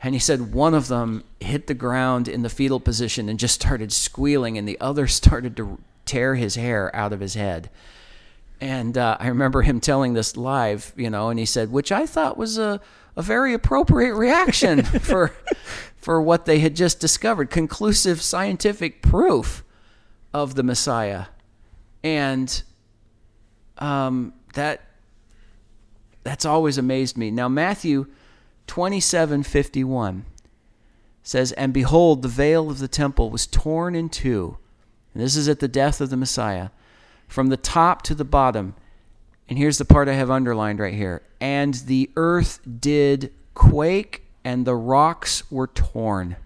And 0.02 0.14
he 0.14 0.18
said 0.18 0.52
one 0.52 0.74
of 0.74 0.88
them 0.88 1.24
hit 1.40 1.66
the 1.66 1.74
ground 1.74 2.28
in 2.28 2.42
the 2.42 2.50
fetal 2.50 2.80
position 2.80 3.30
and 3.30 3.38
just 3.38 3.54
started 3.54 3.90
squealing, 3.90 4.58
and 4.58 4.68
the 4.68 4.78
other 4.80 5.06
started 5.06 5.56
to 5.56 5.78
tear 6.04 6.34
his 6.34 6.56
hair 6.56 6.94
out 6.94 7.14
of 7.14 7.20
his 7.20 7.34
head. 7.34 7.70
And 8.60 8.98
uh, 8.98 9.16
I 9.18 9.28
remember 9.28 9.62
him 9.62 9.80
telling 9.80 10.12
this 10.12 10.36
live, 10.36 10.92
you 10.96 11.08
know, 11.08 11.30
and 11.30 11.38
he 11.38 11.46
said, 11.46 11.72
which 11.72 11.90
I 11.90 12.04
thought 12.06 12.36
was 12.36 12.58
a, 12.58 12.80
a 13.16 13.22
very 13.22 13.54
appropriate 13.54 14.14
reaction 14.14 14.82
for 15.00 15.32
for 15.96 16.20
what 16.20 16.44
they 16.44 16.58
had 16.58 16.76
just 16.76 17.00
discovered, 17.00 17.48
conclusive 17.48 18.20
scientific 18.20 19.00
proof 19.00 19.64
of 20.34 20.54
the 20.54 20.62
Messiah, 20.62 21.26
and 22.02 22.62
um, 23.78 24.34
that 24.52 24.82
that's 26.24 26.44
always 26.44 26.76
amazed 26.76 27.16
me. 27.16 27.30
Now 27.30 27.48
Matthew 27.48 28.06
twenty 28.66 29.00
seven 29.00 29.42
fifty 29.42 29.84
one 29.84 30.24
says, 31.22 31.52
And 31.52 31.72
behold, 31.72 32.22
the 32.22 32.28
veil 32.28 32.70
of 32.70 32.78
the 32.78 32.88
temple 32.88 33.30
was 33.30 33.46
torn 33.46 33.94
in 33.94 34.08
two. 34.08 34.58
And 35.12 35.22
this 35.22 35.36
is 35.36 35.48
at 35.48 35.60
the 35.60 35.68
death 35.68 36.00
of 36.00 36.10
the 36.10 36.16
Messiah, 36.16 36.68
from 37.26 37.48
the 37.48 37.56
top 37.56 38.02
to 38.02 38.14
the 38.14 38.24
bottom. 38.24 38.74
And 39.48 39.58
here's 39.58 39.78
the 39.78 39.84
part 39.84 40.08
I 40.08 40.14
have 40.14 40.30
underlined 40.30 40.78
right 40.78 40.94
here. 40.94 41.22
And 41.40 41.74
the 41.74 42.10
earth 42.16 42.60
did 42.80 43.32
quake, 43.54 44.22
and 44.44 44.66
the 44.66 44.74
rocks 44.74 45.50
were 45.50 45.66
torn. 45.66 46.36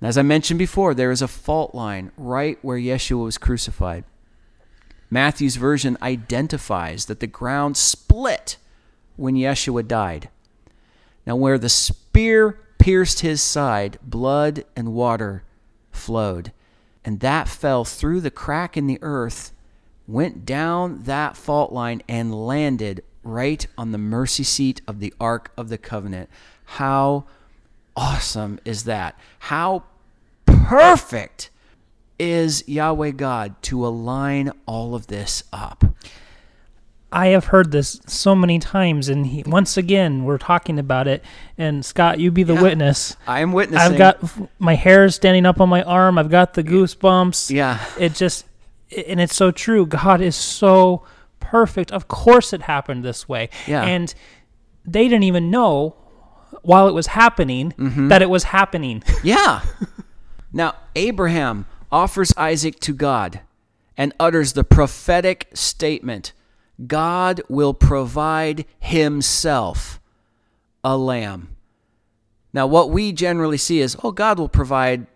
And 0.00 0.08
as 0.08 0.16
I 0.16 0.22
mentioned 0.22 0.58
before, 0.58 0.94
there 0.94 1.10
is 1.10 1.22
a 1.22 1.28
fault 1.28 1.74
line 1.74 2.10
right 2.16 2.58
where 2.62 2.78
Yeshua 2.78 3.24
was 3.24 3.38
crucified. 3.38 4.04
Matthew's 5.10 5.56
version 5.56 5.98
identifies 6.00 7.04
that 7.06 7.20
the 7.20 7.26
ground 7.26 7.76
split 7.76 8.56
when 9.22 9.36
Yeshua 9.36 9.86
died. 9.86 10.28
Now, 11.24 11.36
where 11.36 11.56
the 11.56 11.68
spear 11.68 12.58
pierced 12.78 13.20
his 13.20 13.40
side, 13.40 13.96
blood 14.02 14.64
and 14.74 14.92
water 14.92 15.44
flowed. 15.92 16.50
And 17.04 17.20
that 17.20 17.48
fell 17.48 17.84
through 17.84 18.20
the 18.20 18.32
crack 18.32 18.76
in 18.76 18.88
the 18.88 18.98
earth, 19.00 19.52
went 20.08 20.44
down 20.44 21.04
that 21.04 21.36
fault 21.36 21.72
line, 21.72 22.02
and 22.08 22.34
landed 22.34 23.04
right 23.22 23.64
on 23.78 23.92
the 23.92 23.98
mercy 23.98 24.42
seat 24.42 24.80
of 24.88 24.98
the 24.98 25.14
Ark 25.20 25.52
of 25.56 25.68
the 25.68 25.78
Covenant. 25.78 26.28
How 26.64 27.26
awesome 27.94 28.58
is 28.64 28.82
that? 28.84 29.16
How 29.38 29.84
perfect 30.44 31.50
is 32.18 32.66
Yahweh 32.66 33.12
God 33.12 33.54
to 33.62 33.86
align 33.86 34.50
all 34.66 34.96
of 34.96 35.06
this 35.06 35.44
up? 35.52 35.84
I 37.12 37.28
have 37.28 37.46
heard 37.46 37.70
this 37.72 38.00
so 38.06 38.34
many 38.34 38.58
times, 38.58 39.08
and 39.08 39.26
he, 39.26 39.42
once 39.46 39.76
again, 39.76 40.24
we're 40.24 40.38
talking 40.38 40.78
about 40.78 41.06
it. 41.06 41.22
And 41.58 41.84
Scott, 41.84 42.18
you 42.18 42.30
be 42.30 42.42
the 42.42 42.54
Yeah. 42.54 42.62
witness. 42.62 43.16
I 43.26 43.40
am 43.40 43.52
witnessing. 43.52 43.92
I've 43.92 43.98
got 43.98 44.22
f- 44.24 44.40
my 44.58 44.74
hair 44.74 45.08
standing 45.10 45.44
up 45.46 45.60
on 45.60 45.68
my 45.68 45.82
arm. 45.82 46.18
I've 46.18 46.30
got 46.30 46.54
the 46.54 46.64
goosebumps. 46.64 47.50
Yeah. 47.50 47.78
It 47.98 48.14
just, 48.14 48.46
and 49.06 49.20
it's 49.20 49.34
so 49.36 49.50
true. 49.50 49.84
God 49.86 50.20
is 50.20 50.34
so 50.36 51.04
perfect. 51.40 51.92
Of 51.92 52.08
course, 52.08 52.52
it 52.52 52.62
happened 52.62 53.04
this 53.04 53.28
way. 53.28 53.50
Yeah. 53.66 53.82
And 53.84 54.14
they 54.84 55.04
didn't 55.04 55.24
even 55.24 55.50
know 55.50 55.96
while 56.62 56.88
it 56.88 56.94
was 56.94 57.08
happening 57.08 57.72
Mm-hmm. 57.78 58.08
that 58.08 58.22
it 58.22 58.30
was 58.30 58.44
happening. 58.44 59.02
Yeah. 59.22 59.60
now, 60.52 60.74
Abraham 60.96 61.66
offers 61.90 62.32
Isaac 62.36 62.80
to 62.80 62.92
God 62.94 63.40
and 63.96 64.12
utters 64.18 64.54
the 64.54 64.64
prophetic 64.64 65.48
statement 65.54 66.32
God 66.86 67.40
will 67.48 67.74
provide 67.74 68.64
himself 68.80 70.00
a 70.82 70.96
lamb. 70.96 71.56
Now, 72.52 72.66
what 72.66 72.90
we 72.90 73.12
generally 73.12 73.56
see 73.56 73.80
is, 73.80 73.96
oh, 74.02 74.12
God 74.12 74.38
will 74.38 74.48
provide 74.48 75.06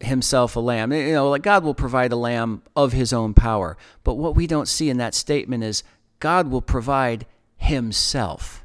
himself 0.00 0.54
a 0.56 0.60
lamb. 0.60 0.92
You 0.92 1.12
know, 1.12 1.30
like 1.30 1.42
God 1.42 1.64
will 1.64 1.74
provide 1.74 2.12
a 2.12 2.16
lamb 2.16 2.62
of 2.76 2.92
his 2.92 3.12
own 3.12 3.34
power. 3.34 3.76
But 4.04 4.14
what 4.14 4.36
we 4.36 4.46
don't 4.46 4.68
see 4.68 4.90
in 4.90 4.98
that 4.98 5.14
statement 5.14 5.64
is 5.64 5.82
God 6.20 6.48
will 6.48 6.62
provide 6.62 7.26
himself, 7.56 8.64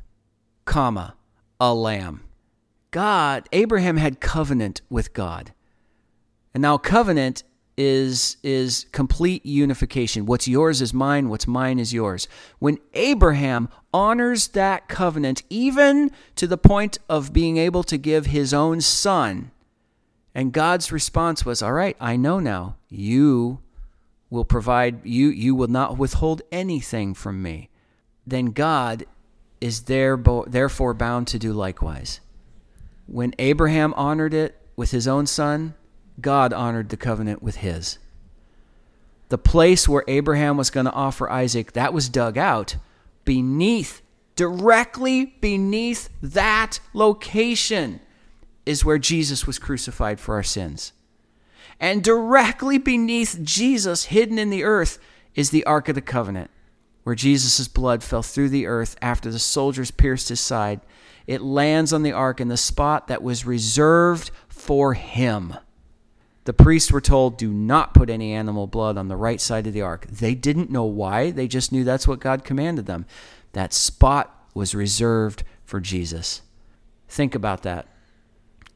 comma, 0.66 1.16
a 1.60 1.74
lamb. 1.74 2.24
God, 2.92 3.48
Abraham 3.52 3.98
had 3.98 4.20
covenant 4.20 4.82
with 4.90 5.14
God. 5.14 5.54
And 6.54 6.62
now 6.62 6.78
covenant 6.78 7.44
is 7.82 8.36
is 8.44 8.86
complete 8.92 9.46
unification. 9.46 10.26
What's 10.26 10.50
yours 10.50 10.82
is 10.82 10.94
mine, 10.94 11.30
what's 11.30 11.48
mine 11.48 11.80
is 11.80 11.94
yours. 11.94 12.28
When 12.60 12.78
Abraham 12.94 13.70
honors 13.94 14.50
that 14.50 14.90
covenant 14.90 15.44
even 15.50 16.12
to 16.36 16.46
the 16.46 16.58
point 16.58 16.98
of 17.08 17.32
being 17.32 17.56
able 17.56 17.84
to 17.84 17.98
give 17.98 18.26
his 18.26 18.54
own 18.54 18.82
son, 18.82 19.52
and 20.36 20.52
God's 20.52 20.92
response 20.92 21.46
was, 21.46 21.62
"All 21.62 21.72
right, 21.72 21.96
I 22.02 22.18
know 22.18 22.42
now. 22.42 22.76
You 22.90 23.60
will 24.30 24.46
provide 24.46 25.06
you 25.06 25.30
you 25.30 25.56
will 25.56 25.70
not 25.70 25.98
withhold 25.98 26.42
anything 26.52 27.14
from 27.14 27.42
me." 27.42 27.70
Then 28.28 28.48
God 28.48 29.06
is 29.62 29.84
there 29.84 30.22
therefore 30.48 30.94
bound 30.94 31.28
to 31.28 31.40
do 31.40 31.54
likewise. 31.54 32.20
When 33.08 33.34
Abraham 33.40 33.94
honored 33.94 34.34
it 34.34 34.62
with 34.76 34.92
his 34.92 35.08
own 35.08 35.28
son, 35.28 35.76
God 36.22 36.54
honored 36.54 36.90
the 36.90 36.98
covenant 36.98 37.42
with 37.42 37.58
his. 37.58 37.98
The 39.30 39.38
place 39.38 39.88
where 39.88 40.04
Abraham 40.08 40.58
was 40.58 40.70
going 40.70 40.86
to 40.86 40.92
offer 40.92 41.30
Isaac, 41.30 41.74
that 41.74 41.94
was 41.94 42.10
dug 42.10 42.38
out 42.38 42.78
beneath, 43.26 44.02
directly 44.36 45.26
beneath 45.26 46.10
that 46.22 46.80
location 46.94 48.00
is 48.66 48.84
where 48.84 48.98
Jesus 48.98 49.46
was 49.46 49.60
crucified 49.60 50.20
for 50.20 50.36
our 50.36 50.44
sins. 50.44 50.94
And 51.80 52.04
directly 52.04 52.78
beneath 52.78 53.40
Jesus, 53.44 54.06
hidden 54.06 54.38
in 54.38 54.50
the 54.50 54.64
earth, 54.64 55.00
is 55.36 55.52
the 55.52 55.64
Ark 55.66 55.90
of 55.90 55.96
the 55.96 56.02
Covenant, 56.02 56.50
where 57.04 57.16
Jesus' 57.16 57.68
blood 57.68 58.04
fell 58.04 58.24
through 58.24 58.50
the 58.50 58.66
earth 58.66 58.96
after 59.02 59.32
the 59.32 59.40
soldiers 59.40 59.92
pierced 59.92 60.30
his 60.30 60.40
side. 60.40 60.82
It 61.28 61.42
lands 61.42 61.94
on 61.94 62.04
the 62.04 62.12
ark 62.12 62.42
in 62.42 62.48
the 62.48 62.58
spot 62.58 63.08
that 63.08 63.22
was 63.22 63.46
reserved 63.46 64.32
for 64.48 64.96
him. 64.96 65.54
The 66.50 66.54
priests 66.54 66.92
were 66.92 67.00
told, 67.00 67.38
do 67.38 67.54
not 67.54 67.94
put 67.94 68.10
any 68.10 68.34
animal 68.34 68.66
blood 68.66 68.98
on 68.98 69.08
the 69.08 69.16
right 69.16 69.40
side 69.40 69.68
of 69.68 69.74
the 69.74 69.84
ark. 69.84 70.08
They 70.08 70.34
didn't 70.34 70.72
know 70.72 70.84
why, 70.84 71.30
they 71.30 71.48
just 71.48 71.72
knew 71.72 71.84
that's 71.84 72.08
what 72.08 72.20
God 72.20 72.44
commanded 72.44 72.88
them. 72.88 73.06
That 73.52 73.72
spot 73.72 74.48
was 74.56 74.74
reserved 74.74 75.44
for 75.64 75.80
Jesus. 75.80 76.42
Think 77.08 77.36
about 77.36 77.62
that. 77.62 77.86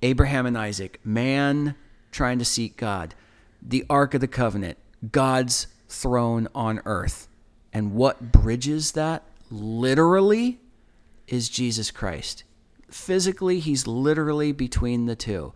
Abraham 0.04 0.46
and 0.46 0.56
Isaac, 0.56 1.00
man 1.04 1.74
trying 2.12 2.38
to 2.38 2.46
seek 2.46 2.78
God, 2.78 3.16
the 3.60 3.88
Ark 3.90 4.14
of 4.14 4.22
the 4.22 4.28
Covenant, 4.28 4.78
God's 5.12 5.66
throne 5.90 6.48
on 6.54 6.80
earth. 6.86 7.28
And 7.74 7.96
what 7.96 8.32
bridges 8.32 8.92
that 8.92 9.24
literally 9.50 10.60
is 11.28 11.50
Jesus 11.50 11.90
Christ. 11.90 12.44
Physically, 12.92 13.60
he's 13.60 13.88
literally 13.88 14.52
between 14.52 15.08
the 15.08 15.16
two. 15.16 15.54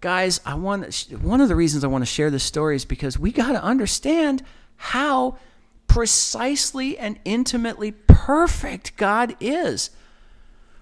Guys, 0.00 0.40
I 0.44 0.54
want 0.54 1.06
one 1.22 1.40
of 1.40 1.48
the 1.48 1.56
reasons 1.56 1.82
I 1.82 1.88
want 1.88 2.02
to 2.02 2.06
share 2.06 2.30
this 2.30 2.44
story 2.44 2.76
is 2.76 2.84
because 2.84 3.18
we 3.18 3.32
got 3.32 3.52
to 3.52 3.62
understand 3.62 4.42
how 4.76 5.38
precisely 5.86 6.98
and 6.98 7.18
intimately 7.24 7.92
perfect 7.92 8.96
God 8.96 9.36
is. 9.40 9.90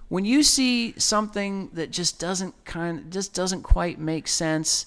When 0.09 0.25
you 0.25 0.43
see 0.43 0.95
something 0.99 1.71
that 1.75 1.91
just 1.91 2.19
doesn't 2.19 2.65
kind 2.65 3.12
just 3.12 3.35
doesn't 3.35 3.62
quite 3.62 3.99
make 3.99 4.27
sense, 4.27 4.87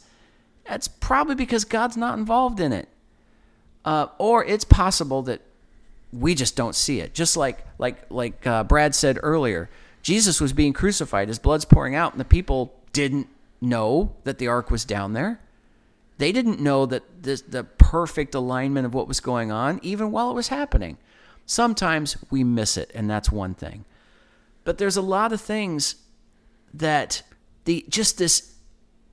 that's 0.67 0.87
probably 0.87 1.35
because 1.35 1.63
God's 1.65 1.97
not 1.97 2.17
involved 2.17 2.59
in 2.59 2.73
it. 2.73 2.89
Uh, 3.85 4.07
or 4.17 4.43
it's 4.43 4.65
possible 4.65 5.21
that 5.23 5.41
we 6.11 6.35
just 6.35 6.55
don't 6.55 6.75
see 6.75 6.99
it. 6.99 7.13
Just 7.13 7.37
like 7.37 7.65
like 7.77 8.09
like 8.09 8.45
uh, 8.45 8.63
Brad 8.65 8.93
said 8.93 9.17
earlier, 9.23 9.69
Jesus 10.01 10.41
was 10.41 10.51
being 10.51 10.73
crucified, 10.73 11.29
his 11.29 11.39
blood's 11.39 11.65
pouring 11.65 11.95
out, 11.95 12.11
and 12.11 12.19
the 12.19 12.25
people 12.25 12.73
didn't 12.91 13.27
know 13.61 14.15
that 14.23 14.37
the 14.37 14.47
ark 14.47 14.69
was 14.71 14.85
down 14.85 15.13
there. 15.13 15.39
They 16.17 16.31
didn't 16.31 16.59
know 16.59 16.85
that 16.85 17.23
this, 17.23 17.41
the 17.41 17.63
perfect 17.63 18.33
alignment 18.33 18.85
of 18.85 18.93
what 18.93 19.07
was 19.07 19.19
going 19.19 19.51
on, 19.51 19.79
even 19.83 20.11
while 20.11 20.31
it 20.31 20.35
was 20.35 20.47
happening. 20.47 20.97
Sometimes 21.45 22.17
we 22.29 22.43
miss 22.43 22.75
it, 22.75 22.91
and 22.93 23.09
that's 23.09 23.31
one 23.31 23.53
thing. 23.53 23.85
But 24.63 24.77
there's 24.77 24.97
a 24.97 25.01
lot 25.01 25.31
of 25.31 25.39
things 25.39 25.95
that 26.73 27.21
the 27.65 27.85
just 27.87 28.17
this 28.17 28.55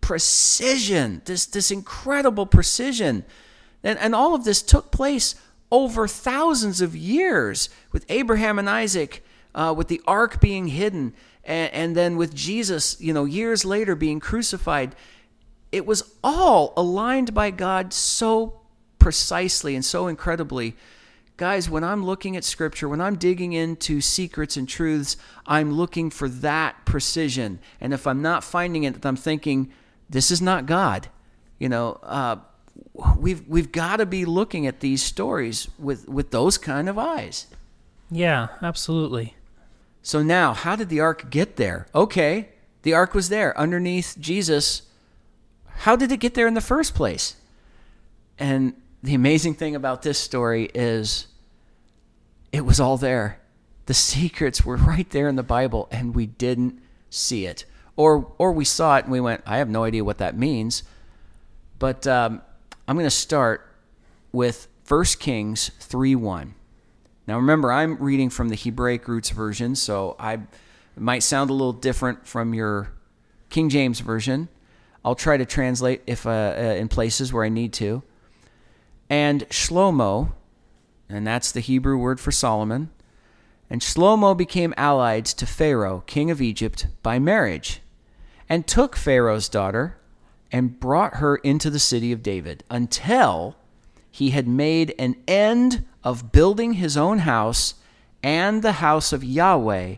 precision, 0.00 1.22
this 1.26 1.46
this 1.46 1.70
incredible 1.70 2.46
precision, 2.46 3.24
and, 3.82 3.98
and 3.98 4.14
all 4.14 4.34
of 4.34 4.44
this 4.44 4.62
took 4.62 4.90
place 4.90 5.34
over 5.70 6.08
thousands 6.08 6.80
of 6.80 6.96
years 6.96 7.68
with 7.92 8.04
Abraham 8.08 8.58
and 8.58 8.68
Isaac, 8.68 9.24
uh, 9.54 9.74
with 9.76 9.88
the 9.88 10.00
ark 10.06 10.40
being 10.40 10.68
hidden, 10.68 11.14
and, 11.44 11.72
and 11.72 11.96
then 11.96 12.16
with 12.16 12.34
Jesus, 12.34 13.00
you 13.00 13.12
know, 13.12 13.24
years 13.24 13.64
later 13.64 13.94
being 13.94 14.20
crucified. 14.20 14.94
It 15.72 15.86
was 15.86 16.14
all 16.22 16.72
aligned 16.76 17.34
by 17.34 17.50
God 17.50 17.92
so 17.92 18.60
precisely 18.98 19.74
and 19.74 19.84
so 19.84 20.06
incredibly. 20.06 20.76
Guys, 21.36 21.68
when 21.68 21.82
I'm 21.82 22.04
looking 22.04 22.36
at 22.36 22.44
scripture, 22.44 22.88
when 22.88 23.00
I'm 23.00 23.16
digging 23.16 23.52
into 23.52 24.00
secrets 24.00 24.56
and 24.56 24.68
truths, 24.68 25.16
I'm 25.46 25.72
looking 25.72 26.10
for 26.10 26.28
that 26.28 26.84
precision. 26.84 27.58
And 27.80 27.92
if 27.92 28.06
I'm 28.06 28.22
not 28.22 28.44
finding 28.44 28.84
it, 28.84 29.04
I'm 29.04 29.16
thinking, 29.16 29.72
this 30.08 30.30
is 30.30 30.40
not 30.40 30.66
God. 30.66 31.08
You 31.58 31.68
know, 31.68 31.98
uh, 32.02 32.36
we've 33.18 33.46
we've 33.48 33.72
got 33.72 33.96
to 33.96 34.06
be 34.06 34.24
looking 34.24 34.66
at 34.66 34.80
these 34.80 35.02
stories 35.02 35.68
with 35.78 36.08
with 36.08 36.30
those 36.30 36.56
kind 36.56 36.88
of 36.88 36.98
eyes. 36.98 37.46
Yeah, 38.10 38.48
absolutely. 38.62 39.34
So 40.04 40.22
now, 40.22 40.52
how 40.52 40.76
did 40.76 40.90
the 40.90 41.00
ark 41.00 41.30
get 41.30 41.56
there? 41.56 41.88
Okay, 41.94 42.50
the 42.82 42.92
ark 42.92 43.14
was 43.14 43.30
there 43.30 43.58
underneath 43.58 44.16
Jesus. 44.20 44.82
How 45.78 45.96
did 45.96 46.12
it 46.12 46.20
get 46.20 46.34
there 46.34 46.46
in 46.46 46.52
the 46.52 46.60
first 46.60 46.94
place? 46.94 47.36
And 48.38 48.74
the 49.02 49.14
amazing 49.14 49.54
thing 49.54 49.74
about 49.74 50.02
this 50.02 50.18
story 50.18 50.70
is 50.74 51.26
it 52.52 52.66
was 52.66 52.80
all 52.80 52.98
there. 52.98 53.40
The 53.86 53.94
secrets 53.94 54.62
were 54.62 54.76
right 54.76 55.08
there 55.08 55.26
in 55.26 55.36
the 55.36 55.42
Bible 55.42 55.88
and 55.90 56.14
we 56.14 56.26
didn't 56.26 56.78
see 57.08 57.46
it. 57.46 57.64
Or 57.96 58.30
or 58.36 58.52
we 58.52 58.66
saw 58.66 58.98
it 58.98 59.04
and 59.04 59.12
we 59.12 59.20
went, 59.20 59.42
I 59.46 59.56
have 59.56 59.70
no 59.70 59.84
idea 59.84 60.04
what 60.04 60.18
that 60.18 60.36
means. 60.36 60.82
But 61.78 62.06
um, 62.06 62.42
I'm 62.86 62.96
going 62.96 63.06
to 63.06 63.10
start 63.10 63.66
with 64.32 64.68
1 64.86 65.04
Kings 65.18 65.70
3 65.80 66.14
1. 66.14 66.54
Now 67.26 67.36
remember, 67.36 67.72
I'm 67.72 67.96
reading 67.96 68.30
from 68.30 68.48
the 68.50 68.56
Hebraic 68.56 69.08
Roots 69.08 69.30
version, 69.30 69.74
so 69.76 70.14
I 70.18 70.40
might 70.96 71.22
sound 71.22 71.50
a 71.50 71.54
little 71.54 71.72
different 71.72 72.26
from 72.26 72.54
your 72.54 72.92
King 73.48 73.68
James 73.68 74.00
version. 74.00 74.48
I'll 75.04 75.14
try 75.14 75.36
to 75.36 75.46
translate 75.46 76.02
if 76.06 76.26
uh, 76.26 76.54
uh, 76.56 76.60
in 76.78 76.88
places 76.88 77.32
where 77.32 77.44
I 77.44 77.48
need 77.48 77.72
to. 77.74 78.02
And 79.08 79.48
Shlomo, 79.48 80.32
and 81.08 81.26
that's 81.26 81.52
the 81.52 81.60
Hebrew 81.60 81.96
word 81.96 82.20
for 82.20 82.32
Solomon, 82.32 82.90
and 83.70 83.80
Shlomo 83.80 84.36
became 84.36 84.74
allied 84.76 85.24
to 85.26 85.46
Pharaoh, 85.46 86.02
king 86.06 86.30
of 86.30 86.40
Egypt, 86.42 86.86
by 87.02 87.18
marriage, 87.18 87.80
and 88.48 88.66
took 88.66 88.96
Pharaoh's 88.96 89.48
daughter 89.48 89.96
and 90.52 90.78
brought 90.78 91.16
her 91.16 91.36
into 91.36 91.70
the 91.70 91.78
city 91.78 92.12
of 92.12 92.22
David 92.22 92.64
until 92.70 93.56
he 94.14 94.30
had 94.30 94.46
made 94.46 94.94
an 94.96 95.16
end 95.26 95.84
of 96.04 96.30
building 96.30 96.74
his 96.74 96.96
own 96.96 97.18
house 97.18 97.74
and 98.22 98.62
the 98.62 98.74
house 98.74 99.12
of 99.12 99.24
Yahweh 99.24 99.96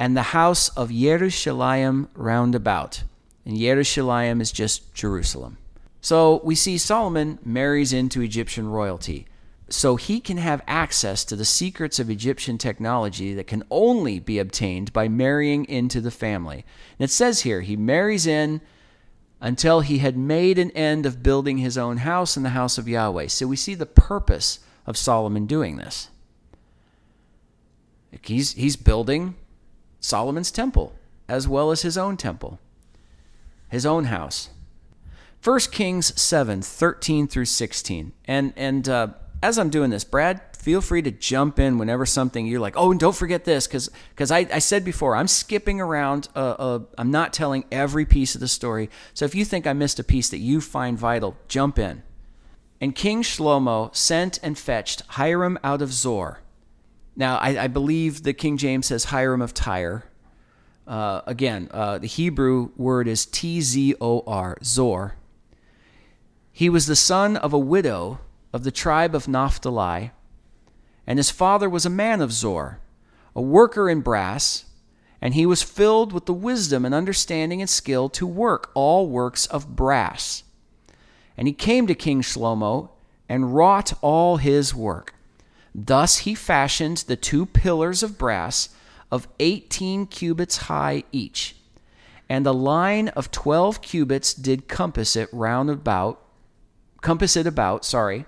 and 0.00 0.16
the 0.16 0.34
house 0.34 0.68
of 0.70 0.90
Jerusalem 0.90 2.08
round 2.16 2.56
about. 2.56 3.04
And 3.44 3.56
Jerusalem 3.56 4.40
is 4.40 4.50
just 4.50 4.92
Jerusalem. 4.94 5.58
So 6.00 6.40
we 6.42 6.56
see 6.56 6.76
Solomon 6.76 7.38
marries 7.44 7.92
into 7.92 8.20
Egyptian 8.20 8.66
royalty. 8.66 9.28
So 9.68 9.94
he 9.94 10.18
can 10.18 10.38
have 10.38 10.60
access 10.66 11.24
to 11.26 11.36
the 11.36 11.44
secrets 11.44 12.00
of 12.00 12.10
Egyptian 12.10 12.58
technology 12.58 13.32
that 13.34 13.46
can 13.46 13.62
only 13.70 14.18
be 14.18 14.40
obtained 14.40 14.92
by 14.92 15.06
marrying 15.06 15.66
into 15.66 16.00
the 16.00 16.10
family. 16.10 16.64
And 16.98 17.04
it 17.04 17.12
says 17.12 17.42
here, 17.42 17.60
he 17.60 17.76
marries 17.76 18.26
in 18.26 18.60
until 19.42 19.80
he 19.80 19.98
had 19.98 20.16
made 20.16 20.56
an 20.56 20.70
end 20.70 21.04
of 21.04 21.22
building 21.22 21.58
his 21.58 21.76
own 21.76 21.98
house 21.98 22.36
and 22.36 22.46
the 22.46 22.50
house 22.50 22.78
of 22.78 22.88
Yahweh. 22.88 23.26
So 23.26 23.48
we 23.48 23.56
see 23.56 23.74
the 23.74 23.84
purpose 23.84 24.60
of 24.86 24.96
Solomon 24.96 25.46
doing 25.46 25.76
this. 25.76 26.08
He's, 28.22 28.52
he's 28.52 28.76
building 28.76 29.34
Solomon's 29.98 30.52
temple 30.52 30.94
as 31.28 31.48
well 31.48 31.72
as 31.72 31.82
his 31.82 31.98
own 31.98 32.16
temple, 32.16 32.60
his 33.68 33.84
own 33.84 34.04
house. 34.04 34.50
1 35.42 35.58
Kings 35.72 36.20
7 36.20 36.62
13 36.62 37.26
through 37.26 37.46
16. 37.46 38.12
And, 38.26 38.52
and 38.56 38.88
uh, 38.88 39.08
as 39.42 39.58
I'm 39.58 39.70
doing 39.70 39.90
this, 39.90 40.04
Brad, 40.04 40.40
feel 40.62 40.80
free 40.80 41.02
to 41.02 41.10
jump 41.10 41.58
in 41.58 41.76
whenever 41.76 42.06
something 42.06 42.46
you're 42.46 42.60
like, 42.60 42.76
oh, 42.76 42.92
and 42.92 43.00
don't 43.00 43.16
forget 43.16 43.44
this, 43.44 43.66
because 43.66 43.90
because 44.10 44.30
I, 44.30 44.46
I 44.52 44.60
said 44.60 44.84
before, 44.84 45.16
I'm 45.16 45.26
skipping 45.26 45.80
around. 45.80 46.28
Uh, 46.36 46.54
uh, 46.58 46.78
I'm 46.96 47.10
not 47.10 47.32
telling 47.32 47.64
every 47.72 48.06
piece 48.06 48.36
of 48.36 48.40
the 48.40 48.46
story. 48.46 48.88
So 49.12 49.24
if 49.24 49.34
you 49.34 49.44
think 49.44 49.66
I 49.66 49.72
missed 49.72 49.98
a 49.98 50.04
piece 50.04 50.28
that 50.28 50.38
you 50.38 50.60
find 50.60 50.96
vital, 50.96 51.36
jump 51.48 51.80
in. 51.80 52.04
And 52.80 52.94
King 52.94 53.22
Shlomo 53.22 53.94
sent 53.94 54.38
and 54.42 54.56
fetched 54.56 55.02
Hiram 55.08 55.58
out 55.64 55.82
of 55.82 55.92
Zor. 55.92 56.40
Now, 57.16 57.38
I, 57.38 57.64
I 57.64 57.66
believe 57.66 58.22
the 58.22 58.32
King 58.32 58.56
James 58.56 58.86
says 58.86 59.04
Hiram 59.04 59.42
of 59.42 59.52
Tyre. 59.52 60.04
Uh, 60.86 61.22
again, 61.26 61.68
uh, 61.72 61.98
the 61.98 62.06
Hebrew 62.06 62.70
word 62.76 63.08
is 63.08 63.26
T 63.26 63.60
Z 63.60 63.96
O 64.00 64.22
R, 64.28 64.58
Zor. 64.62 65.16
He 66.52 66.68
was 66.68 66.86
the 66.86 66.96
son 66.96 67.36
of 67.36 67.52
a 67.52 67.58
widow 67.58 68.20
of 68.52 68.62
the 68.62 68.70
tribe 68.70 69.14
of 69.14 69.26
Naphtali 69.26 70.12
and 71.06 71.18
his 71.18 71.30
father 71.30 71.68
was 71.68 71.86
a 71.86 71.90
man 71.90 72.20
of 72.20 72.32
Zor, 72.32 72.78
a 73.34 73.42
worker 73.42 73.88
in 73.88 74.00
brass, 74.00 74.64
and 75.20 75.34
he 75.34 75.46
was 75.46 75.62
filled 75.62 76.12
with 76.12 76.26
the 76.26 76.32
wisdom 76.32 76.84
and 76.84 76.94
understanding 76.94 77.60
and 77.60 77.70
skill 77.70 78.08
to 78.08 78.26
work 78.26 78.70
all 78.74 79.08
works 79.08 79.46
of 79.46 79.76
brass. 79.76 80.42
And 81.36 81.46
he 81.46 81.54
came 81.54 81.86
to 81.86 81.94
King 81.94 82.22
Shlomo 82.22 82.90
and 83.28 83.54
wrought 83.54 83.92
all 84.02 84.36
his 84.36 84.74
work. 84.74 85.14
Thus 85.74 86.18
he 86.18 86.34
fashioned 86.34 86.98
the 86.98 87.16
two 87.16 87.46
pillars 87.46 88.02
of 88.02 88.18
brass 88.18 88.68
of 89.10 89.28
eighteen 89.40 90.06
cubits 90.06 90.56
high 90.68 91.04
each, 91.12 91.56
and 92.28 92.46
a 92.46 92.52
line 92.52 93.08
of 93.08 93.30
twelve 93.30 93.80
cubits 93.80 94.34
did 94.34 94.68
compass 94.68 95.16
it 95.16 95.28
round 95.32 95.70
about, 95.70 96.20
compass 97.00 97.36
it 97.36 97.46
about, 97.46 97.84
sorry, 97.84 98.26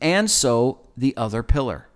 and 0.00 0.30
so 0.30 0.80
the 0.98 1.16
other 1.16 1.42
pillar. 1.42 1.86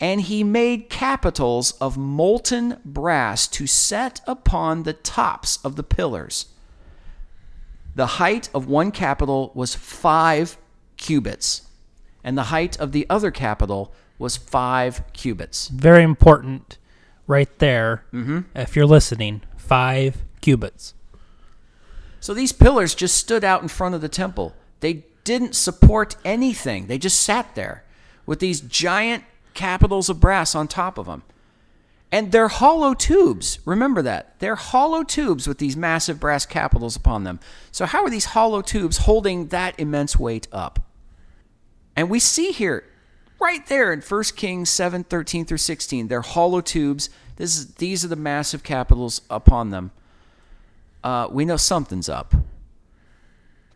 And 0.00 0.22
he 0.22 0.42
made 0.42 0.90
capitals 0.90 1.72
of 1.72 1.96
molten 1.96 2.78
brass 2.84 3.46
to 3.48 3.66
set 3.66 4.20
upon 4.26 4.82
the 4.82 4.92
tops 4.92 5.58
of 5.64 5.76
the 5.76 5.84
pillars. 5.84 6.46
The 7.94 8.06
height 8.06 8.48
of 8.54 8.66
one 8.66 8.90
capital 8.90 9.52
was 9.54 9.74
five 9.74 10.56
cubits, 10.96 11.62
and 12.24 12.36
the 12.36 12.44
height 12.44 12.78
of 12.80 12.92
the 12.92 13.06
other 13.08 13.30
capital 13.30 13.92
was 14.18 14.36
five 14.36 15.02
cubits. 15.12 15.68
Very 15.68 16.02
important 16.02 16.78
right 17.26 17.58
there. 17.58 18.04
Mm-hmm. 18.12 18.40
If 18.56 18.74
you're 18.74 18.86
listening, 18.86 19.42
five 19.56 20.16
cubits. 20.40 20.94
So 22.18 22.34
these 22.34 22.52
pillars 22.52 22.94
just 22.94 23.16
stood 23.16 23.44
out 23.44 23.62
in 23.62 23.68
front 23.68 23.94
of 23.94 24.00
the 24.00 24.08
temple. 24.08 24.54
They 24.80 25.04
didn't 25.24 25.54
support 25.54 26.16
anything, 26.24 26.86
they 26.86 26.98
just 26.98 27.20
sat 27.20 27.54
there 27.54 27.84
with 28.26 28.38
these 28.38 28.60
giant 28.60 29.24
capitals 29.54 30.08
of 30.08 30.20
brass 30.20 30.54
on 30.54 30.68
top 30.68 30.98
of 30.98 31.06
them. 31.06 31.22
And 32.10 32.30
they're 32.30 32.48
hollow 32.48 32.92
tubes. 32.92 33.58
Remember 33.64 34.02
that. 34.02 34.38
They're 34.38 34.54
hollow 34.54 35.02
tubes 35.02 35.48
with 35.48 35.58
these 35.58 35.76
massive 35.76 36.20
brass 36.20 36.44
capitals 36.44 36.94
upon 36.94 37.24
them. 37.24 37.40
So, 37.70 37.86
how 37.86 38.04
are 38.04 38.10
these 38.10 38.26
hollow 38.26 38.60
tubes 38.60 38.98
holding 38.98 39.48
that 39.48 39.78
immense 39.80 40.18
weight 40.18 40.46
up? 40.52 40.80
And 41.96 42.10
we 42.10 42.18
see 42.18 42.52
here, 42.52 42.84
right 43.40 43.66
there 43.66 43.92
in 43.94 44.02
1 44.02 44.22
Kings 44.36 44.68
7 44.68 45.04
13 45.04 45.46
through 45.46 45.56
16, 45.56 46.08
they're 46.08 46.20
hollow 46.20 46.60
tubes. 46.60 47.08
This 47.36 47.56
is, 47.56 47.74
these 47.76 48.04
are 48.04 48.08
the 48.08 48.16
massive 48.16 48.62
capitals 48.62 49.22
upon 49.30 49.70
them. 49.70 49.90
Uh, 51.02 51.28
we 51.30 51.46
know 51.46 51.56
something's 51.56 52.10
up. 52.10 52.34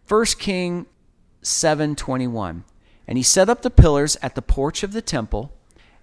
1 0.09 0.25
King 0.39 0.87
7:21. 1.43 2.65
And 3.09 3.19
he 3.19 3.23
set 3.23 3.49
up 3.49 3.63
the 3.63 3.71
pillars 3.71 4.17
at 4.23 4.35
the 4.35 4.43
porch 4.43 4.83
of 4.83 4.93
the 4.93 5.03
temple, 5.03 5.53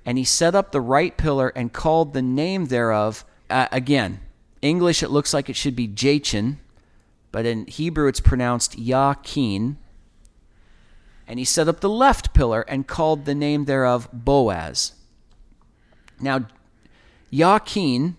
and 0.06 0.18
he 0.18 0.24
set 0.24 0.56
up 0.56 0.72
the 0.72 0.82
right 0.82 1.16
pillar 1.18 1.50
and 1.50 1.74
called 1.74 2.14
the 2.14 2.22
name 2.22 2.66
thereof 2.66 3.26
uh, 3.50 3.68
again. 3.72 4.20
English 4.62 5.04
it 5.04 5.10
looks 5.10 5.34
like 5.34 5.50
it 5.50 5.56
should 5.56 5.76
be 5.76 5.88
Jachin, 5.88 6.58
but 7.32 7.46
in 7.46 7.66
Hebrew 7.68 8.08
it's 8.08 8.22
pronounced 8.22 8.78
Yakin. 8.78 9.78
And 11.28 11.40
he 11.40 11.46
set 11.46 11.68
up 11.68 11.80
the 11.80 11.90
left 11.90 12.34
pillar 12.34 12.62
and 12.68 12.88
called 12.88 13.26
the 13.26 13.36
name 13.36 13.66
thereof 13.66 14.10
Boaz. 14.12 14.94
Now, 16.20 16.48
Yakin 17.30 18.18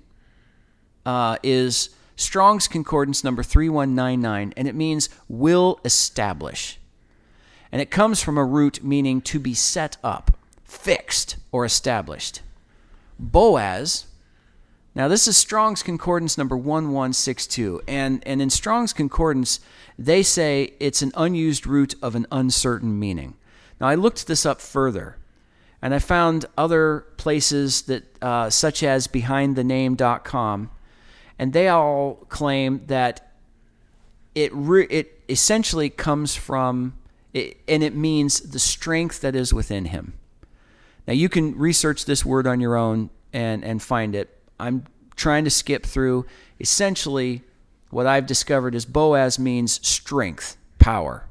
uh, 1.06 1.36
is 1.42 1.90
Strong's 2.16 2.68
Concordance 2.68 3.24
number 3.24 3.42
3199, 3.42 4.52
and 4.56 4.68
it 4.68 4.74
means 4.74 5.08
will 5.28 5.80
establish. 5.84 6.78
And 7.74 7.82
it 7.82 7.90
comes 7.90 8.22
from 8.22 8.38
a 8.38 8.44
root 8.44 8.84
meaning 8.84 9.20
to 9.22 9.40
be 9.40 9.52
set 9.52 9.96
up, 10.04 10.38
fixed, 10.62 11.38
or 11.50 11.64
established. 11.64 12.40
Boaz, 13.18 14.06
now 14.94 15.08
this 15.08 15.26
is 15.26 15.36
Strong's 15.36 15.82
Concordance 15.82 16.38
number 16.38 16.56
1162, 16.56 17.82
and, 17.88 18.22
and 18.24 18.40
in 18.40 18.48
Strong's 18.48 18.92
Concordance, 18.92 19.58
they 19.98 20.22
say 20.22 20.74
it's 20.78 21.02
an 21.02 21.10
unused 21.16 21.66
root 21.66 21.96
of 22.00 22.14
an 22.14 22.28
uncertain 22.30 22.96
meaning. 22.96 23.34
Now 23.80 23.88
I 23.88 23.96
looked 23.96 24.28
this 24.28 24.46
up 24.46 24.60
further, 24.60 25.16
and 25.82 25.92
I 25.92 25.98
found 25.98 26.46
other 26.56 27.06
places 27.16 27.82
that, 27.82 28.04
uh, 28.22 28.50
such 28.50 28.84
as 28.84 29.08
BehindTheName.com, 29.08 30.70
and 31.40 31.52
they 31.52 31.66
all 31.66 32.24
claim 32.28 32.82
that 32.86 33.32
it 34.36 34.54
re- 34.54 34.86
it 34.88 35.24
essentially 35.28 35.90
comes 35.90 36.36
from 36.36 36.94
it, 37.34 37.58
and 37.68 37.82
it 37.82 37.94
means 37.94 38.40
the 38.40 38.58
strength 38.58 39.20
that 39.20 39.34
is 39.34 39.52
within 39.52 39.86
him. 39.86 40.14
Now 41.06 41.12
you 41.12 41.28
can 41.28 41.58
research 41.58 42.06
this 42.06 42.24
word 42.24 42.46
on 42.46 42.60
your 42.60 42.76
own 42.76 43.10
and 43.32 43.62
and 43.64 43.82
find 43.82 44.14
it. 44.14 44.30
I'm 44.58 44.86
trying 45.16 45.44
to 45.44 45.50
skip 45.50 45.84
through. 45.84 46.24
Essentially, 46.58 47.42
what 47.90 48.06
I've 48.06 48.26
discovered 48.26 48.74
is 48.74 48.86
Boaz 48.86 49.38
means 49.38 49.86
strength, 49.86 50.56
power. 50.78 51.26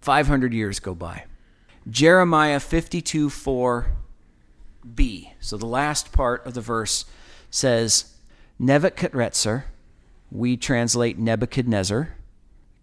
500 0.00 0.52
years 0.52 0.80
go 0.80 0.94
by. 0.94 1.24
Jeremiah 1.88 2.60
52 2.60 3.28
4b. 3.28 5.30
So 5.40 5.56
the 5.56 5.66
last 5.66 6.12
part 6.12 6.46
of 6.46 6.54
the 6.54 6.60
verse 6.60 7.04
says, 7.50 8.14
Nebuchadrezzar, 8.58 9.66
we 10.30 10.56
translate 10.56 11.18
Nebuchadnezzar, 11.18 12.14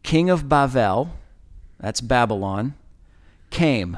king 0.04 0.30
of 0.30 0.44
Bavel, 0.44 1.12
that's 1.80 2.02
Babylon, 2.02 2.76
came, 3.50 3.98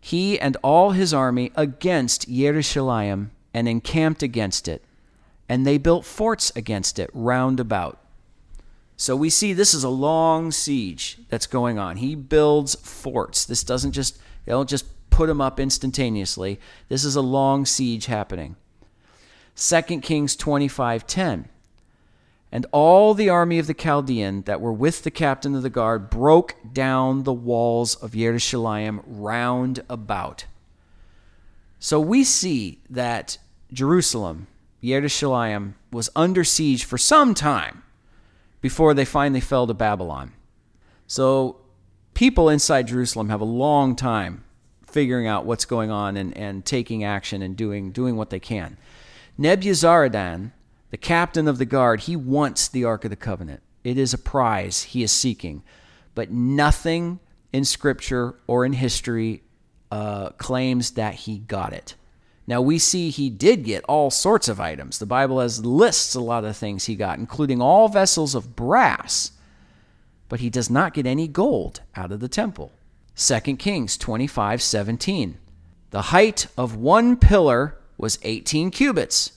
he 0.00 0.38
and 0.38 0.56
all 0.62 0.92
his 0.92 1.12
army, 1.12 1.50
against 1.56 2.28
Jerusalem 2.28 3.32
and 3.52 3.68
encamped 3.68 4.22
against 4.22 4.68
it, 4.68 4.84
and 5.48 5.66
they 5.66 5.78
built 5.78 6.04
forts 6.04 6.52
against 6.54 6.98
it 6.98 7.10
round 7.12 7.58
about. 7.58 7.98
So 8.96 9.14
we 9.14 9.28
see 9.28 9.52
this 9.52 9.74
is 9.74 9.84
a 9.84 9.88
long 9.88 10.50
siege 10.52 11.18
that's 11.28 11.46
going 11.46 11.78
on. 11.78 11.96
He 11.96 12.14
builds 12.14 12.76
forts. 12.76 13.44
This 13.44 13.62
doesn't 13.62 13.92
just, 13.92 14.18
they 14.44 14.52
don't 14.52 14.68
just 14.68 14.86
put 15.10 15.26
them 15.26 15.40
up 15.40 15.58
instantaneously. 15.58 16.60
This 16.88 17.04
is 17.04 17.16
a 17.16 17.20
long 17.20 17.66
siege 17.66 18.06
happening. 18.06 18.56
2 19.56 20.00
Kings 20.02 20.36
25:10. 20.36 21.46
And 22.56 22.64
all 22.72 23.12
the 23.12 23.28
army 23.28 23.58
of 23.58 23.66
the 23.66 23.74
Chaldean 23.74 24.40
that 24.46 24.62
were 24.62 24.72
with 24.72 25.02
the 25.02 25.10
captain 25.10 25.54
of 25.54 25.62
the 25.62 25.68
guard 25.68 26.08
broke 26.08 26.56
down 26.72 27.24
the 27.24 27.32
walls 27.34 27.96
of 27.96 28.12
Jerusalem 28.12 29.02
round 29.04 29.84
about. 29.90 30.46
So 31.78 32.00
we 32.00 32.24
see 32.24 32.80
that 32.88 33.36
Jerusalem, 33.74 34.46
Jerusalem, 34.82 35.74
was 35.92 36.08
under 36.16 36.44
siege 36.44 36.84
for 36.84 36.96
some 36.96 37.34
time 37.34 37.82
before 38.62 38.94
they 38.94 39.04
finally 39.04 39.42
fell 39.42 39.66
to 39.66 39.74
Babylon. 39.74 40.32
So 41.06 41.60
people 42.14 42.48
inside 42.48 42.86
Jerusalem 42.86 43.28
have 43.28 43.42
a 43.42 43.44
long 43.44 43.94
time 43.94 44.44
figuring 44.86 45.26
out 45.26 45.44
what's 45.44 45.66
going 45.66 45.90
on 45.90 46.16
and, 46.16 46.34
and 46.34 46.64
taking 46.64 47.04
action 47.04 47.42
and 47.42 47.54
doing, 47.54 47.90
doing 47.90 48.16
what 48.16 48.30
they 48.30 48.40
can. 48.40 48.78
Nebuzaradan, 49.38 50.52
the 50.90 50.96
captain 50.96 51.48
of 51.48 51.58
the 51.58 51.64
guard, 51.64 52.00
he 52.00 52.16
wants 52.16 52.68
the 52.68 52.84
Ark 52.84 53.04
of 53.04 53.10
the 53.10 53.16
Covenant. 53.16 53.62
It 53.84 53.98
is 53.98 54.14
a 54.14 54.18
prize 54.18 54.84
he 54.84 55.02
is 55.02 55.12
seeking. 55.12 55.62
But 56.14 56.30
nothing 56.30 57.20
in 57.52 57.64
Scripture 57.64 58.36
or 58.46 58.64
in 58.64 58.72
history 58.72 59.42
uh, 59.90 60.30
claims 60.30 60.92
that 60.92 61.14
he 61.14 61.38
got 61.38 61.72
it. 61.72 61.94
Now, 62.46 62.60
we 62.60 62.78
see 62.78 63.10
he 63.10 63.28
did 63.28 63.64
get 63.64 63.84
all 63.84 64.10
sorts 64.10 64.48
of 64.48 64.60
items. 64.60 64.98
The 64.98 65.06
Bible 65.06 65.40
has 65.40 65.64
lists 65.64 66.14
a 66.14 66.20
lot 66.20 66.44
of 66.44 66.56
things 66.56 66.84
he 66.84 66.94
got, 66.94 67.18
including 67.18 67.60
all 67.60 67.88
vessels 67.88 68.34
of 68.36 68.54
brass, 68.54 69.32
but 70.28 70.40
he 70.40 70.48
does 70.48 70.70
not 70.70 70.94
get 70.94 71.06
any 71.06 71.26
gold 71.26 71.80
out 71.96 72.12
of 72.12 72.20
the 72.20 72.28
temple. 72.28 72.72
2 73.16 73.40
Kings 73.56 73.96
25 73.96 74.62
17. 74.62 75.38
The 75.90 76.02
height 76.02 76.46
of 76.56 76.76
one 76.76 77.16
pillar 77.16 77.78
was 77.96 78.18
18 78.22 78.70
cubits, 78.70 79.32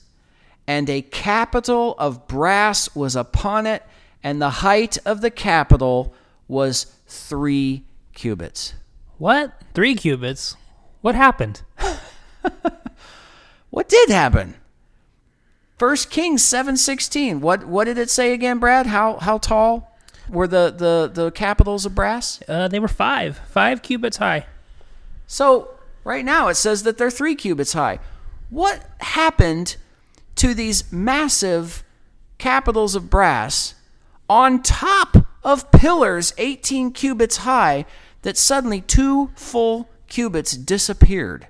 and 0.69 0.87
a 0.87 1.01
capital 1.01 1.95
of 1.97 2.27
brass 2.27 2.93
was 2.95 3.15
upon 3.15 3.65
it, 3.65 3.81
and 4.21 4.39
the 4.39 4.51
height 4.51 4.99
of 5.03 5.21
the 5.21 5.31
capital 5.31 6.13
was 6.47 6.93
three 7.07 7.83
cubits. 8.13 8.75
What? 9.17 9.59
Three 9.73 9.95
cubits? 9.95 10.55
What 11.01 11.15
happened? 11.15 11.63
What 13.71 13.87
did 13.87 14.09
happen? 14.09 14.55
First 15.77 16.09
Kings 16.09 16.43
seven 16.43 16.75
sixteen. 16.75 17.39
What 17.39 17.65
what 17.67 17.85
did 17.85 17.97
it 17.97 18.09
say 18.09 18.33
again, 18.33 18.59
Brad? 18.59 18.87
How 18.87 19.17
how 19.17 19.37
tall 19.37 19.95
were 20.27 20.47
the 20.47 20.73
the 20.75 21.09
the 21.13 21.31
capitals 21.31 21.85
of 21.85 21.93
brass? 21.93 22.41
Uh, 22.47 22.67
they 22.67 22.79
were 22.79 22.87
five, 22.87 23.37
five 23.49 23.81
cubits 23.81 24.17
high. 24.17 24.47
So 25.27 25.69
right 26.03 26.25
now 26.25 26.47
it 26.47 26.55
says 26.55 26.83
that 26.83 26.97
they're 26.97 27.11
three 27.11 27.35
cubits 27.35 27.73
high. 27.73 27.99
What 28.49 28.83
happened 29.01 29.77
to 30.39 30.53
these 30.53 30.91
massive 30.91 31.83
capitals 32.37 32.95
of 32.95 33.09
brass 33.09 33.75
on 34.29 34.61
top 34.61 35.17
of 35.43 35.71
pillars 35.71 36.33
18 36.37 36.91
cubits 36.91 37.37
high 37.37 37.85
that 38.23 38.37
suddenly 38.37 38.81
two 38.81 39.31
full 39.35 39.89
cubits 40.07 40.57
disappeared? 40.57 41.47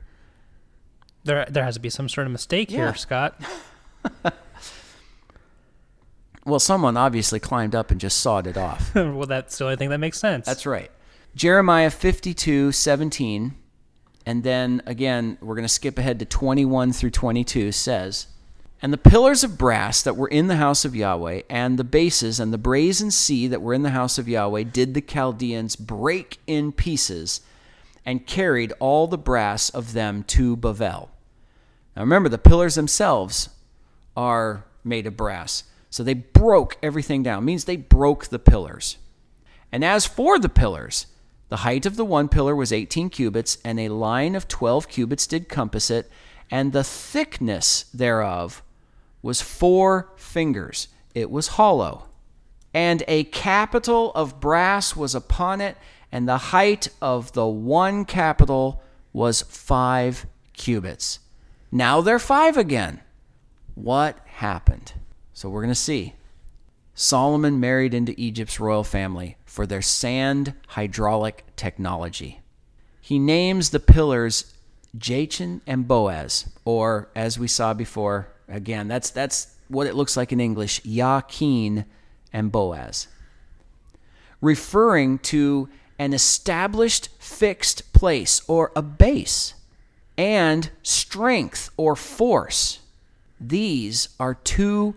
There, 1.23 1.45
there 1.49 1.63
has 1.63 1.75
to 1.75 1.81
be 1.81 1.89
some 1.89 2.07
sort 2.09 2.27
of 2.27 2.31
mistake 2.31 2.71
Yeah. 2.71 2.77
here, 2.77 2.95
Scott. 2.95 3.39
Well, 6.45 6.59
someone 6.59 6.97
obviously 6.97 7.39
climbed 7.39 7.75
up 7.75 7.91
and 7.91 7.99
just 7.99 8.19
sawed 8.19 8.47
it 8.47 8.57
off. 8.57 8.95
well, 8.95 9.27
that's 9.27 9.57
the 9.57 9.65
only 9.65 9.75
thing 9.75 9.89
that 9.89 9.99
makes 9.99 10.17
sense. 10.17 10.45
That's 10.45 10.65
right. 10.65 10.89
Jeremiah 11.35 11.91
52, 11.91 12.71
17, 12.71 13.53
and 14.25 14.43
then 14.43 14.81
again, 14.87 15.37
we're 15.41 15.53
going 15.55 15.65
to 15.65 15.69
skip 15.69 15.99
ahead 15.99 16.17
to 16.19 16.25
21 16.25 16.91
through 16.93 17.11
22, 17.11 17.71
says, 17.71 18.27
And 18.81 18.93
the 18.93 18.97
pillars 18.97 19.43
of 19.43 19.57
brass 19.57 20.01
that 20.01 20.15
were 20.15 20.27
in 20.29 20.47
the 20.47 20.55
house 20.55 20.85
of 20.85 20.95
Yahweh, 20.95 21.41
and 21.49 21.77
the 21.77 21.83
bases 21.83 22.39
and 22.39 22.53
the 22.53 22.57
brazen 22.57 23.11
sea 23.11 23.47
that 23.47 23.61
were 23.61 23.73
in 23.73 23.83
the 23.83 23.89
house 23.89 24.17
of 24.17 24.29
Yahweh, 24.29 24.63
did 24.63 24.93
the 24.93 25.01
Chaldeans 25.01 25.75
break 25.75 26.37
in 26.47 26.71
pieces 26.71 27.41
and 28.05 28.25
carried 28.25 28.71
all 28.79 29.07
the 29.07 29.17
brass 29.17 29.69
of 29.69 29.91
them 29.91 30.23
to 30.23 30.55
Bavel. 30.55 31.09
Now 31.95 32.03
remember, 32.03 32.29
the 32.29 32.37
pillars 32.37 32.75
themselves 32.75 33.49
are 34.15 34.65
made 34.83 35.05
of 35.05 35.17
brass. 35.17 35.65
So 35.89 36.03
they 36.03 36.13
broke 36.13 36.77
everything 36.81 37.23
down. 37.23 37.43
It 37.43 37.45
means 37.45 37.65
they 37.65 37.75
broke 37.75 38.27
the 38.27 38.39
pillars. 38.39 38.97
And 39.71 39.83
as 39.83 40.05
for 40.05 40.39
the 40.39 40.49
pillars, 40.49 41.07
the 41.49 41.57
height 41.57 41.85
of 41.85 41.97
the 41.97 42.05
one 42.05 42.29
pillar 42.29 42.55
was 42.55 42.71
18 42.71 43.09
cubits, 43.09 43.57
and 43.65 43.79
a 43.79 43.89
line 43.89 44.35
of 44.35 44.47
12 44.47 44.87
cubits 44.87 45.27
did 45.27 45.49
compass 45.49 45.89
it, 45.89 46.09
and 46.49 46.71
the 46.71 46.83
thickness 46.83 47.83
thereof 47.93 48.63
was 49.21 49.41
four 49.41 50.11
fingers. 50.15 50.87
It 51.13 51.29
was 51.29 51.49
hollow. 51.49 52.05
And 52.73 53.03
a 53.07 53.23
capital 53.25 54.11
of 54.13 54.39
brass 54.39 54.95
was 54.95 55.15
upon 55.15 55.59
it, 55.61 55.77
and 56.11 56.27
the 56.27 56.37
height 56.37 56.89
of 57.01 57.33
the 57.33 57.47
one 57.47 58.05
capital 58.05 58.81
was 59.11 59.41
five 59.41 60.25
cubits. 60.53 61.19
Now 61.71 62.01
they're 62.01 62.19
five 62.19 62.57
again. 62.57 63.01
What 63.75 64.19
happened? 64.25 64.93
So 65.33 65.49
we're 65.49 65.61
going 65.61 65.71
to 65.71 65.75
see. 65.75 66.13
Solomon 66.93 67.59
married 67.59 67.93
into 67.93 68.13
Egypt's 68.17 68.59
royal 68.59 68.83
family 68.83 69.37
for 69.45 69.65
their 69.65 69.81
sand 69.81 70.53
hydraulic 70.67 71.45
technology. 71.55 72.41
He 72.99 73.19
names 73.19 73.69
the 73.69 73.79
pillars 73.79 74.53
Jachin 74.97 75.61
and 75.65 75.87
Boaz, 75.87 76.49
or 76.65 77.09
as 77.15 77.39
we 77.39 77.47
saw 77.47 77.73
before, 77.73 78.27
again, 78.49 78.87
that's 78.87 79.09
that's 79.11 79.55
what 79.67 79.87
it 79.87 79.95
looks 79.95 80.17
like 80.17 80.31
in 80.31 80.39
English, 80.39 80.83
Yakin 80.83 81.85
and 82.33 82.51
Boaz. 82.51 83.07
Referring 84.41 85.19
to 85.19 85.69
an 85.97 86.13
established 86.13 87.09
fixed 87.19 87.91
place 87.93 88.41
or 88.47 88.71
a 88.75 88.81
base 88.81 89.53
and 90.17 90.69
strength 90.81 91.69
or 91.77 91.95
force. 91.95 92.79
These 93.39 94.09
are 94.19 94.33
two 94.33 94.95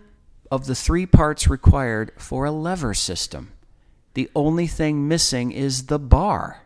of 0.51 0.65
the 0.65 0.75
three 0.75 1.05
parts 1.05 1.47
required 1.47 2.11
for 2.17 2.45
a 2.45 2.51
lever 2.51 2.93
system. 2.93 3.51
The 4.13 4.29
only 4.35 4.67
thing 4.67 5.07
missing 5.07 5.51
is 5.51 5.87
the 5.87 5.99
bar. 5.99 6.61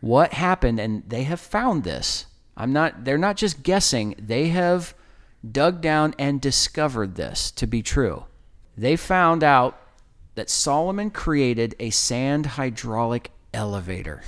What 0.00 0.32
happened 0.32 0.80
and 0.80 1.02
they 1.08 1.24
have 1.24 1.40
found 1.40 1.84
this. 1.84 2.26
I'm 2.56 2.72
not 2.72 3.04
they're 3.04 3.18
not 3.18 3.36
just 3.36 3.62
guessing. 3.62 4.14
They 4.18 4.48
have 4.48 4.94
dug 5.48 5.80
down 5.80 6.14
and 6.18 6.40
discovered 6.40 7.14
this 7.14 7.50
to 7.52 7.66
be 7.66 7.82
true. 7.82 8.24
They 8.76 8.96
found 8.96 9.42
out 9.42 9.80
that 10.34 10.50
Solomon 10.50 11.10
created 11.10 11.74
a 11.78 11.90
sand 11.90 12.46
hydraulic 12.46 13.30
elevator, 13.52 14.22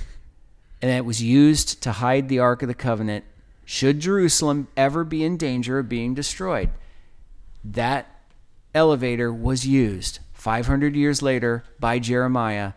and 0.81 0.91
it 0.91 1.05
was 1.05 1.21
used 1.21 1.81
to 1.83 1.93
hide 1.93 2.29
the 2.29 2.39
Ark 2.39 2.61
of 2.61 2.67
the 2.67 2.73
Covenant 2.73 3.25
should 3.65 3.99
Jerusalem 3.99 4.67
ever 4.75 5.03
be 5.03 5.23
in 5.23 5.37
danger 5.37 5.79
of 5.79 5.89
being 5.89 6.13
destroyed. 6.13 6.69
That 7.63 8.09
elevator 8.75 9.31
was 9.31 9.65
used 9.65 10.19
500 10.33 10.95
years 10.95 11.21
later 11.21 11.63
by 11.79 11.99
Jeremiah 11.99 12.73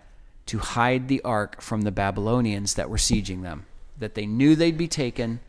to 0.47 0.59
hide 0.59 1.09
the 1.09 1.21
ark 1.23 1.61
from 1.61 1.83
the 1.83 1.91
Babylonians 1.91 2.75
that 2.75 2.89
were 2.89 2.97
sieging 2.97 3.43
them, 3.43 3.67
that 3.99 4.15
they 4.15 4.27
knew 4.27 4.55
they'd 4.55 4.79
be 4.79 4.87
taken. 4.87 5.41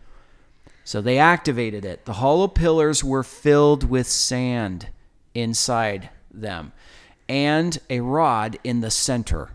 So 0.87 1.01
they 1.01 1.17
activated 1.17 1.83
it. 1.83 2.05
The 2.05 2.13
hollow 2.13 2.47
pillars 2.47 3.03
were 3.03 3.21
filled 3.21 3.83
with 3.83 4.07
sand 4.07 4.87
inside 5.33 6.11
them 6.33 6.71
and 7.27 7.77
a 7.89 7.99
rod 7.99 8.57
in 8.63 8.79
the 8.79 8.89
center. 8.89 9.49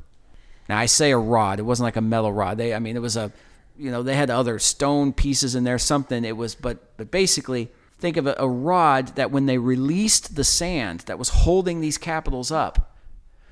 Now 0.69 0.77
I 0.77 0.85
say 0.85 1.11
a 1.11 1.17
rod, 1.17 1.59
it 1.59 1.63
wasn't 1.63 1.87
like 1.87 1.97
a 1.97 2.03
metal 2.03 2.35
rod. 2.35 2.59
They 2.59 2.75
I 2.75 2.81
mean 2.81 2.97
it 2.97 3.01
was 3.01 3.17
a 3.17 3.33
you 3.79 3.91
know, 3.91 4.03
they 4.03 4.15
had 4.15 4.29
other 4.29 4.59
stone 4.59 5.15
pieces 5.15 5.55
in 5.55 5.65
there 5.65 5.79
something 5.79 6.23
it 6.23 6.37
was 6.37 6.55
but 6.55 6.99
but 6.99 7.11
basically 7.11 7.71
think 7.97 8.19
of 8.19 8.27
a, 8.27 8.35
a 8.37 8.47
rod 8.47 9.17
that 9.17 9.31
when 9.31 9.47
they 9.47 9.57
released 9.57 10.37
the 10.37 10.45
sand 10.45 11.01
that 11.07 11.19
was 11.19 11.31
holding 11.31 11.81
these 11.81 11.97
capitals 11.97 12.53
up 12.53 12.95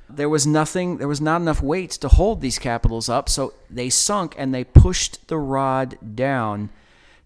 there 0.06 0.28
was 0.28 0.46
nothing 0.46 0.98
there 0.98 1.08
was 1.08 1.22
not 1.22 1.40
enough 1.40 1.62
weight 1.62 1.92
to 1.92 2.08
hold 2.08 2.42
these 2.42 2.58
capitals 2.58 3.08
up 3.08 3.26
so 3.30 3.54
they 3.70 3.88
sunk 3.88 4.34
and 4.36 4.52
they 4.52 4.64
pushed 4.64 5.28
the 5.28 5.38
rod 5.38 5.96
down 6.14 6.68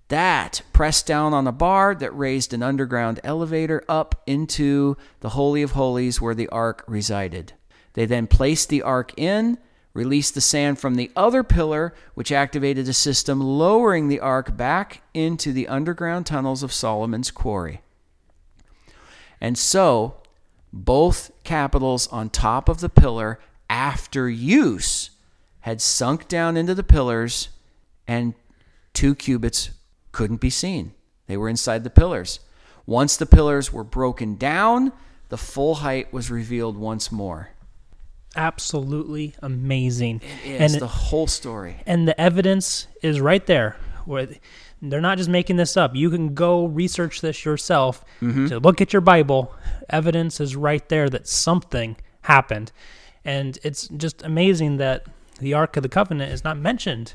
that 0.08 0.62
pressed 0.72 1.06
down 1.06 1.32
on 1.32 1.46
a 1.46 1.52
bar 1.52 1.94
that 1.94 2.16
raised 2.16 2.52
an 2.52 2.62
underground 2.62 3.20
elevator 3.24 3.82
up 3.88 4.22
into 4.26 4.96
the 5.20 5.30
holy 5.30 5.62
of 5.62 5.72
holies 5.72 6.20
where 6.20 6.34
the 6.34 6.48
ark 6.48 6.84
resided 6.86 7.52
they 7.94 8.06
then 8.06 8.26
placed 8.26 8.68
the 8.68 8.82
ark 8.82 9.12
in 9.16 9.58
released 9.94 10.34
the 10.34 10.40
sand 10.40 10.78
from 10.78 10.96
the 10.96 11.10
other 11.16 11.42
pillar, 11.42 11.94
which 12.14 12.32
activated 12.32 12.88
a 12.88 12.92
system 12.92 13.40
lowering 13.40 14.08
the 14.08 14.20
ark 14.20 14.56
back 14.56 15.02
into 15.14 15.52
the 15.52 15.68
underground 15.68 16.26
tunnels 16.26 16.62
of 16.62 16.72
Solomon's 16.72 17.30
quarry. 17.30 17.80
And 19.40 19.56
so, 19.56 20.16
both 20.72 21.30
capitals 21.44 22.08
on 22.08 22.28
top 22.28 22.68
of 22.68 22.80
the 22.80 22.88
pillar, 22.88 23.38
after 23.70 24.28
use, 24.28 25.10
had 25.60 25.80
sunk 25.80 26.28
down 26.28 26.56
into 26.56 26.74
the 26.74 26.82
pillars, 26.82 27.48
and 28.06 28.34
two 28.92 29.14
cubits 29.14 29.70
couldn't 30.14 30.40
be 30.40 30.50
seen. 30.50 30.94
They 31.26 31.36
were 31.36 31.48
inside 31.48 31.84
the 31.84 31.90
pillars. 31.90 32.40
Once 32.86 33.16
the 33.16 33.26
pillars 33.26 33.72
were 33.72 33.84
broken 33.84 34.36
down, 34.36 34.92
the 35.28 35.36
full 35.36 35.76
height 35.76 36.12
was 36.12 36.30
revealed 36.30 36.76
once 36.76 37.12
more 37.12 37.50
absolutely 38.36 39.34
amazing. 39.42 40.20
It 40.44 40.60
is 40.60 40.72
and 40.72 40.82
the 40.82 40.86
whole 40.86 41.26
story. 41.26 41.76
And 41.86 42.06
the 42.08 42.18
evidence 42.20 42.86
is 43.02 43.20
right 43.20 43.44
there. 43.46 43.76
Where 44.04 44.28
they're 44.82 45.00
not 45.00 45.18
just 45.18 45.30
making 45.30 45.56
this 45.56 45.76
up. 45.76 45.94
You 45.94 46.10
can 46.10 46.34
go 46.34 46.66
research 46.66 47.20
this 47.20 47.44
yourself. 47.44 48.04
Mm-hmm. 48.20 48.46
To 48.48 48.58
look 48.58 48.80
at 48.80 48.92
your 48.92 49.00
Bible, 49.00 49.54
evidence 49.88 50.40
is 50.40 50.56
right 50.56 50.86
there 50.88 51.08
that 51.10 51.26
something 51.26 51.96
happened. 52.22 52.72
And 53.24 53.58
it's 53.62 53.88
just 53.88 54.22
amazing 54.22 54.76
that 54.78 55.06
the 55.40 55.54
Ark 55.54 55.76
of 55.76 55.82
the 55.82 55.88
Covenant 55.88 56.32
is 56.32 56.44
not 56.44 56.58
mentioned, 56.58 57.14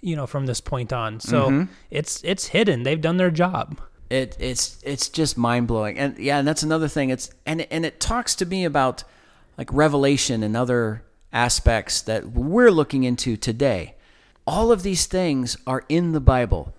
you 0.00 0.16
know, 0.16 0.26
from 0.26 0.46
this 0.46 0.60
point 0.60 0.92
on. 0.92 1.20
So 1.20 1.48
mm-hmm. 1.48 1.72
it's 1.90 2.22
it's 2.24 2.48
hidden. 2.48 2.82
They've 2.82 3.00
done 3.00 3.16
their 3.16 3.30
job. 3.30 3.80
It 4.08 4.36
it's 4.40 4.78
it's 4.82 5.08
just 5.08 5.38
mind 5.38 5.68
blowing. 5.68 5.98
And 5.98 6.18
yeah, 6.18 6.38
and 6.38 6.48
that's 6.48 6.62
another 6.62 6.88
thing. 6.88 7.10
It's 7.10 7.30
and 7.46 7.62
and 7.70 7.84
it 7.86 8.00
talks 8.00 8.34
to 8.36 8.46
me 8.46 8.64
about 8.64 9.04
like 9.56 9.72
Revelation 9.72 10.42
and 10.42 10.56
other 10.56 11.04
aspects 11.32 12.00
that 12.02 12.30
we're 12.32 12.70
looking 12.70 13.04
into 13.04 13.36
today. 13.36 13.94
All 14.46 14.72
of 14.72 14.82
these 14.82 15.06
things 15.06 15.56
are 15.66 15.84
in 15.88 16.12
the 16.12 16.20
Bible, 16.20 16.74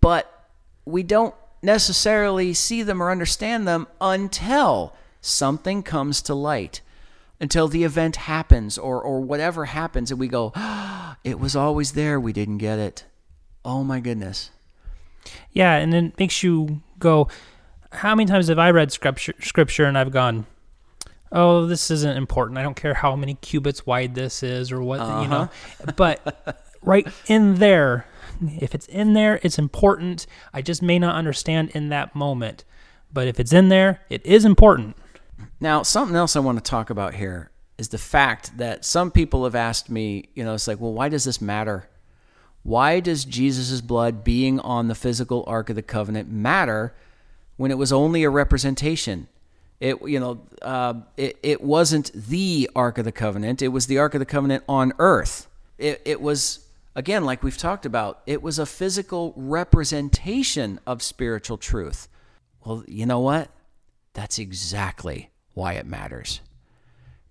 but 0.00 0.48
we 0.84 1.02
don't 1.02 1.34
necessarily 1.62 2.54
see 2.54 2.82
them 2.82 3.02
or 3.02 3.10
understand 3.10 3.68
them 3.68 3.86
until 4.00 4.96
something 5.20 5.82
comes 5.82 6.22
to 6.22 6.34
light, 6.34 6.80
until 7.42 7.66
the 7.66 7.82
event 7.82 8.14
happens 8.14 8.78
or, 8.78 9.02
or 9.02 9.20
whatever 9.20 9.66
happens, 9.66 10.12
and 10.12 10.20
we 10.20 10.28
go, 10.28 10.52
oh, 10.54 11.16
it 11.24 11.38
was 11.40 11.54
always 11.56 11.92
there, 11.92 12.18
we 12.18 12.32
didn't 12.32 12.58
get 12.58 12.78
it. 12.78 13.04
Oh 13.64 13.82
my 13.82 14.00
goodness. 14.00 14.50
Yeah, 15.52 15.74
and 15.74 15.92
then 15.92 16.06
it 16.06 16.18
makes 16.18 16.42
you 16.42 16.80
go, 16.98 17.28
how 17.90 18.14
many 18.14 18.26
times 18.26 18.48
have 18.48 18.58
I 18.58 18.70
read 18.70 18.92
scripture, 18.92 19.34
scripture 19.40 19.84
and 19.84 19.98
I've 19.98 20.12
gone, 20.12 20.46
oh, 21.32 21.66
this 21.66 21.90
isn't 21.90 22.16
important. 22.16 22.58
I 22.58 22.62
don't 22.62 22.76
care 22.76 22.94
how 22.94 23.16
many 23.16 23.34
cubits 23.34 23.84
wide 23.84 24.14
this 24.14 24.42
is 24.42 24.70
or 24.70 24.80
what, 24.80 25.00
uh-huh. 25.00 25.22
you 25.22 25.28
know. 25.28 25.42
Uh-huh. 25.42 25.92
But 25.96 26.70
right 26.80 27.06
in 27.26 27.56
there, 27.56 28.06
if 28.60 28.74
it's 28.74 28.86
in 28.86 29.14
there, 29.14 29.40
it's 29.42 29.58
important. 29.58 30.26
I 30.52 30.62
just 30.62 30.80
may 30.80 30.98
not 30.98 31.16
understand 31.16 31.70
in 31.70 31.88
that 31.88 32.14
moment. 32.14 32.64
But 33.12 33.26
if 33.28 33.38
it's 33.38 33.52
in 33.52 33.68
there, 33.68 34.00
it 34.08 34.24
is 34.24 34.44
important. 34.44 34.96
Now, 35.60 35.82
something 35.82 36.16
else 36.16 36.36
I 36.36 36.40
want 36.40 36.58
to 36.58 36.70
talk 36.70 36.90
about 36.90 37.14
here 37.14 37.50
is 37.78 37.88
the 37.88 37.98
fact 37.98 38.58
that 38.58 38.84
some 38.84 39.10
people 39.10 39.44
have 39.44 39.54
asked 39.54 39.90
me, 39.90 40.28
you 40.34 40.44
know, 40.44 40.54
it's 40.54 40.68
like, 40.68 40.80
well, 40.80 40.92
why 40.92 41.08
does 41.08 41.24
this 41.24 41.40
matter? 41.40 41.88
Why 42.62 43.00
does 43.00 43.24
Jesus' 43.24 43.80
blood 43.80 44.22
being 44.22 44.60
on 44.60 44.88
the 44.88 44.94
physical 44.94 45.44
Ark 45.46 45.68
of 45.70 45.76
the 45.76 45.82
Covenant 45.82 46.30
matter 46.30 46.94
when 47.56 47.70
it 47.70 47.78
was 47.78 47.92
only 47.92 48.22
a 48.22 48.30
representation? 48.30 49.26
It 49.80 50.00
you 50.02 50.20
know 50.20 50.40
uh, 50.62 50.94
it 51.16 51.38
it 51.42 51.60
wasn't 51.60 52.12
the 52.12 52.70
Ark 52.76 52.98
of 52.98 53.04
the 53.04 53.10
Covenant. 53.10 53.62
It 53.62 53.68
was 53.68 53.88
the 53.88 53.98
Ark 53.98 54.14
of 54.14 54.20
the 54.20 54.26
Covenant 54.26 54.62
on 54.68 54.92
earth. 55.00 55.48
It 55.76 56.00
it 56.04 56.20
was 56.20 56.64
again 56.94 57.24
like 57.24 57.42
we've 57.42 57.58
talked 57.58 57.84
about. 57.84 58.22
It 58.24 58.42
was 58.42 58.60
a 58.60 58.66
physical 58.66 59.34
representation 59.34 60.78
of 60.86 61.02
spiritual 61.02 61.58
truth. 61.58 62.06
Well, 62.64 62.84
you 62.86 63.06
know 63.06 63.18
what? 63.18 63.50
That's 64.12 64.38
exactly 64.38 65.31
why 65.54 65.74
it 65.74 65.86
matters. 65.86 66.40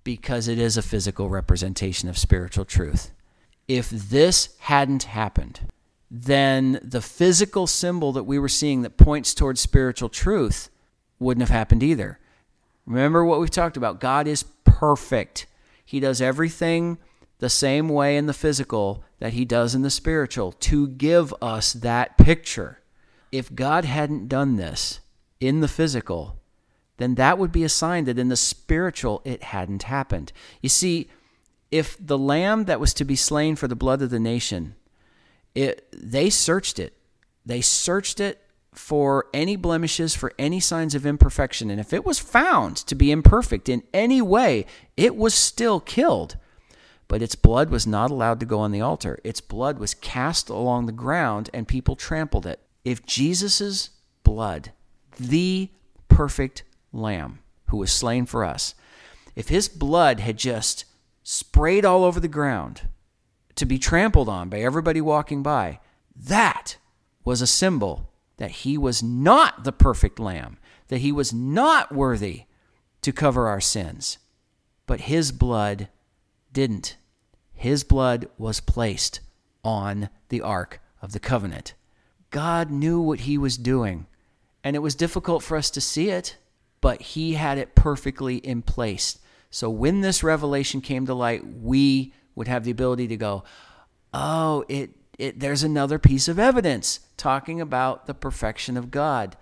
Because 0.03 0.47
it 0.47 0.59
is 0.59 0.77
a 0.77 0.81
physical 0.81 1.29
representation 1.29 2.09
of 2.09 2.17
spiritual 2.17 2.65
truth. 2.65 3.11
If 3.67 3.89
this 3.89 4.55
hadn't 4.59 5.03
happened, 5.03 5.61
then 6.09 6.79
the 6.83 7.01
physical 7.01 7.67
symbol 7.67 8.11
that 8.11 8.23
we 8.23 8.37
were 8.37 8.49
seeing 8.49 8.81
that 8.81 8.97
points 8.97 9.33
towards 9.33 9.61
spiritual 9.61 10.09
truth 10.09 10.69
wouldn't 11.19 11.47
have 11.47 11.55
happened 11.55 11.83
either. 11.83 12.19
Remember 12.85 13.23
what 13.23 13.39
we've 13.39 13.49
talked 13.49 13.77
about. 13.77 14.01
God 14.01 14.27
is 14.27 14.43
perfect. 14.65 15.45
He 15.85 15.99
does 15.99 16.19
everything 16.21 16.97
the 17.37 17.49
same 17.49 17.87
way 17.87 18.17
in 18.17 18.25
the 18.25 18.33
physical 18.33 19.03
that 19.19 19.33
he 19.33 19.45
does 19.45 19.73
in 19.73 19.83
the 19.83 19.89
spiritual 19.89 20.51
to 20.51 20.87
give 20.87 21.33
us 21.41 21.73
that 21.73 22.17
picture. 22.17 22.79
If 23.31 23.53
God 23.53 23.85
hadn't 23.85 24.27
done 24.27 24.57
this 24.57 24.99
in 25.39 25.61
the 25.61 25.67
physical, 25.67 26.40
then 26.97 27.15
that 27.15 27.37
would 27.37 27.51
be 27.51 27.63
a 27.63 27.69
sign 27.69 28.05
that 28.05 28.19
in 28.19 28.29
the 28.29 28.35
spiritual 28.35 29.21
it 29.25 29.43
hadn't 29.43 29.83
happened. 29.83 30.31
You 30.61 30.69
see, 30.69 31.09
if 31.71 31.97
the 31.99 32.17
lamb 32.17 32.65
that 32.65 32.79
was 32.79 32.93
to 32.95 33.05
be 33.05 33.15
slain 33.15 33.55
for 33.55 33.67
the 33.67 33.75
blood 33.75 34.01
of 34.01 34.09
the 34.09 34.19
nation, 34.19 34.75
it, 35.55 35.87
they 35.93 36.29
searched 36.29 36.79
it. 36.79 36.93
They 37.45 37.61
searched 37.61 38.19
it 38.19 38.41
for 38.73 39.25
any 39.33 39.55
blemishes, 39.55 40.15
for 40.15 40.31
any 40.37 40.59
signs 40.59 40.95
of 40.95 41.05
imperfection. 41.05 41.69
And 41.69 41.79
if 41.79 41.91
it 41.91 42.05
was 42.05 42.19
found 42.19 42.77
to 42.77 42.95
be 42.95 43.11
imperfect 43.11 43.67
in 43.67 43.83
any 43.93 44.21
way, 44.21 44.65
it 44.95 45.15
was 45.15 45.33
still 45.33 45.79
killed. 45.79 46.37
But 47.07 47.21
its 47.21 47.35
blood 47.35 47.69
was 47.69 47.85
not 47.85 48.11
allowed 48.11 48.39
to 48.39 48.45
go 48.45 48.59
on 48.59 48.71
the 48.71 48.79
altar. 48.79 49.19
Its 49.23 49.41
blood 49.41 49.79
was 49.79 49.93
cast 49.93 50.49
along 50.49 50.85
the 50.85 50.93
ground 50.93 51.49
and 51.53 51.67
people 51.67 51.97
trampled 51.97 52.45
it. 52.45 52.61
If 52.85 53.05
Jesus' 53.05 53.89
blood, 54.23 54.71
the 55.19 55.69
perfect 56.07 56.63
lamb 56.91 57.39
who 57.67 57.77
was 57.77 57.91
slain 57.91 58.25
for 58.25 58.43
us, 58.43 58.75
if 59.35 59.49
his 59.49 59.67
blood 59.69 60.19
had 60.19 60.37
just 60.37 60.85
sprayed 61.23 61.85
all 61.85 62.03
over 62.03 62.19
the 62.19 62.27
ground 62.27 62.81
to 63.55 63.65
be 63.65 63.77
trampled 63.77 64.27
on 64.27 64.49
by 64.49 64.59
everybody 64.59 65.01
walking 65.01 65.43
by, 65.43 65.79
that 66.15 66.77
was 67.23 67.41
a 67.41 67.47
symbol 67.47 68.09
that 68.37 68.51
he 68.51 68.77
was 68.77 69.03
not 69.03 69.63
the 69.63 69.71
perfect 69.71 70.19
lamb, 70.19 70.57
that 70.87 70.99
he 70.99 71.11
was 71.11 71.31
not 71.31 71.93
worthy 71.93 72.43
to 73.01 73.11
cover 73.11 73.47
our 73.47 73.61
sins. 73.61 74.17
But 74.87 75.01
his 75.01 75.31
blood 75.31 75.87
didn't. 76.51 76.97
His 77.53 77.83
blood 77.83 78.27
was 78.37 78.59
placed 78.59 79.19
on 79.63 80.09
the 80.29 80.41
Ark 80.41 80.81
of 81.01 81.11
the 81.11 81.19
Covenant. 81.19 81.73
God 82.31 82.71
knew 82.71 82.99
what 82.99 83.21
he 83.21 83.37
was 83.37 83.57
doing, 83.57 84.07
and 84.63 84.75
it 84.75 84.79
was 84.79 84.95
difficult 84.95 85.43
for 85.43 85.55
us 85.55 85.69
to 85.71 85.81
see 85.81 86.09
it, 86.09 86.37
but 86.81 87.01
he 87.01 87.35
had 87.35 87.57
it 87.57 87.75
perfectly 87.75 88.37
in 88.37 88.61
place. 88.61 89.19
So 89.49 89.69
when 89.69 90.01
this 90.01 90.23
revelation 90.23 90.81
came 90.81 91.05
to 91.05 91.13
light, 91.13 91.45
we 91.45 92.13
would 92.35 92.47
have 92.47 92.63
the 92.63 92.71
ability 92.71 93.07
to 93.07 93.17
go, 93.17 93.43
oh, 94.13 94.65
it 94.67 94.89
it, 95.19 95.39
there's 95.39 95.61
another 95.61 95.99
piece 95.99 96.27
of 96.27 96.39
evidence 96.39 97.01
talking 97.15 97.61
about 97.61 98.07
the 98.07 98.13
perfection 98.15 98.75
of 98.75 98.89
God. 98.89 99.37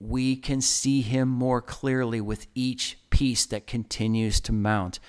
we 0.00 0.36
can 0.36 0.60
see 0.60 1.00
him 1.00 1.28
more 1.28 1.62
clearly 1.62 2.20
with 2.20 2.46
each 2.54 2.98
piece 3.10 3.46
that 3.46 3.66
continues 3.66 4.40
to 4.40 4.52
mount. 4.52 5.00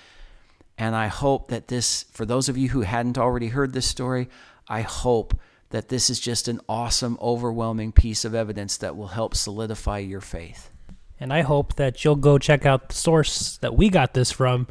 And 0.78 0.94
I 0.94 1.08
hope 1.08 1.48
that 1.48 1.68
this, 1.68 2.04
for 2.12 2.24
those 2.24 2.48
of 2.48 2.56
you 2.56 2.70
who 2.70 2.82
hadn't 2.82 3.18
already 3.18 3.48
heard 3.48 3.72
this 3.72 3.86
story, 3.86 4.28
I 4.68 4.82
hope 4.82 5.38
that 5.70 5.88
this 5.88 6.08
is 6.10 6.20
just 6.20 6.48
an 6.48 6.60
awesome, 6.68 7.18
overwhelming 7.20 7.92
piece 7.92 8.24
of 8.24 8.34
evidence 8.34 8.76
that 8.78 8.96
will 8.96 9.08
help 9.08 9.34
solidify 9.34 9.98
your 9.98 10.20
faith. 10.20 10.70
And 11.18 11.32
I 11.32 11.42
hope 11.42 11.76
that 11.76 12.04
you'll 12.04 12.16
go 12.16 12.38
check 12.38 12.66
out 12.66 12.88
the 12.88 12.94
source 12.94 13.56
that 13.58 13.74
we 13.74 13.88
got 13.88 14.14
this 14.14 14.30
from 14.30 14.66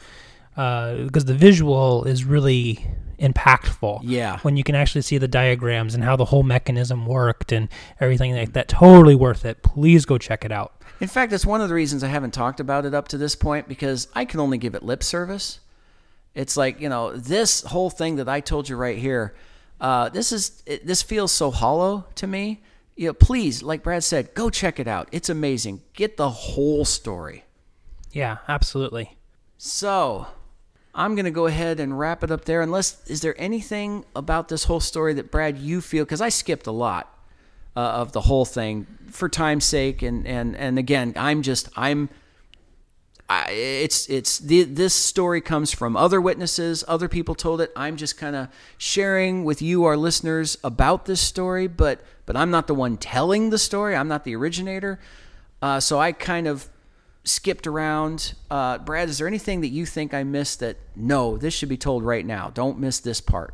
uh, 0.56 0.96
because 0.96 1.26
the 1.26 1.34
visual 1.34 2.04
is 2.06 2.24
really 2.24 2.86
impactful. 3.20 4.02
Yeah. 4.04 4.40
When 4.40 4.58
you 4.58 4.64
can 4.64 4.76
actually 4.76 5.02
see 5.02 5.18
the 5.18 5.28
diagrams 5.28 5.96
and 5.96 6.04
how 6.04 6.16
the 6.16 6.26
whole 6.26 6.44
mechanism 6.44 7.06
worked 7.06 7.52
and 7.52 7.70
everything 8.00 8.36
like 8.36 8.54
that, 8.54 8.68
totally 8.68 9.16
worth 9.16 9.46
it. 9.46 9.64
Please 9.64 10.06
go 10.06 10.18
check 10.18 10.46
it 10.46 10.52
out. 10.52 10.74
In 11.00 11.08
fact, 11.08 11.34
it's 11.34 11.46
one 11.46 11.62
of 11.62 11.70
the 11.70 11.76
reasons 11.76 12.04
I 12.04 12.08
haven't 12.08 12.34
talked 12.34 12.60
about 12.60 12.86
it 12.86 12.94
up 12.94 13.08
to 13.10 13.18
this 13.18 13.36
point 13.36 13.68
because 13.68 14.08
I 14.14 14.26
can 14.26 14.40
only 14.40 14.58
give 14.58 14.76
it 14.76 14.84
lip 14.84 15.04
service. 15.04 15.60
It's 16.34 16.58
like, 16.58 16.80
you 16.80 16.90
know, 16.90 17.16
this 17.16 17.64
whole 17.64 17.90
thing 17.90 18.18
that 18.18 18.30
I 18.30 18.40
told 18.42 18.70
you 18.70 18.76
right 18.76 18.98
here, 18.98 19.36
uh, 19.80 20.10
this 20.10 20.32
is 20.32 20.64
it, 20.66 20.86
this 20.86 21.02
feels 21.02 21.32
so 21.32 21.52
hollow 21.52 22.06
to 22.16 22.28
me. 22.28 22.62
You 22.96 23.08
know, 23.08 23.14
please, 23.14 23.62
like 23.62 23.84
Brad 23.84 24.04
said, 24.04 24.34
go 24.34 24.50
check 24.50 24.80
it 24.80 24.88
out. 24.88 25.10
It's 25.12 25.30
amazing. 25.30 25.82
Get 25.94 26.18
the 26.18 26.30
whole 26.30 26.86
story. 26.86 27.44
Yeah, 28.12 28.38
absolutely. 28.48 29.18
So, 29.58 30.28
I'm 30.94 31.16
going 31.16 31.26
to 31.26 31.32
go 31.32 31.46
ahead 31.46 31.82
and 31.82 32.00
wrap 32.00 32.24
it 32.24 32.32
up 32.32 32.46
there. 32.46 32.62
Unless, 32.62 33.06
is 33.08 33.22
there 33.22 33.36
anything 33.38 34.06
about 34.16 34.48
this 34.48 34.64
whole 34.64 34.80
story 34.80 35.14
that 35.16 35.30
Brad 35.30 35.58
you 35.58 35.82
feel? 35.82 36.06
Because 36.06 36.22
I 36.22 36.30
skipped 36.30 36.68
a 36.68 36.72
lot 36.72 37.14
uh, 37.76 37.80
of 37.80 38.14
the 38.14 38.22
whole 38.22 38.46
thing 38.46 38.88
for 39.12 39.28
time's 39.28 39.66
sake, 39.66 40.02
and 40.02 40.26
and 40.26 40.56
and 40.56 40.80
again, 40.80 41.14
I'm 41.18 41.42
just 41.42 41.70
I'm. 41.76 42.10
I, 43.28 43.50
it's 43.50 44.08
it's 44.08 44.38
the, 44.38 44.64
this 44.64 44.94
story 44.94 45.42
comes 45.42 45.74
from 45.74 45.98
other 45.98 46.22
witnesses, 46.22 46.84
other 46.88 47.10
people 47.10 47.34
told 47.34 47.60
it. 47.60 47.72
I'm 47.76 47.98
just 47.98 48.18
kind 48.18 48.36
of 48.36 48.50
sharing 48.78 49.44
with 49.44 49.64
you, 49.64 49.84
our 49.86 49.98
listeners, 49.98 50.60
about 50.64 51.06
this 51.06 51.22
story, 51.22 51.68
but 51.68 52.02
but 52.26 52.36
I'm 52.36 52.52
not 52.52 52.68
the 52.68 52.76
one 52.76 52.98
telling 52.98 53.50
the 53.50 53.58
story. 53.58 53.96
I'm 53.96 54.08
not 54.08 54.24
the 54.24 54.36
originator, 54.36 55.00
uh, 55.62 55.80
so 55.80 56.00
I 56.00 56.12
kind 56.12 56.48
of 56.48 56.70
skipped 57.24 57.68
around. 57.68 58.34
Uh, 58.50 58.78
Brad, 58.78 59.10
is 59.10 59.18
there 59.18 59.28
anything 59.28 59.62
that 59.62 59.70
you 59.70 59.86
think 59.86 60.14
I 60.14 60.24
missed 60.24 60.60
that 60.60 60.78
no, 60.96 61.38
this 61.38 61.54
should 61.54 61.70
be 61.70 61.78
told 61.78 62.04
right 62.04 62.26
now? 62.26 62.52
Don't 62.54 62.80
miss 62.80 63.00
this 63.00 63.22
part. 63.22 63.54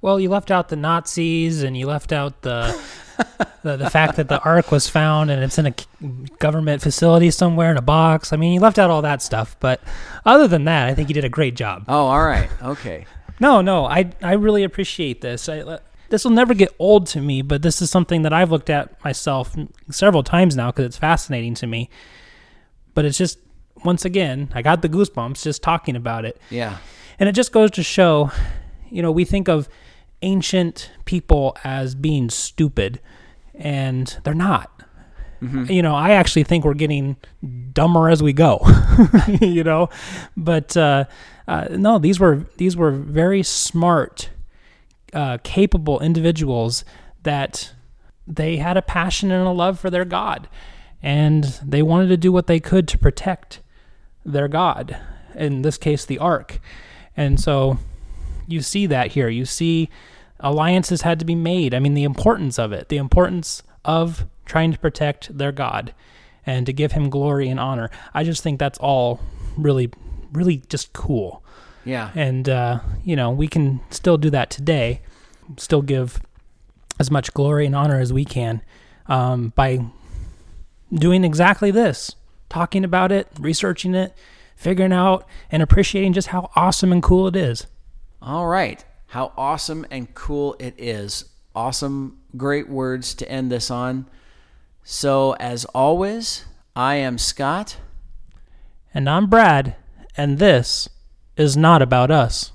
Well, 0.00 0.18
you 0.18 0.28
left 0.30 0.50
out 0.50 0.68
the 0.68 0.76
Nazis 0.76 1.62
and 1.62 1.76
you 1.76 1.86
left 1.86 2.12
out 2.12 2.42
the 2.42 2.80
the, 3.62 3.76
the 3.76 3.90
fact 3.90 4.16
that 4.16 4.28
the 4.28 4.40
Ark 4.40 4.70
was 4.70 4.88
found 4.88 5.30
and 5.30 5.42
it's 5.42 5.58
in 5.58 5.66
a 5.66 5.74
government 6.38 6.82
facility 6.82 7.30
somewhere 7.30 7.70
in 7.70 7.76
a 7.76 7.82
box. 7.82 8.32
I 8.32 8.36
mean, 8.36 8.52
you 8.52 8.60
left 8.60 8.78
out 8.78 8.90
all 8.90 9.02
that 9.02 9.22
stuff, 9.22 9.56
but 9.60 9.80
other 10.24 10.48
than 10.48 10.64
that, 10.64 10.88
I 10.88 10.94
think 10.94 11.08
you 11.08 11.14
did 11.14 11.24
a 11.24 11.28
great 11.28 11.54
job. 11.56 11.84
Oh, 11.88 12.06
all 12.06 12.24
right. 12.24 12.48
Okay. 12.62 13.06
No, 13.40 13.60
no, 13.60 13.84
I 13.84 14.10
I 14.22 14.32
really 14.34 14.64
appreciate 14.64 15.20
this. 15.20 15.48
I, 15.48 15.78
this 16.10 16.24
will 16.24 16.32
never 16.32 16.54
get 16.54 16.74
old 16.78 17.06
to 17.08 17.20
me, 17.20 17.42
but 17.42 17.62
this 17.62 17.82
is 17.82 17.90
something 17.90 18.22
that 18.22 18.32
I've 18.32 18.50
looked 18.50 18.70
at 18.70 19.02
myself 19.04 19.54
several 19.90 20.22
times 20.22 20.56
now 20.56 20.70
because 20.70 20.86
it's 20.86 20.98
fascinating 20.98 21.54
to 21.56 21.66
me. 21.66 21.90
But 22.94 23.04
it's 23.04 23.18
just 23.18 23.38
once 23.84 24.04
again, 24.04 24.50
I 24.54 24.62
got 24.62 24.82
the 24.82 24.88
goosebumps 24.88 25.42
just 25.42 25.62
talking 25.62 25.96
about 25.96 26.24
it. 26.24 26.40
Yeah. 26.50 26.78
And 27.18 27.28
it 27.28 27.32
just 27.32 27.52
goes 27.52 27.70
to 27.72 27.82
show, 27.82 28.30
you 28.90 29.02
know, 29.02 29.10
we 29.10 29.24
think 29.24 29.48
of 29.48 29.68
ancient 30.22 30.90
people 31.04 31.56
as 31.64 31.94
being 31.94 32.30
stupid, 32.30 33.00
and 33.54 34.18
they're 34.24 34.34
not. 34.34 34.70
Mm-hmm. 35.42 35.70
You 35.70 35.82
know, 35.82 35.94
I 35.94 36.12
actually 36.12 36.44
think 36.44 36.64
we're 36.64 36.74
getting 36.74 37.16
dumber 37.72 38.08
as 38.08 38.22
we 38.22 38.32
go. 38.32 38.60
you 39.40 39.62
know, 39.62 39.88
but 40.36 40.76
uh, 40.76 41.04
uh, 41.46 41.68
no, 41.70 41.98
these 41.98 42.18
were 42.18 42.46
these 42.56 42.76
were 42.76 42.90
very 42.90 43.42
smart, 43.42 44.30
uh, 45.12 45.38
capable 45.42 46.00
individuals 46.00 46.84
that 47.22 47.72
they 48.26 48.56
had 48.56 48.76
a 48.76 48.82
passion 48.82 49.30
and 49.30 49.46
a 49.46 49.50
love 49.50 49.78
for 49.78 49.90
their 49.90 50.04
God, 50.04 50.48
and 51.02 51.44
they 51.64 51.82
wanted 51.82 52.08
to 52.08 52.16
do 52.16 52.32
what 52.32 52.46
they 52.46 52.60
could 52.60 52.86
to 52.88 52.98
protect 52.98 53.60
their 54.24 54.48
God. 54.48 54.98
In 55.34 55.62
this 55.62 55.78
case, 55.78 56.04
the 56.04 56.18
Ark, 56.18 56.58
and 57.16 57.40
so 57.40 57.78
you 58.46 58.60
see 58.62 58.86
that 58.86 59.12
here. 59.12 59.28
You 59.28 59.44
see 59.44 59.88
alliances 60.40 61.02
had 61.02 61.18
to 61.18 61.24
be 61.24 61.34
made. 61.34 61.74
I 61.74 61.78
mean, 61.78 61.94
the 61.94 62.04
importance 62.04 62.58
of 62.58 62.72
it, 62.72 62.88
the 62.88 62.96
importance 62.96 63.62
of 63.84 64.26
trying 64.44 64.72
to 64.72 64.78
protect 64.78 65.36
their 65.36 65.52
God 65.52 65.94
and 66.46 66.64
to 66.66 66.72
give 66.72 66.92
him 66.92 67.10
glory 67.10 67.48
and 67.48 67.60
honor. 67.60 67.90
I 68.14 68.24
just 68.24 68.42
think 68.42 68.58
that's 68.58 68.78
all 68.78 69.20
really, 69.56 69.90
really 70.32 70.62
just 70.68 70.92
cool. 70.92 71.44
Yeah. 71.88 72.10
And, 72.14 72.50
uh, 72.50 72.80
you 73.02 73.16
know, 73.16 73.30
we 73.30 73.48
can 73.48 73.80
still 73.88 74.18
do 74.18 74.28
that 74.28 74.50
today, 74.50 75.00
still 75.56 75.80
give 75.80 76.20
as 77.00 77.10
much 77.10 77.32
glory 77.32 77.64
and 77.64 77.74
honor 77.74 77.98
as 77.98 78.12
we 78.12 78.26
can 78.26 78.60
um, 79.06 79.54
by 79.56 79.80
doing 80.92 81.24
exactly 81.24 81.70
this 81.70 82.14
talking 82.50 82.84
about 82.84 83.10
it, 83.10 83.26
researching 83.40 83.94
it, 83.94 84.14
figuring 84.54 84.92
out, 84.92 85.26
and 85.50 85.62
appreciating 85.62 86.12
just 86.12 86.28
how 86.28 86.50
awesome 86.56 86.92
and 86.92 87.02
cool 87.02 87.26
it 87.26 87.36
is. 87.36 87.66
All 88.20 88.46
right. 88.46 88.84
How 89.06 89.32
awesome 89.36 89.86
and 89.90 90.14
cool 90.14 90.56
it 90.58 90.74
is. 90.76 91.24
Awesome, 91.54 92.20
great 92.36 92.68
words 92.68 93.14
to 93.14 93.30
end 93.30 93.50
this 93.50 93.70
on. 93.70 94.06
So, 94.84 95.32
as 95.40 95.64
always, 95.66 96.44
I 96.76 96.96
am 96.96 97.16
Scott. 97.18 97.78
And 98.92 99.08
I'm 99.08 99.26
Brad, 99.26 99.76
and 100.16 100.38
this 100.38 100.88
is 101.38 101.56
not 101.56 101.80
about 101.80 102.10
us. 102.10 102.52